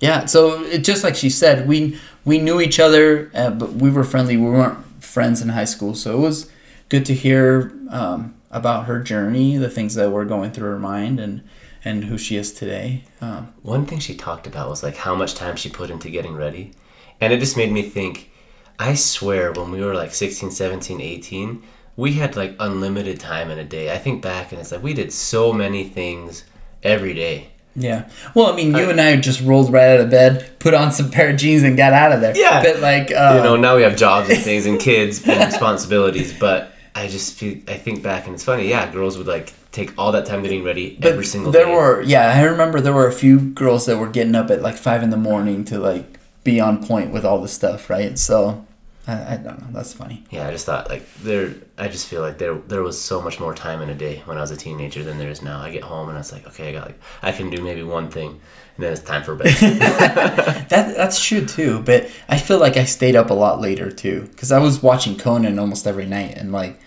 Yeah. 0.00 0.26
So 0.26 0.62
it 0.64 0.84
just 0.84 1.04
like 1.04 1.16
she 1.16 1.30
said, 1.30 1.66
we 1.66 1.98
we 2.24 2.38
knew 2.38 2.60
each 2.60 2.78
other, 2.78 3.30
uh, 3.34 3.50
but 3.50 3.72
we 3.72 3.90
were 3.90 4.04
friendly. 4.04 4.36
We 4.36 4.50
weren't 4.50 5.02
friends 5.02 5.42
in 5.42 5.50
high 5.50 5.64
school, 5.64 5.94
so 5.94 6.16
it 6.18 6.20
was 6.20 6.50
good 6.88 7.04
to 7.06 7.14
hear 7.14 7.72
um, 7.90 8.34
about 8.50 8.86
her 8.86 9.00
journey, 9.00 9.56
the 9.56 9.70
things 9.70 9.94
that 9.94 10.10
were 10.10 10.24
going 10.24 10.52
through 10.52 10.70
her 10.70 10.78
mind, 10.78 11.20
and 11.20 11.42
and 11.84 12.04
who 12.04 12.18
she 12.18 12.36
is 12.36 12.52
today. 12.52 13.04
Um, 13.20 13.54
One 13.62 13.86
thing 13.86 13.98
she 13.98 14.14
talked 14.14 14.46
about 14.46 14.68
was 14.68 14.82
like 14.82 14.96
how 14.96 15.14
much 15.14 15.34
time 15.34 15.56
she 15.56 15.70
put 15.70 15.90
into 15.90 16.10
getting 16.10 16.34
ready. 16.34 16.72
And 17.20 17.32
it 17.32 17.40
just 17.40 17.56
made 17.56 17.72
me 17.72 17.82
think, 17.82 18.30
I 18.78 18.94
swear 18.94 19.52
when 19.52 19.70
we 19.70 19.80
were 19.80 19.94
like 19.94 20.14
16, 20.14 20.50
17, 20.50 21.00
18, 21.00 21.62
we 21.96 22.14
had 22.14 22.36
like 22.36 22.54
unlimited 22.60 23.18
time 23.18 23.50
in 23.50 23.58
a 23.58 23.64
day. 23.64 23.92
I 23.92 23.98
think 23.98 24.22
back 24.22 24.52
and 24.52 24.60
it's 24.60 24.70
like 24.72 24.82
we 24.82 24.94
did 24.94 25.12
so 25.12 25.52
many 25.52 25.84
things 25.84 26.44
every 26.82 27.14
day. 27.14 27.48
Yeah. 27.80 28.08
Well, 28.34 28.52
I 28.52 28.56
mean, 28.56 28.74
you 28.74 28.90
and 28.90 29.00
I 29.00 29.16
just 29.16 29.40
rolled 29.42 29.72
right 29.72 29.94
out 29.94 30.00
of 30.00 30.10
bed, 30.10 30.50
put 30.58 30.74
on 30.74 30.92
some 30.92 31.10
pair 31.10 31.30
of 31.30 31.36
jeans, 31.36 31.62
and 31.62 31.76
got 31.76 31.92
out 31.92 32.12
of 32.12 32.20
there. 32.20 32.36
Yeah. 32.36 32.62
But 32.62 32.80
like, 32.80 33.10
uh, 33.10 33.34
you 33.36 33.42
know, 33.42 33.56
now 33.56 33.76
we 33.76 33.82
have 33.82 33.96
jobs 33.96 34.28
and 34.30 34.38
things 34.38 34.66
and 34.66 34.78
kids 34.80 35.26
and 35.26 35.44
responsibilities, 35.52 36.38
but 36.38 36.72
I 36.94 37.06
just 37.08 37.34
feel 37.38 37.58
I 37.68 37.74
think 37.76 38.02
back 38.02 38.26
and 38.26 38.34
it's 38.34 38.44
funny. 38.44 38.68
Yeah, 38.68 38.90
girls 38.90 39.16
would 39.18 39.26
like 39.26 39.52
take 39.70 39.96
all 39.98 40.12
that 40.12 40.26
time 40.26 40.42
getting 40.42 40.64
ready 40.64 40.96
but 41.00 41.12
every 41.12 41.24
single 41.24 41.52
there 41.52 41.66
day. 41.66 41.74
were 41.74 42.02
yeah, 42.02 42.32
I 42.32 42.42
remember 42.42 42.80
there 42.80 42.92
were 42.92 43.06
a 43.06 43.12
few 43.12 43.38
girls 43.38 43.86
that 43.86 43.98
were 43.98 44.08
getting 44.08 44.34
up 44.34 44.50
at 44.50 44.62
like 44.62 44.76
five 44.76 45.02
in 45.02 45.10
the 45.10 45.16
morning 45.16 45.64
to 45.66 45.78
like 45.78 46.18
be 46.42 46.58
on 46.58 46.84
point 46.84 47.12
with 47.12 47.24
all 47.24 47.40
the 47.40 47.48
stuff, 47.48 47.88
right? 47.90 48.18
So 48.18 48.66
I, 49.08 49.34
I 49.34 49.36
don't 49.38 49.58
know. 49.60 49.68
That's 49.72 49.94
funny. 49.94 50.22
Yeah, 50.30 50.46
I 50.46 50.50
just 50.50 50.66
thought 50.66 50.90
like 50.90 51.02
there. 51.22 51.54
I 51.78 51.88
just 51.88 52.06
feel 52.06 52.20
like 52.20 52.36
there 52.36 52.54
there 52.54 52.82
was 52.82 53.00
so 53.00 53.22
much 53.22 53.40
more 53.40 53.54
time 53.54 53.80
in 53.80 53.88
a 53.88 53.94
day 53.94 54.22
when 54.26 54.36
I 54.36 54.42
was 54.42 54.50
a 54.50 54.56
teenager 54.56 55.02
than 55.02 55.16
there 55.16 55.30
is 55.30 55.40
now. 55.40 55.60
I 55.60 55.70
get 55.70 55.82
home 55.82 56.08
and 56.08 56.18
I 56.18 56.20
was 56.20 56.30
like, 56.30 56.46
okay, 56.46 56.68
I 56.68 56.72
got 56.72 56.86
like 56.86 57.00
I 57.22 57.32
can 57.32 57.48
do 57.48 57.62
maybe 57.62 57.82
one 57.82 58.10
thing, 58.10 58.28
and 58.28 58.38
then 58.76 58.92
it's 58.92 59.02
time 59.02 59.24
for 59.24 59.34
bed. 59.34 59.56
That 60.68 60.94
that's 60.94 61.24
true 61.24 61.46
too. 61.46 61.80
But 61.80 62.10
I 62.28 62.36
feel 62.36 62.58
like 62.58 62.76
I 62.76 62.84
stayed 62.84 63.16
up 63.16 63.30
a 63.30 63.34
lot 63.34 63.62
later 63.62 63.90
too 63.90 64.28
because 64.30 64.52
I 64.52 64.58
was 64.58 64.82
watching 64.82 65.16
Conan 65.16 65.58
almost 65.58 65.86
every 65.86 66.04
night, 66.04 66.36
and 66.36 66.52
like 66.52 66.78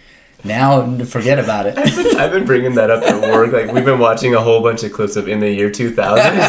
now 0.44 1.04
forget 1.06 1.40
about 1.40 1.66
it. 1.66 1.76
I've 1.78 2.32
been 2.32 2.46
bringing 2.46 2.76
that 2.76 2.92
up 2.92 3.02
at 3.02 3.20
work. 3.34 3.52
Like 3.52 3.72
we've 3.72 3.86
been 3.86 3.98
watching 4.00 4.36
a 4.36 4.42
whole 4.42 4.62
bunch 4.62 4.84
of 4.84 4.94
clips 4.94 5.16
of 5.16 5.28
in 5.28 5.40
the 5.40 5.52
year 5.52 5.72
2000. 5.72 6.40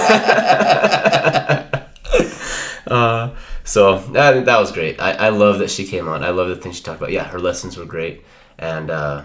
uh, 2.89 3.31
so 3.65 3.99
that, 4.13 4.45
that 4.45 4.59
was 4.61 4.73
great. 4.73 5.01
I, 5.01 5.13
I 5.13 5.29
love 5.31 5.59
that 5.59 5.71
she 5.71 5.85
came 5.87 6.09
on. 6.09 6.23
I 6.25 6.31
love 6.31 6.49
the 6.49 6.57
things 6.57 6.77
she 6.77 6.83
talked 6.83 6.99
about. 7.01 7.13
Yeah, 7.13 7.25
her 7.25 7.39
lessons 7.39 7.77
were 7.77 7.85
great, 7.85 8.25
and 8.59 8.91
uh, 8.91 9.23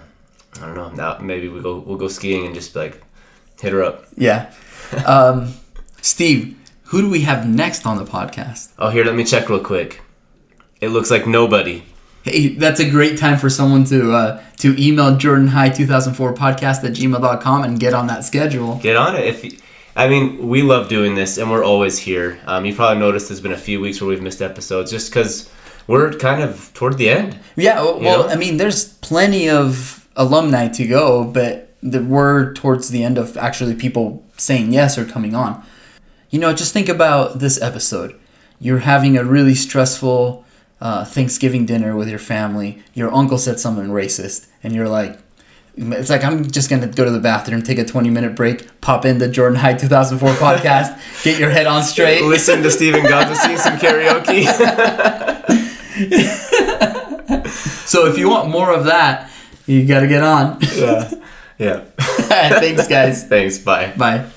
I 0.62 0.66
don't 0.66 0.76
know. 0.76 0.90
Now 0.90 1.18
maybe 1.20 1.48
we 1.50 1.62
go 1.62 1.80
we'll 1.80 1.98
go 1.98 2.08
skiing 2.08 2.46
and 2.46 2.56
just 2.56 2.76
like 2.76 3.02
hit 3.60 3.74
her 3.74 3.84
up. 3.84 4.06
Yeah. 4.16 4.52
Um, 5.06 5.54
Steve, 6.02 6.56
who 6.84 7.02
do 7.02 7.10
we 7.10 7.22
have 7.22 7.46
next 7.46 7.86
on 7.86 7.98
the 7.98 8.06
podcast? 8.06 8.72
Oh, 8.80 8.90
here, 8.90 9.04
let 9.04 9.16
me 9.16 9.26
check 9.26 9.50
real 9.50 9.60
quick. 9.60 10.02
It 10.80 10.90
looks 10.90 11.12
like 11.12 11.28
nobody. 11.28 11.84
Hey, 12.24 12.50
that's 12.56 12.80
a 12.80 12.90
great 12.90 13.18
time 13.18 13.38
for 13.38 13.50
someone 13.50 13.84
to 13.86 14.14
uh, 14.14 14.44
to 14.60 14.82
email 14.82 15.18
Jordan 15.18 15.48
High 15.48 15.70
2004 15.70 16.34
podcast 16.36 16.86
at 16.86 16.94
gmail.com 16.94 17.64
and 17.64 17.78
get 17.80 17.94
on 17.94 18.08
that 18.08 18.24
schedule. 18.24 18.76
Get 18.78 18.96
on 18.96 19.16
it. 19.18 19.26
If 19.26 19.44
you- 19.44 19.58
I 19.98 20.08
mean, 20.08 20.48
we 20.48 20.62
love 20.62 20.90
doing 20.90 21.16
this, 21.16 21.40
and 21.40 21.50
we're 21.50 21.64
always 21.64 21.98
here. 21.98 22.38
Um, 22.46 22.66
you 22.66 22.76
probably 22.76 23.00
noticed 23.00 23.30
there's 23.30 23.42
been 23.42 23.52
a 23.52 23.58
few 23.58 23.82
weeks 23.82 24.00
where 24.00 24.08
we've 24.08 24.22
missed 24.22 24.44
episodes 24.44 24.92
just 24.92 25.10
because 25.10 25.50
we're 25.88 26.14
kind 26.14 26.44
of 26.44 26.72
toward 26.76 27.00
the 27.00 27.10
end. 27.10 27.40
Yeah, 27.56 27.82
well, 27.82 28.00
know? 28.00 28.28
I 28.28 28.36
mean, 28.36 28.58
there's 28.58 28.94
plenty 29.00 29.50
of 29.50 30.08
alumni 30.16 30.68
to 30.68 30.88
go, 30.88 31.24
but 31.24 31.74
the, 31.82 32.04
we're 32.04 32.54
towards 32.54 32.90
the 32.90 33.04
end 33.04 33.18
of 33.18 33.38
actually 33.38 33.74
people 33.74 34.24
saying 34.38 34.72
yes 34.72 35.00
or 35.00 35.06
coming 35.06 35.34
on. 35.34 35.66
You 36.30 36.40
know, 36.40 36.54
just 36.54 36.74
think 36.74 36.90
about 36.90 37.40
this 37.40 37.60
episode. 37.60 38.20
You're 38.60 38.80
having 38.80 39.18
a 39.18 39.24
really 39.24 39.56
stressful 39.56 40.46
uh, 40.80 41.06
Thanksgiving 41.06 41.66
dinner 41.66 41.96
with 41.96 42.08
your 42.08 42.20
family. 42.20 42.84
Your 42.94 43.12
uncle 43.12 43.40
said 43.40 43.60
something 43.60 43.88
racist, 43.88 44.46
and 44.62 44.76
you're 44.76 44.90
like, 44.90 45.18
it's 45.78 46.10
like 46.10 46.24
I'm 46.24 46.50
just 46.50 46.70
gonna 46.70 46.88
go 46.88 47.06
to 47.06 47.12
the 47.12 47.20
bathroom, 47.20 47.62
take 47.62 47.78
a 47.78 47.86
20 47.86 48.10
minute 48.10 48.36
break, 48.36 48.82
pop 48.82 49.06
in 49.06 49.20
the 49.20 49.28
Jordan 49.28 49.58
High 49.60 49.74
2004 49.76 50.30
podcast, 50.34 51.24
get 51.24 51.40
your 51.40 51.50
head 51.50 51.68
on 51.68 51.84
straight. 51.84 52.24
Listen 52.24 52.64
to 52.64 52.72
Stephen 52.72 53.02
Gonzo 53.04 53.36
sing 53.36 53.58
some 53.58 53.78
karaoke. 53.78 54.46
So 57.88 58.06
if 58.06 58.18
you 58.18 58.30
want 58.30 58.50
more 58.50 58.72
of 58.74 58.84
that, 58.86 59.32
you 59.66 59.86
gotta 59.86 60.08
get 60.08 60.22
on. 60.22 60.60
yeah. 60.76 61.10
Yeah. 61.58 61.80
Thanks, 61.98 62.88
guys. 62.88 63.24
Thanks. 63.24 63.58
Bye. 63.58 63.94
Bye. 63.98 64.30